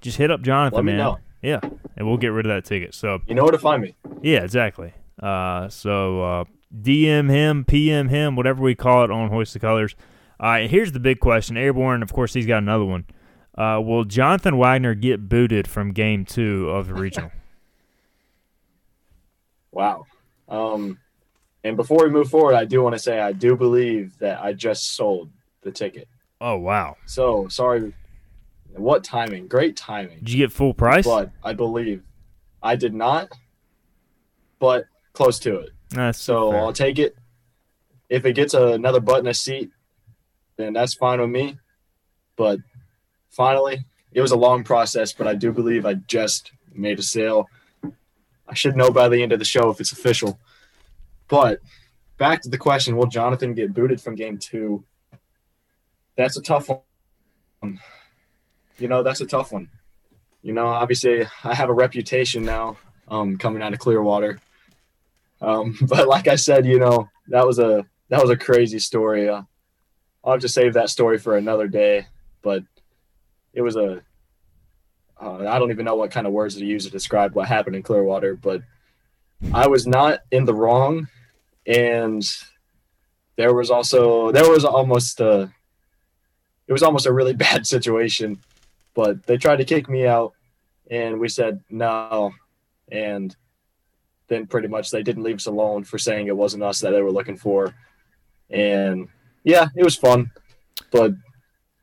just 0.01 0.17
hit 0.17 0.31
up 0.31 0.41
Jonathan, 0.41 0.83
man. 0.83 0.97
Know. 0.97 1.19
Yeah, 1.41 1.61
and 1.95 2.05
we'll 2.05 2.17
get 2.17 2.27
rid 2.27 2.45
of 2.45 2.49
that 2.49 2.65
ticket. 2.65 2.93
So 2.93 3.19
you 3.25 3.35
know 3.35 3.43
where 3.43 3.53
to 3.53 3.57
find 3.57 3.81
me. 3.81 3.95
Yeah, 4.21 4.43
exactly. 4.43 4.93
Uh, 5.21 5.69
so 5.69 6.21
uh, 6.21 6.43
DM 6.77 7.29
him, 7.29 7.63
PM 7.63 8.09
him, 8.09 8.35
whatever 8.35 8.61
we 8.61 8.75
call 8.75 9.05
it 9.05 9.11
on 9.11 9.29
Hoist 9.29 9.53
the 9.53 9.59
Colors. 9.59 9.95
All 10.43 10.49
right, 10.49 10.69
here's 10.69 10.91
the 10.91 10.99
big 10.99 11.21
question. 11.21 11.55
Airborne, 11.55 12.03
of 12.03 12.11
course, 12.11 12.33
he's 12.33 12.45
got 12.45 12.57
another 12.57 12.83
one. 12.83 13.05
Uh, 13.57 13.79
will 13.81 14.03
Jonathan 14.03 14.57
Wagner 14.57 14.93
get 14.93 15.29
booted 15.29 15.69
from 15.69 15.93
Game 15.93 16.25
Two 16.25 16.69
of 16.69 16.87
the 16.87 16.93
regional? 16.93 17.31
wow. 19.71 20.03
Um, 20.49 20.99
and 21.63 21.77
before 21.77 22.03
we 22.03 22.09
move 22.09 22.29
forward, 22.29 22.55
I 22.55 22.65
do 22.65 22.81
want 22.81 22.91
to 22.93 22.99
say 22.99 23.21
I 23.21 23.31
do 23.31 23.55
believe 23.55 24.17
that 24.19 24.43
I 24.43 24.51
just 24.51 24.97
sold 24.97 25.29
the 25.61 25.71
ticket. 25.71 26.09
Oh 26.41 26.57
wow! 26.57 26.97
So 27.05 27.47
sorry 27.47 27.93
what 28.75 29.05
timing? 29.05 29.47
Great 29.47 29.77
timing. 29.77 30.19
Did 30.19 30.31
you 30.31 30.37
get 30.39 30.51
full 30.51 30.73
price? 30.73 31.05
But 31.05 31.31
I 31.41 31.53
believe 31.53 32.03
I 32.61 32.75
did 32.75 32.93
not, 32.93 33.31
but 34.59 34.87
close 35.13 35.39
to 35.39 35.59
it. 35.59 35.69
That's 35.91 36.19
so 36.19 36.51
fair. 36.51 36.59
I'll 36.59 36.73
take 36.73 36.99
it. 36.99 37.15
If 38.09 38.25
it 38.25 38.33
gets 38.33 38.53
another 38.53 38.99
butt 38.99 39.21
in 39.21 39.27
a 39.27 39.33
seat, 39.33 39.71
then 40.57 40.73
that's 40.73 40.93
fine 40.93 41.19
with 41.19 41.29
me. 41.29 41.57
But 42.35 42.59
finally, 43.29 43.85
it 44.11 44.21
was 44.21 44.31
a 44.31 44.37
long 44.37 44.63
process, 44.63 45.13
but 45.13 45.27
I 45.27 45.35
do 45.35 45.51
believe 45.51 45.85
I 45.85 45.95
just 45.95 46.51
made 46.73 46.99
a 46.99 47.03
sale. 47.03 47.49
I 48.47 48.53
should 48.53 48.75
know 48.75 48.91
by 48.91 49.09
the 49.09 49.21
end 49.21 49.31
of 49.31 49.39
the 49.39 49.45
show 49.45 49.69
if 49.69 49.79
it's 49.79 49.91
official. 49.91 50.39
But 51.27 51.59
back 52.17 52.41
to 52.43 52.49
the 52.49 52.57
question 52.57 52.97
Will 52.97 53.07
Jonathan 53.07 53.53
get 53.53 53.73
booted 53.73 54.01
from 54.01 54.15
game 54.15 54.37
two? 54.37 54.83
That's 56.15 56.37
a 56.37 56.41
tough 56.41 56.69
one 56.69 57.79
you 58.77 58.87
know, 58.87 59.03
that's 59.03 59.21
a 59.21 59.25
tough 59.25 59.51
one. 59.51 59.69
You 60.41 60.53
know, 60.53 60.67
obviously, 60.67 61.25
I 61.43 61.53
have 61.53 61.69
a 61.69 61.73
reputation 61.73 62.43
now 62.43 62.77
um, 63.07 63.37
coming 63.37 63.61
out 63.61 63.73
of 63.73 63.79
Clearwater. 63.79 64.39
Um, 65.41 65.77
but 65.87 66.07
like 66.07 66.27
I 66.27 66.35
said, 66.35 66.65
you 66.65 66.79
know, 66.79 67.09
that 67.27 67.45
was 67.45 67.59
a 67.59 67.85
that 68.09 68.21
was 68.21 68.29
a 68.29 68.37
crazy 68.37 68.79
story. 68.79 69.29
Uh, 69.29 69.43
I'll 70.23 70.33
have 70.33 70.41
to 70.41 70.49
save 70.49 70.73
that 70.73 70.89
story 70.89 71.17
for 71.17 71.37
another 71.37 71.67
day. 71.67 72.07
But 72.41 72.63
it 73.53 73.61
was 73.61 73.75
a 73.75 74.01
uh, 75.21 75.47
I 75.47 75.59
don't 75.59 75.71
even 75.71 75.85
know 75.85 75.95
what 75.95 76.11
kind 76.11 76.27
of 76.27 76.33
words 76.33 76.55
to 76.55 76.65
use 76.65 76.85
to 76.85 76.91
describe 76.91 77.35
what 77.35 77.47
happened 77.47 77.75
in 77.75 77.83
Clearwater, 77.83 78.35
but 78.35 78.61
I 79.53 79.67
was 79.67 79.87
not 79.87 80.21
in 80.31 80.45
the 80.45 80.53
wrong, 80.53 81.07
and 81.65 82.23
there 83.35 83.53
was 83.53 83.69
also 83.69 84.31
there 84.31 84.49
was 84.49 84.65
almost 84.65 85.19
a 85.19 85.51
it 86.67 86.73
was 86.73 86.83
almost 86.83 87.05
a 87.05 87.13
really 87.13 87.33
bad 87.47 87.65
situation 87.65 88.39
but 88.93 89.23
they 89.23 89.37
tried 89.37 89.57
to 89.57 89.65
kick 89.65 89.89
me 89.89 90.05
out, 90.05 90.33
and 90.89 91.19
we 91.19 91.27
said 91.27 91.61
no, 91.69 92.33
and 92.91 93.35
then 94.27 94.47
pretty 94.47 94.67
much 94.67 94.91
they 94.91 95.03
didn't 95.03 95.23
leave 95.23 95.35
us 95.35 95.47
alone 95.47 95.83
for 95.83 95.97
saying 95.97 96.27
it 96.27 96.37
wasn't 96.37 96.63
us 96.63 96.79
that 96.79 96.91
they 96.91 97.01
were 97.01 97.11
looking 97.11 97.37
for, 97.37 97.73
and 98.49 99.07
yeah, 99.43 99.67
it 99.75 99.83
was 99.83 99.95
fun, 99.95 100.31
but 100.91 101.13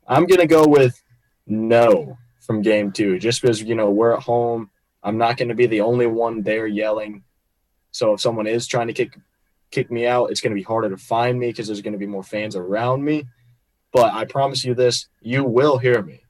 I'm 0.07 0.27
gonna 0.27 0.47
go 0.47 0.67
with 0.67 1.01
no 1.47 2.17
from 2.41 2.63
game 2.63 2.93
two, 2.93 3.19
just 3.19 3.43
because 3.43 3.63
you 3.63 3.75
know 3.75 3.91
we're 3.91 4.15
at 4.15 4.23
home. 4.23 4.71
I'm 5.03 5.19
not 5.19 5.37
to 5.49 5.55
be 5.55 5.67
the 5.67 5.81
only 5.81 6.07
one 6.07 6.43
there 6.43 6.67
yelling. 6.67 7.23
So 7.91 8.15
if 8.15 8.21
someone 8.21 8.47
is 8.47 8.67
trying 8.67 8.89
to 8.89 8.93
kick 8.93 9.19
kick 9.71 9.91
me 9.91 10.07
out, 10.07 10.31
it's 10.31 10.41
to 10.51 10.61
be 10.61 10.63
harder 10.63 10.91
to 10.91 10.97
find 10.97 11.39
me 11.39 11.49
because 11.49 11.67
there's 11.67 11.83
to 11.93 11.99
be 11.99 12.07
more 12.07 12.23
fans 12.23 12.57
around 12.57 13.05
me. 13.05 13.25
But 13.93 14.13
I 14.15 14.25
promise 14.25 14.65
you 14.65 14.75
this: 14.75 15.09
you 15.21 15.45
will 15.45 15.79
hear 15.79 16.03
me, 16.03 16.23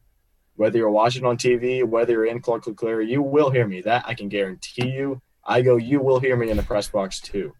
whether 0.57 0.79
you're 0.79 0.91
watching 0.91 1.25
on 1.25 1.37
TV, 1.37 1.85
whether 1.85 2.13
you're 2.13 2.27
in 2.27 2.41
Clark 2.41 2.67
LeClair, 2.67 3.01
you 3.01 3.23
will 3.23 3.51
hear 3.51 3.67
me. 3.67 3.81
That 3.83 4.05
I 4.07 4.15
can 4.15 4.29
guarantee 4.29 4.89
you. 4.91 5.23
I 5.45 5.63
go, 5.63 5.77
you 5.77 6.01
will 6.01 6.21
hear 6.21 6.37
me 6.37 6.51
in 6.51 6.57
the 6.57 6.63
press 6.63 6.89
box 6.89 7.19
too. 7.21 7.55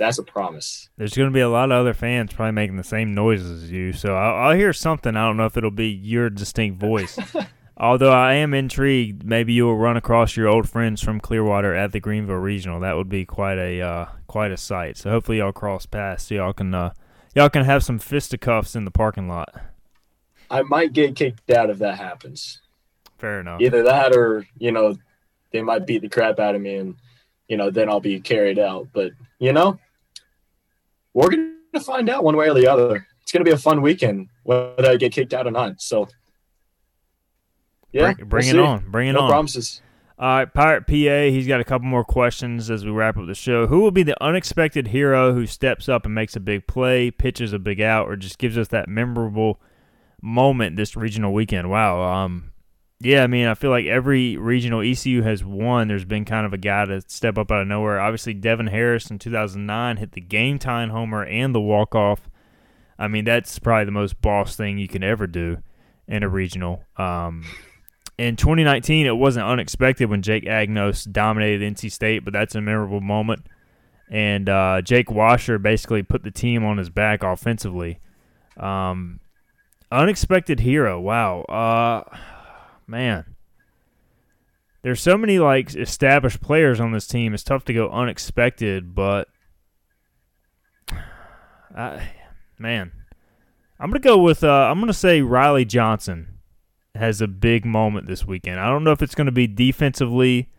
That's 0.00 0.16
a 0.16 0.22
promise. 0.22 0.88
There's 0.96 1.12
going 1.12 1.28
to 1.28 1.34
be 1.34 1.40
a 1.40 1.48
lot 1.50 1.70
of 1.70 1.78
other 1.78 1.92
fans 1.92 2.32
probably 2.32 2.52
making 2.52 2.78
the 2.78 2.82
same 2.82 3.12
noises 3.12 3.64
as 3.64 3.70
you, 3.70 3.92
so 3.92 4.16
I'll, 4.16 4.46
I'll 4.48 4.56
hear 4.56 4.72
something. 4.72 5.14
I 5.14 5.26
don't 5.26 5.36
know 5.36 5.44
if 5.44 5.58
it'll 5.58 5.70
be 5.70 5.88
your 5.88 6.30
distinct 6.30 6.80
voice. 6.80 7.18
Although 7.76 8.10
I 8.10 8.32
am 8.32 8.54
intrigued, 8.54 9.24
maybe 9.24 9.52
you 9.52 9.66
will 9.66 9.76
run 9.76 9.98
across 9.98 10.38
your 10.38 10.48
old 10.48 10.70
friends 10.70 11.02
from 11.02 11.20
Clearwater 11.20 11.74
at 11.74 11.92
the 11.92 12.00
Greenville 12.00 12.36
Regional. 12.36 12.80
That 12.80 12.96
would 12.96 13.10
be 13.10 13.26
quite 13.26 13.58
a 13.58 13.82
uh, 13.82 14.06
quite 14.26 14.52
a 14.52 14.56
sight. 14.56 14.96
So 14.96 15.10
hopefully 15.10 15.36
y'all 15.36 15.52
cross 15.52 15.84
paths 15.84 16.24
so 16.24 16.34
y'all 16.34 16.54
can 16.54 16.74
uh, 16.74 16.94
y'all 17.34 17.50
can 17.50 17.66
have 17.66 17.84
some 17.84 17.98
fisticuffs 17.98 18.74
in 18.74 18.86
the 18.86 18.90
parking 18.90 19.28
lot. 19.28 19.54
I 20.50 20.62
might 20.62 20.94
get 20.94 21.14
kicked 21.14 21.50
out 21.50 21.68
if 21.68 21.76
that 21.80 21.98
happens. 21.98 22.62
Fair 23.18 23.40
enough. 23.40 23.60
Either 23.60 23.82
that 23.82 24.16
or 24.16 24.46
you 24.56 24.72
know 24.72 24.96
they 25.52 25.60
might 25.60 25.86
beat 25.86 26.00
the 26.00 26.08
crap 26.08 26.38
out 26.38 26.54
of 26.54 26.62
me 26.62 26.76
and 26.76 26.94
you 27.48 27.58
know 27.58 27.68
then 27.68 27.90
I'll 27.90 28.00
be 28.00 28.18
carried 28.18 28.58
out. 28.58 28.88
But 28.94 29.12
you 29.38 29.52
know 29.52 29.78
we're 31.14 31.30
going 31.30 31.56
to 31.74 31.80
find 31.80 32.08
out 32.08 32.24
one 32.24 32.36
way 32.36 32.48
or 32.48 32.54
the 32.54 32.66
other. 32.66 33.06
It's 33.22 33.32
going 33.32 33.44
to 33.44 33.48
be 33.48 33.54
a 33.54 33.58
fun 33.58 33.82
weekend, 33.82 34.28
whether 34.42 34.90
I 34.90 34.96
get 34.96 35.12
kicked 35.12 35.34
out 35.34 35.46
or 35.46 35.50
not. 35.50 35.80
So, 35.80 36.08
yeah, 37.92 38.14
bring, 38.14 38.28
bring 38.28 38.46
we'll 38.46 38.64
it 38.64 38.66
on. 38.66 38.90
Bring 38.90 39.08
it 39.08 39.12
no 39.12 39.20
on. 39.20 39.28
No 39.28 39.32
promises. 39.32 39.82
All 40.18 40.28
right, 40.28 40.52
Pirate 40.52 40.86
PA, 40.86 41.32
he's 41.32 41.46
got 41.46 41.60
a 41.60 41.64
couple 41.64 41.88
more 41.88 42.04
questions 42.04 42.70
as 42.70 42.84
we 42.84 42.90
wrap 42.90 43.16
up 43.16 43.26
the 43.26 43.34
show. 43.34 43.66
Who 43.66 43.80
will 43.80 43.90
be 43.90 44.02
the 44.02 44.22
unexpected 44.22 44.88
hero 44.88 45.32
who 45.32 45.46
steps 45.46 45.88
up 45.88 46.04
and 46.04 46.14
makes 46.14 46.36
a 46.36 46.40
big 46.40 46.66
play, 46.66 47.10
pitches 47.10 47.54
a 47.54 47.58
big 47.58 47.80
out, 47.80 48.06
or 48.06 48.16
just 48.16 48.36
gives 48.36 48.58
us 48.58 48.68
that 48.68 48.86
memorable 48.86 49.58
moment 50.20 50.76
this 50.76 50.94
regional 50.94 51.32
weekend? 51.32 51.70
Wow. 51.70 52.02
Um, 52.02 52.52
yeah, 53.02 53.22
I 53.22 53.26
mean, 53.26 53.46
I 53.46 53.54
feel 53.54 53.70
like 53.70 53.86
every 53.86 54.36
regional 54.36 54.82
ECU 54.82 55.22
has 55.22 55.42
won. 55.42 55.88
There's 55.88 56.04
been 56.04 56.26
kind 56.26 56.44
of 56.44 56.52
a 56.52 56.58
guy 56.58 56.84
to 56.84 57.00
step 57.08 57.38
up 57.38 57.50
out 57.50 57.62
of 57.62 57.66
nowhere. 57.66 57.98
Obviously, 57.98 58.34
Devin 58.34 58.66
Harris 58.66 59.10
in 59.10 59.18
2009 59.18 59.96
hit 59.96 60.12
the 60.12 60.20
game 60.20 60.58
time 60.58 60.90
homer 60.90 61.24
and 61.24 61.54
the 61.54 61.60
walk 61.60 61.94
off. 61.94 62.28
I 62.98 63.08
mean, 63.08 63.24
that's 63.24 63.58
probably 63.58 63.86
the 63.86 63.92
most 63.92 64.20
boss 64.20 64.54
thing 64.54 64.76
you 64.76 64.86
can 64.86 65.02
ever 65.02 65.26
do 65.26 65.62
in 66.06 66.22
a 66.22 66.28
regional. 66.28 66.84
Um, 66.98 67.46
in 68.18 68.36
2019, 68.36 69.06
it 69.06 69.16
wasn't 69.16 69.46
unexpected 69.46 70.10
when 70.10 70.20
Jake 70.20 70.44
Agnos 70.44 71.10
dominated 71.10 71.74
NC 71.74 71.90
State, 71.90 72.22
but 72.22 72.34
that's 72.34 72.54
a 72.54 72.60
memorable 72.60 73.00
moment. 73.00 73.46
And 74.10 74.46
uh, 74.46 74.82
Jake 74.82 75.10
Washer 75.10 75.58
basically 75.58 76.02
put 76.02 76.22
the 76.22 76.30
team 76.30 76.66
on 76.66 76.76
his 76.76 76.90
back 76.90 77.22
offensively. 77.22 77.98
Um, 78.58 79.20
unexpected 79.90 80.60
hero. 80.60 81.00
Wow. 81.00 81.42
Uh, 81.42 82.16
man. 82.90 83.36
There's 84.82 85.00
so 85.00 85.16
many 85.16 85.38
like 85.38 85.74
established 85.74 86.40
players 86.40 86.80
on 86.80 86.92
this 86.92 87.06
team. 87.06 87.34
It's 87.34 87.44
tough 87.44 87.64
to 87.66 87.72
go 87.72 87.88
unexpected, 87.90 88.94
but 88.94 89.28
I, 91.76 92.10
man, 92.58 92.92
I'm 93.78 93.90
gonna 93.90 94.00
go 94.00 94.18
with 94.18 94.42
uh, 94.42 94.68
I'm 94.70 94.80
gonna 94.80 94.92
say 94.92 95.22
Riley 95.22 95.64
Johnson 95.64 96.38
has 96.94 97.20
a 97.20 97.28
big 97.28 97.64
moment 97.64 98.06
this 98.06 98.26
weekend. 98.26 98.58
I 98.58 98.68
don't 98.68 98.84
know 98.84 98.92
if 98.92 99.02
it's 99.02 99.14
gonna 99.14 99.32
be 99.32 99.46
defensively, 99.46 100.50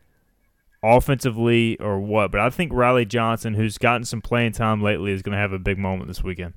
offensively, 0.84 1.80
or 1.80 2.00
what, 2.00 2.32
but 2.32 2.42
I 2.42 2.50
think 2.50 2.72
Riley 2.74 3.06
Johnson, 3.06 3.56
who's 3.56 3.78
gotten 3.78 4.06
some 4.06 4.22
playing 4.22 4.54
time 4.54 4.82
lately, 4.82 5.12
is 5.12 5.24
gonna 5.24 5.38
have 5.38 5.54
a 5.54 5.60
big 5.60 5.80
moment 5.80 6.08
this 6.08 6.24
weekend. 6.24 6.54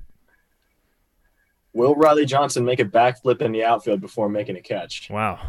Will 1.73 1.93
Riley 1.93 2.25
Johnson 2.25 2.63
make 2.63 2.79
a 2.79 2.85
backflip 2.85 3.41
in 3.41 3.51
the 3.51 3.65
outfield 3.65 3.99
before 3.99 4.29
making 4.29 4.55
a 4.55 4.61
catch? 4.61 5.09
Wow, 5.09 5.41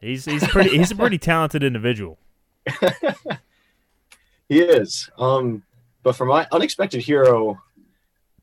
he's 0.00 0.24
he's 0.24 0.46
pretty 0.48 0.76
he's 0.76 0.90
a 0.90 0.96
pretty 0.96 1.18
talented 1.32 1.62
individual. 1.62 2.18
he 4.48 4.60
is. 4.60 5.10
Um, 5.18 5.62
but 6.02 6.16
for 6.16 6.24
my 6.24 6.46
unexpected 6.52 7.02
hero, 7.02 7.60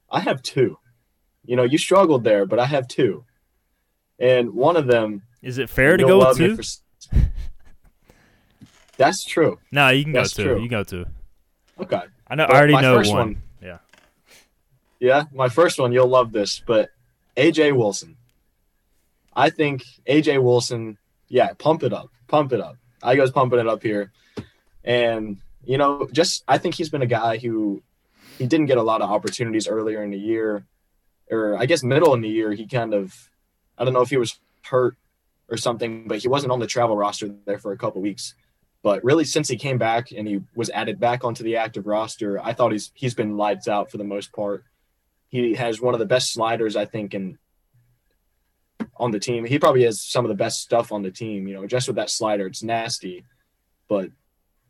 I 0.10 0.20
have 0.20 0.42
two. 0.42 0.78
You 1.46 1.56
know, 1.56 1.64
you 1.64 1.78
struggled 1.78 2.24
there, 2.24 2.46
but 2.46 2.60
I 2.60 2.66
have 2.66 2.88
two. 2.88 3.26
And 4.20 4.54
one 4.54 4.78
of 4.78 4.88
them 4.88 5.24
Is 5.42 5.58
it 5.58 5.70
fair 5.70 5.98
to 5.98 6.04
go 6.04 6.20
with 6.20 6.38
two? 6.38 6.56
For... 6.56 6.64
That's 8.98 9.24
true. 9.24 9.60
No, 9.72 9.90
you 9.90 10.04
can 10.04 10.14
That's 10.14 10.34
go 10.34 10.44
two. 10.44 10.50
true. 10.50 10.56
You 10.62 10.70
can 10.70 10.80
go 10.80 10.84
two. 10.84 11.06
Okay. 11.80 12.02
I 12.28 12.36
know. 12.36 12.48
But 12.48 12.56
I 12.56 12.60
already 12.60 12.82
know 12.82 12.96
one. 12.98 13.10
one- 13.10 13.42
Yeah. 13.62 13.78
Yeah, 15.00 15.24
my 15.34 15.50
first 15.50 15.80
one, 15.80 15.92
you'll 15.92 16.08
love 16.08 16.32
this, 16.32 16.62
but 16.66 16.92
AJ 17.36 17.76
Wilson. 17.76 18.16
I 19.36 19.50
think 19.50 19.84
AJ 20.08 20.42
Wilson, 20.42 20.98
yeah, 21.34 21.52
pump 21.58 21.82
it 21.82 21.92
up. 21.92 22.12
Pump 22.28 22.54
it 22.54 22.62
up. 22.62 22.78
I 23.02 23.16
goes 23.16 23.32
pumping 23.32 23.58
it 23.58 23.68
up 23.68 23.82
here. 23.82 24.12
And, 24.84 25.38
you 25.66 25.80
know, 25.80 26.08
just 26.12 26.44
I 26.48 26.60
think 26.60 26.76
he's 26.76 26.92
been 26.92 27.02
a 27.02 27.08
guy 27.08 27.38
who 27.38 27.82
he 28.38 28.46
didn't 28.46 28.68
get 28.68 28.78
a 28.78 28.84
lot 28.84 29.02
of 29.02 29.10
opportunities 29.10 29.68
earlier 29.68 30.04
in 30.04 30.12
the 30.12 30.18
year, 30.18 30.68
or 31.32 31.58
I 31.58 31.66
guess 31.66 31.84
middle 31.84 32.14
in 32.14 32.22
the 32.22 32.30
year, 32.30 32.52
he 32.54 32.68
kind 32.68 32.94
of 32.94 33.32
I 33.80 33.84
don't 33.84 33.96
know 33.96 34.04
if 34.04 34.12
he 34.12 34.18
was 34.18 34.40
hurt 34.62 34.96
or 35.50 35.58
something, 35.58 36.08
but 36.08 36.20
he 36.20 36.28
wasn't 36.28 36.52
on 36.52 36.60
the 36.60 36.68
travel 36.68 36.96
roster 36.96 37.34
there 37.48 37.58
for 37.58 37.72
a 37.72 37.78
couple 37.78 38.00
weeks. 38.00 38.36
But 38.84 39.04
really, 39.04 39.26
since 39.26 39.50
he 39.50 39.56
came 39.56 39.80
back 39.80 40.12
and 40.12 40.28
he 40.28 40.42
was 40.56 40.70
added 40.70 41.00
back 41.00 41.24
onto 41.24 41.44
the 41.44 41.58
active 41.58 41.88
roster, 41.88 42.40
I 42.40 42.54
thought 42.54 42.74
he's 42.74 42.92
he's 42.94 43.16
been 43.16 43.38
lights 43.38 43.68
out 43.68 43.90
for 43.90 43.98
the 43.98 44.04
most 44.04 44.34
part. 44.34 44.66
He 45.30 45.56
has 45.56 45.82
one 45.82 45.96
of 45.96 46.00
the 46.00 46.06
best 46.06 46.32
sliders, 46.32 46.76
I 46.76 46.86
think, 46.86 47.16
in 47.16 47.40
on 48.98 49.12
the 49.12 49.20
team. 49.20 49.46
He 49.46 49.60
probably 49.60 49.84
has 49.84 50.02
some 50.02 50.26
of 50.26 50.30
the 50.30 50.36
best 50.36 50.62
stuff 50.62 50.92
on 50.92 51.02
the 51.02 51.12
team. 51.12 51.48
You 51.48 51.56
know, 51.56 51.68
just 51.68 51.88
with 51.88 51.96
that 51.98 52.10
slider, 52.10 52.48
it's 52.48 52.64
nasty, 52.64 53.26
but 53.88 54.10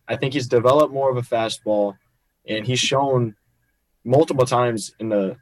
I 0.07 0.15
think 0.15 0.33
he's 0.33 0.47
developed 0.47 0.93
more 0.93 1.09
of 1.09 1.17
a 1.17 1.21
fastball, 1.21 1.95
and 2.47 2.65
he's 2.65 2.79
shown 2.79 3.35
multiple 4.03 4.45
times 4.45 4.93
in 4.99 5.09
the 5.09 5.37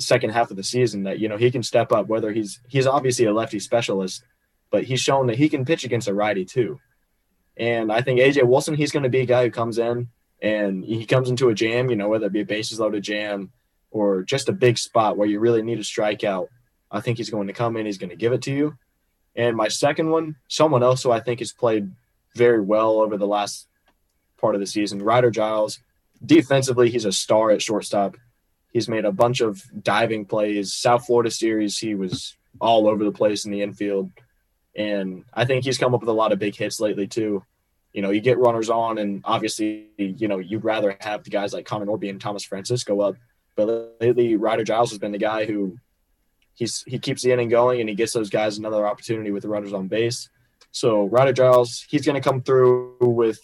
second 0.00 0.30
half 0.30 0.50
of 0.50 0.56
the 0.56 0.64
season 0.64 1.04
that 1.04 1.20
you 1.20 1.28
know 1.28 1.36
he 1.36 1.50
can 1.50 1.62
step 1.62 1.92
up. 1.92 2.08
Whether 2.08 2.32
he's 2.32 2.60
he's 2.68 2.86
obviously 2.86 3.26
a 3.26 3.32
lefty 3.32 3.60
specialist, 3.60 4.24
but 4.70 4.84
he's 4.84 5.00
shown 5.00 5.26
that 5.28 5.36
he 5.38 5.48
can 5.48 5.64
pitch 5.64 5.84
against 5.84 6.08
a 6.08 6.14
righty 6.14 6.44
too. 6.44 6.78
And 7.56 7.92
I 7.92 8.00
think 8.00 8.18
AJ 8.18 8.44
Wilson, 8.44 8.74
he's 8.74 8.90
going 8.90 9.04
to 9.04 9.08
be 9.08 9.20
a 9.20 9.26
guy 9.26 9.44
who 9.44 9.50
comes 9.50 9.78
in 9.78 10.08
and 10.42 10.84
he 10.84 11.06
comes 11.06 11.30
into 11.30 11.48
a 11.48 11.54
jam, 11.54 11.88
you 11.88 11.96
know, 11.96 12.08
whether 12.08 12.26
it 12.26 12.32
be 12.32 12.40
a 12.40 12.44
bases 12.44 12.80
loaded 12.80 13.04
jam 13.04 13.52
or 13.90 14.22
just 14.22 14.48
a 14.48 14.52
big 14.52 14.76
spot 14.76 15.16
where 15.16 15.28
you 15.28 15.38
really 15.38 15.62
need 15.62 15.78
a 15.78 15.82
strikeout. 15.82 16.48
I 16.90 17.00
think 17.00 17.18
he's 17.18 17.30
going 17.30 17.46
to 17.48 17.52
come 17.52 17.76
in, 17.76 17.86
he's 17.86 17.98
going 17.98 18.10
to 18.10 18.16
give 18.16 18.32
it 18.32 18.42
to 18.42 18.52
you. 18.52 18.76
And 19.36 19.56
my 19.56 19.68
second 19.68 20.10
one, 20.10 20.36
someone 20.48 20.82
else 20.82 21.02
who 21.02 21.10
I 21.10 21.20
think 21.20 21.40
has 21.40 21.52
played 21.52 21.90
very 22.34 22.60
well 22.60 23.00
over 23.00 23.16
the 23.16 23.26
last 23.26 23.66
part 24.40 24.54
of 24.54 24.60
the 24.60 24.66
season, 24.66 25.02
Ryder 25.02 25.30
Giles. 25.30 25.80
Defensively, 26.24 26.90
he's 26.90 27.04
a 27.04 27.12
star 27.12 27.50
at 27.50 27.62
shortstop. 27.62 28.16
He's 28.72 28.88
made 28.88 29.04
a 29.04 29.12
bunch 29.12 29.40
of 29.40 29.62
diving 29.82 30.24
plays. 30.26 30.72
South 30.72 31.06
Florida 31.06 31.30
series, 31.30 31.78
he 31.78 31.94
was 31.94 32.36
all 32.60 32.88
over 32.88 33.04
the 33.04 33.12
place 33.12 33.44
in 33.44 33.52
the 33.52 33.62
infield. 33.62 34.10
And 34.76 35.24
I 35.32 35.44
think 35.44 35.64
he's 35.64 35.78
come 35.78 35.94
up 35.94 36.00
with 36.00 36.08
a 36.08 36.12
lot 36.12 36.32
of 36.32 36.38
big 36.38 36.56
hits 36.56 36.80
lately 36.80 37.06
too. 37.06 37.44
You 37.92 38.02
know, 38.02 38.10
you 38.10 38.20
get 38.20 38.38
runners 38.38 38.70
on, 38.70 38.98
and 38.98 39.22
obviously, 39.24 39.86
you 39.96 40.26
know, 40.26 40.38
you'd 40.38 40.64
rather 40.64 40.96
have 41.00 41.22
the 41.22 41.30
guys 41.30 41.52
like 41.52 41.64
Connor 41.64 41.86
Norby 41.86 42.10
and 42.10 42.20
Thomas 42.20 42.44
Francisco 42.44 43.00
up. 43.00 43.16
But 43.54 43.96
lately, 44.00 44.34
Ryder 44.34 44.64
Giles 44.64 44.90
has 44.90 44.98
been 44.98 45.12
the 45.12 45.18
guy 45.18 45.44
who 45.44 45.78
he's 46.54 46.82
he 46.86 46.98
keeps 46.98 47.22
the 47.22 47.32
inning 47.32 47.48
going, 47.48 47.80
and 47.80 47.88
he 47.88 47.94
gets 47.94 48.12
those 48.12 48.30
guys 48.30 48.58
another 48.58 48.86
opportunity 48.86 49.30
with 49.30 49.42
the 49.42 49.48
runners 49.48 49.72
on 49.72 49.88
base. 49.88 50.28
So 50.70 51.04
Ryder 51.04 51.32
Giles, 51.32 51.86
he's 51.88 52.04
going 52.04 52.20
to 52.20 52.28
come 52.28 52.42
through 52.42 52.96
with, 53.00 53.38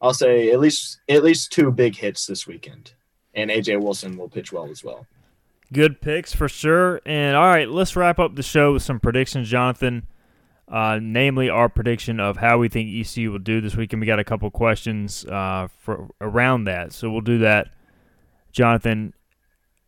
I'll 0.00 0.14
say 0.14 0.52
at 0.52 0.60
least 0.60 1.00
at 1.08 1.24
least 1.24 1.52
two 1.52 1.72
big 1.72 1.96
hits 1.96 2.26
this 2.26 2.46
weekend, 2.46 2.92
and 3.34 3.50
AJ 3.50 3.82
Wilson 3.82 4.16
will 4.16 4.28
pitch 4.28 4.52
well 4.52 4.70
as 4.70 4.84
well. 4.84 5.06
Good 5.72 6.00
picks 6.00 6.32
for 6.32 6.48
sure. 6.48 7.00
And 7.06 7.36
all 7.36 7.46
right, 7.46 7.68
let's 7.68 7.94
wrap 7.96 8.18
up 8.18 8.34
the 8.34 8.42
show 8.42 8.72
with 8.72 8.82
some 8.82 9.00
predictions, 9.00 9.48
Jonathan. 9.48 10.06
Uh, 10.68 11.00
namely, 11.02 11.50
our 11.50 11.68
prediction 11.68 12.20
of 12.20 12.36
how 12.36 12.58
we 12.58 12.68
think 12.68 12.88
ECU 12.94 13.32
will 13.32 13.40
do 13.40 13.60
this 13.60 13.74
weekend. 13.74 14.00
We 14.00 14.06
got 14.06 14.20
a 14.20 14.24
couple 14.24 14.48
questions 14.52 15.24
uh, 15.24 15.66
for 15.80 16.08
around 16.20 16.64
that, 16.64 16.92
so 16.92 17.10
we'll 17.10 17.22
do 17.22 17.38
that. 17.38 17.72
Jonathan, 18.52 19.12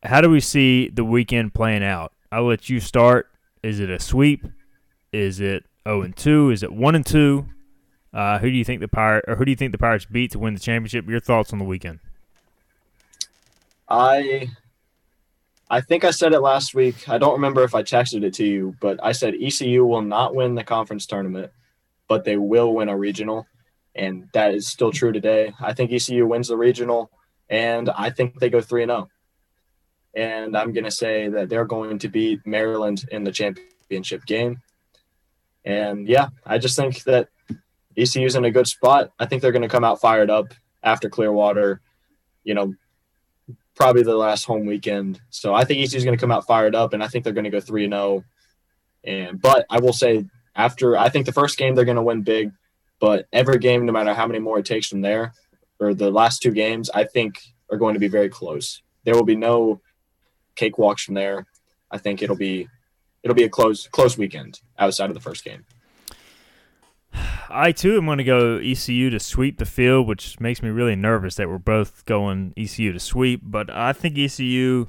how 0.03 0.21
do 0.21 0.29
we 0.29 0.41
see 0.41 0.89
the 0.89 1.05
weekend 1.05 1.55
playing 1.55 1.85
out? 1.85 2.13
I'll 2.31 2.47
let 2.47 2.69
you 2.69 2.81
start. 2.81 3.29
Is 3.63 3.79
it 3.79 3.91
a 3.91 4.01
sweep? 4.01 4.45
Is 5.13 5.41
it 5.41 5.65
zero 5.87 6.03
and 6.03 6.17
two? 6.17 6.51
Is 6.51 6.63
it 6.63 6.73
one 6.73 6.95
and 6.95 7.07
two? 7.07 7.47
Uh, 8.13 8.39
who 8.39 8.51
do 8.51 8.57
you 8.57 8.65
think 8.65 8.81
the 8.81 8.89
pirate 8.89 9.25
or 9.27 9.37
who 9.37 9.45
do 9.45 9.51
you 9.51 9.57
think 9.57 9.73
the 9.73 9.79
Pirates 9.79 10.05
beat 10.05 10.33
to 10.33 10.39
win 10.39 10.55
the 10.55 10.61
championship? 10.61 11.09
Your 11.09 11.21
thoughts 11.21 11.53
on 11.53 11.59
the 11.59 11.65
weekend? 11.65 12.01
I 13.89 14.51
I 15.71 15.81
think 15.81 16.05
I 16.05 16.11
said 16.11 16.33
it 16.33 16.41
last 16.41 16.75
week. 16.75 17.09
I 17.09 17.17
don't 17.17 17.33
remember 17.33 17.63
if 17.63 17.75
I 17.75 17.83
texted 17.83 18.23
it 18.25 18.35
to 18.35 18.45
you, 18.45 18.77
but 18.81 18.99
I 19.03 19.13
said 19.13 19.35
ECU 19.41 19.85
will 19.87 20.03
not 20.03 20.35
win 20.35 20.55
the 20.55 20.65
conference 20.65 21.07
tournament, 21.07 21.51
but 22.09 22.25
they 22.25 22.37
will 22.37 22.75
win 22.75 22.91
a 22.91 22.97
regional. 22.97 23.47
And 23.95 24.29
that 24.35 24.55
is 24.55 24.69
still 24.69 24.93
true 24.93 25.13
today. 25.13 25.53
I 25.61 25.73
think 25.73 25.93
ECU 25.93 26.27
wins 26.27 26.49
the 26.49 26.57
regional, 26.57 27.11
and 27.49 27.89
I 27.91 28.11
think 28.11 28.39
they 28.39 28.51
go 28.51 28.61
3 28.61 28.83
and 28.85 28.91
0. 28.91 29.09
And 30.15 30.57
I'm 30.57 30.73
going 30.73 30.85
to 30.85 30.91
say 30.91 31.29
that 31.29 31.49
they're 31.49 31.65
going 31.65 31.99
to 32.01 32.09
beat 32.09 32.47
Maryland 32.47 33.05
in 33.11 33.25
the 33.25 33.33
championship 33.33 34.25
game. 34.27 34.61
And 35.65 36.09
yeah, 36.09 36.29
I 36.45 36.59
just 36.59 36.77
think 36.77 37.05
that 37.05 37.29
ECU's 37.97 38.35
in 38.35 38.45
a 38.45 38.51
good 38.51 38.67
spot. 38.67 39.13
I 39.19 39.27
think 39.27 39.43
they're 39.43 39.53
going 39.53 39.63
to 39.63 39.69
come 39.69 39.85
out 39.85 40.01
fired 40.01 40.31
up 40.31 40.53
after 40.83 41.09
Clearwater, 41.09 41.81
you 42.45 42.55
know, 42.55 42.75
probably 43.75 44.03
the 44.03 44.17
last 44.17 44.45
home 44.45 44.67
weekend. 44.67 45.21
So 45.31 45.55
I 45.55 45.65
think 45.65 45.81
ECU's 45.81 46.05
going 46.05 46.17
to 46.17 46.21
come 46.21 46.33
out 46.33 46.47
fired 46.47 46.75
up, 46.75 46.93
and 46.93 47.03
I 47.03 47.09
think 47.09 47.25
they're 47.25 47.33
going 47.33 47.45
to 47.45 47.51
go 47.51 47.61
3 47.61 47.85
and 47.85 47.93
0. 47.93 48.25
And 49.05 49.41
but 49.41 49.67
I 49.71 49.81
will 49.81 49.93
say 49.93 50.25
after 50.55 50.97
I 50.97 51.09
think 51.09 51.27
the 51.27 51.33
first 51.33 51.59
game 51.59 51.75
they're 51.75 51.85
going 51.85 51.97
to 51.97 52.03
win 52.03 52.23
big, 52.23 52.53
but 53.01 53.27
every 53.33 53.59
game, 53.59 53.87
no 53.87 53.93
matter 53.93 54.15
how 54.15 54.27
many 54.27 54.39
more 54.39 54.59
it 54.59 54.67
takes 54.67 54.89
from 54.89 55.01
there, 55.01 55.33
or 55.81 55.95
the 55.95 56.11
last 56.11 56.43
two 56.43 56.53
games, 56.53 56.91
I 56.91 57.05
think 57.05 57.41
are 57.71 57.79
going 57.79 57.95
to 57.95 58.01
be 58.01 58.09
very 58.09 58.29
close. 58.29 58.83
There 59.05 59.15
will 59.15 59.25
be 59.25 59.37
no 59.37 59.81
cakewalks 60.57 61.01
from 61.01 61.15
there. 61.15 61.47
I 61.91 61.99
think 61.99 62.23
it'll 62.23 62.37
be 62.37 62.69
it'll 63.23 63.35
be 63.35 63.45
a 63.45 63.49
close 63.49 63.87
close 63.89 64.17
weekend 64.19 64.61
outside 64.79 65.11
of 65.11 65.15
the 65.15 65.21
first 65.21 65.45
game. 65.45 65.65
I 67.55 67.73
too 67.73 67.99
am 67.99 68.07
going 68.07 68.19
to 68.19 68.25
go 68.25 68.57
ECU 68.57 69.11
to 69.11 69.21
sweep 69.21 69.59
the 69.59 69.67
field, 69.67 70.07
which 70.07 70.41
makes 70.41 70.63
me 70.63 70.71
really 70.71 70.97
nervous 70.97 71.35
that 71.35 71.49
we're 71.49 71.59
both 71.59 72.07
going 72.07 72.55
ECU 72.57 72.93
to 72.93 72.99
sweep. 72.99 73.43
But 73.45 73.69
I 73.71 73.93
think 73.93 74.17
ECU 74.17 74.87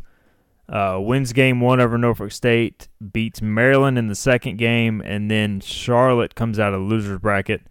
uh, 0.69 0.97
wins 1.01 1.33
game 1.33 1.59
one 1.59 1.81
over 1.81 1.97
Norfolk 1.97 2.31
State, 2.31 2.87
beats 3.11 3.41
Maryland 3.41 3.97
in 3.97 4.07
the 4.07 4.15
second 4.15 4.57
game, 4.57 5.01
and 5.01 5.29
then 5.29 5.59
Charlotte 5.59 6.35
comes 6.35 6.57
out 6.57 6.73
of 6.73 6.79
the 6.79 6.85
losers 6.85 7.19
bracket, 7.19 7.63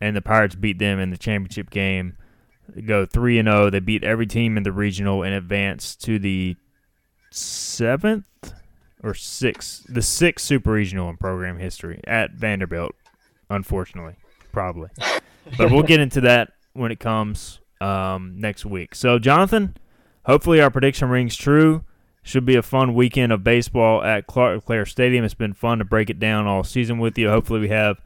and 0.00 0.16
the 0.16 0.22
Pirates 0.22 0.56
beat 0.56 0.80
them 0.80 0.98
in 0.98 1.10
the 1.10 1.16
championship 1.16 1.70
game. 1.70 2.16
They 2.68 2.82
go 2.82 3.06
three 3.06 3.38
and 3.38 3.46
zero. 3.46 3.66
Oh. 3.66 3.70
They 3.70 3.80
beat 3.80 4.02
every 4.02 4.26
team 4.26 4.56
in 4.56 4.64
the 4.64 4.72
regional 4.72 5.22
and 5.22 5.34
advance 5.34 5.94
to 5.96 6.18
the 6.18 6.56
seventh 7.34 8.24
or 9.02 9.14
sixth, 9.14 9.84
the 9.88 10.02
sixth 10.02 10.46
super 10.46 10.72
regional 10.72 11.10
in 11.10 11.16
program 11.16 11.58
history 11.58 12.00
at 12.04 12.32
Vanderbilt. 12.32 12.94
Unfortunately, 13.50 14.14
probably, 14.52 14.90
but 15.58 15.70
we'll 15.70 15.82
get 15.82 16.00
into 16.00 16.22
that 16.22 16.52
when 16.72 16.90
it 16.90 17.00
comes 17.00 17.60
um, 17.80 18.34
next 18.38 18.64
week. 18.64 18.94
So, 18.94 19.18
Jonathan, 19.18 19.76
hopefully 20.24 20.60
our 20.60 20.70
prediction 20.70 21.08
rings 21.08 21.36
true. 21.36 21.84
Should 22.26 22.46
be 22.46 22.56
a 22.56 22.62
fun 22.62 22.94
weekend 22.94 23.32
of 23.32 23.44
baseball 23.44 24.02
at 24.02 24.26
Clark 24.26 24.56
LeClair 24.56 24.86
Stadium. 24.86 25.26
It's 25.26 25.34
been 25.34 25.52
fun 25.52 25.78
to 25.78 25.84
break 25.84 26.08
it 26.08 26.18
down 26.18 26.46
all 26.46 26.64
season 26.64 26.98
with 26.98 27.18
you. 27.18 27.28
Hopefully, 27.28 27.60
we 27.60 27.68
have 27.68 28.00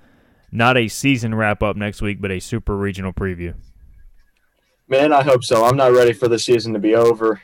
not 0.51 0.77
a 0.77 0.89
season 0.89 1.37
wrap 1.37 1.63
up 1.63 1.77
next 1.77 2.03
week, 2.03 2.21
but 2.21 2.33
a 2.33 2.41
super 2.41 2.77
regional 2.77 3.13
preview. 3.13 3.55
Man, 4.89 5.13
I 5.13 5.23
hope 5.23 5.45
so. 5.45 5.65
I'm 5.65 5.77
not 5.77 5.93
ready 5.93 6.13
for 6.13 6.27
the 6.27 6.39
season 6.39 6.73
to 6.73 6.81
be 6.81 6.97
over. 6.97 7.41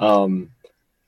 Um, 0.00 0.50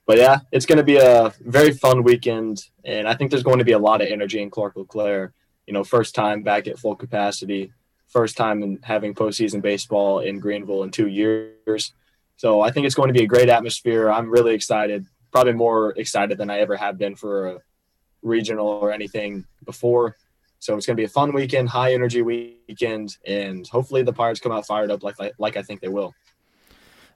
but 0.09 0.17
yeah, 0.17 0.41
it's 0.51 0.65
going 0.65 0.79
to 0.79 0.85
be 0.85 0.97
a 0.97 1.35
very 1.43 1.71
fun 1.71 2.03
weekend. 2.03 2.65
And 2.83 3.07
I 3.07 3.15
think 3.15 3.31
there's 3.31 3.43
going 3.43 3.59
to 3.59 3.65
be 3.65 3.73
a 3.73 3.79
lot 3.79 4.01
of 4.01 4.09
energy 4.09 4.41
in 4.41 4.49
Clark 4.49 4.75
LeClair. 4.75 5.35
You 5.67 5.75
know, 5.75 5.85
first 5.85 6.15
time 6.15 6.43
back 6.43 6.67
at 6.67 6.79
full 6.79 6.97
capacity, 6.97 7.75
first 8.07 8.35
time 8.35 8.63
in 8.63 8.79
having 8.83 9.15
postseason 9.15 9.61
baseball 9.61 10.21
in 10.21 10.41
Greenville 10.41 10.83
in 10.83 10.91
two 10.91 11.09
years. 11.09 11.93
So 12.37 12.63
I 12.63 12.71
think 12.71 12.87
it's 12.87 12.95
going 12.95 13.09
to 13.09 13.13
be 13.13 13.23
a 13.23 13.27
great 13.27 13.51
atmosphere. 13.51 14.11
I'm 14.11 14.31
really 14.31 14.55
excited, 14.55 15.05
probably 15.31 15.53
more 15.53 15.93
excited 15.99 16.39
than 16.39 16.49
I 16.49 16.61
ever 16.61 16.75
have 16.77 16.97
been 16.97 17.15
for 17.15 17.49
a 17.49 17.59
regional 18.23 18.67
or 18.67 18.93
anything 18.93 19.45
before. 19.67 20.17
So 20.59 20.75
it's 20.75 20.87
going 20.87 20.97
to 20.97 21.01
be 21.03 21.05
a 21.05 21.11
fun 21.11 21.35
weekend, 21.35 21.69
high 21.69 21.93
energy 21.93 22.23
weekend, 22.23 23.19
and 23.27 23.69
hopefully 23.69 24.05
the 24.05 24.15
Pirates 24.15 24.41
come 24.41 24.53
out 24.53 24.67
fired 24.67 24.91
up 24.91 25.03
like 25.03 25.17
like 25.39 25.59
I 25.59 25.63
think 25.63 25.83
they 25.83 25.89
will. 25.89 26.15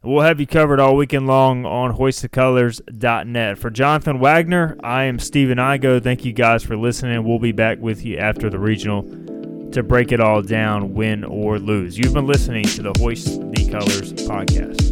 We'll 0.05 0.23
have 0.23 0.41
you 0.41 0.49
covered 0.49 0.81
all 0.81 0.97
weekend 0.97 1.29
long 1.29 1.65
on 1.65 1.97
hoistthecolors.net. 1.97 3.57
For 3.59 3.71
Jonathan 3.71 4.19
Wagner, 4.19 4.77
I 4.83 5.05
am 5.05 5.21
Stephen 5.21 5.59
Igo. 5.59 6.03
Thank 6.03 6.25
you 6.25 6.33
guys 6.33 6.65
for 6.65 6.77
listening. 6.77 7.23
We'll 7.23 7.39
be 7.39 7.53
back 7.53 7.79
with 7.79 8.05
you 8.05 8.19
after 8.19 8.51
the 8.51 8.59
regional 8.59 9.05
to 9.71 9.83
break 9.85 10.11
it 10.11 10.21
all 10.21 10.43
down, 10.43 10.93
win 10.95 11.23
or 11.23 11.61
lose. 11.61 11.97
You've 11.97 12.15
been 12.15 12.27
listening 12.27 12.65
to 12.65 12.83
the 12.83 12.93
Hoist 12.99 13.41
the 13.53 13.71
Colors 13.71 14.13
podcast. 14.13 14.92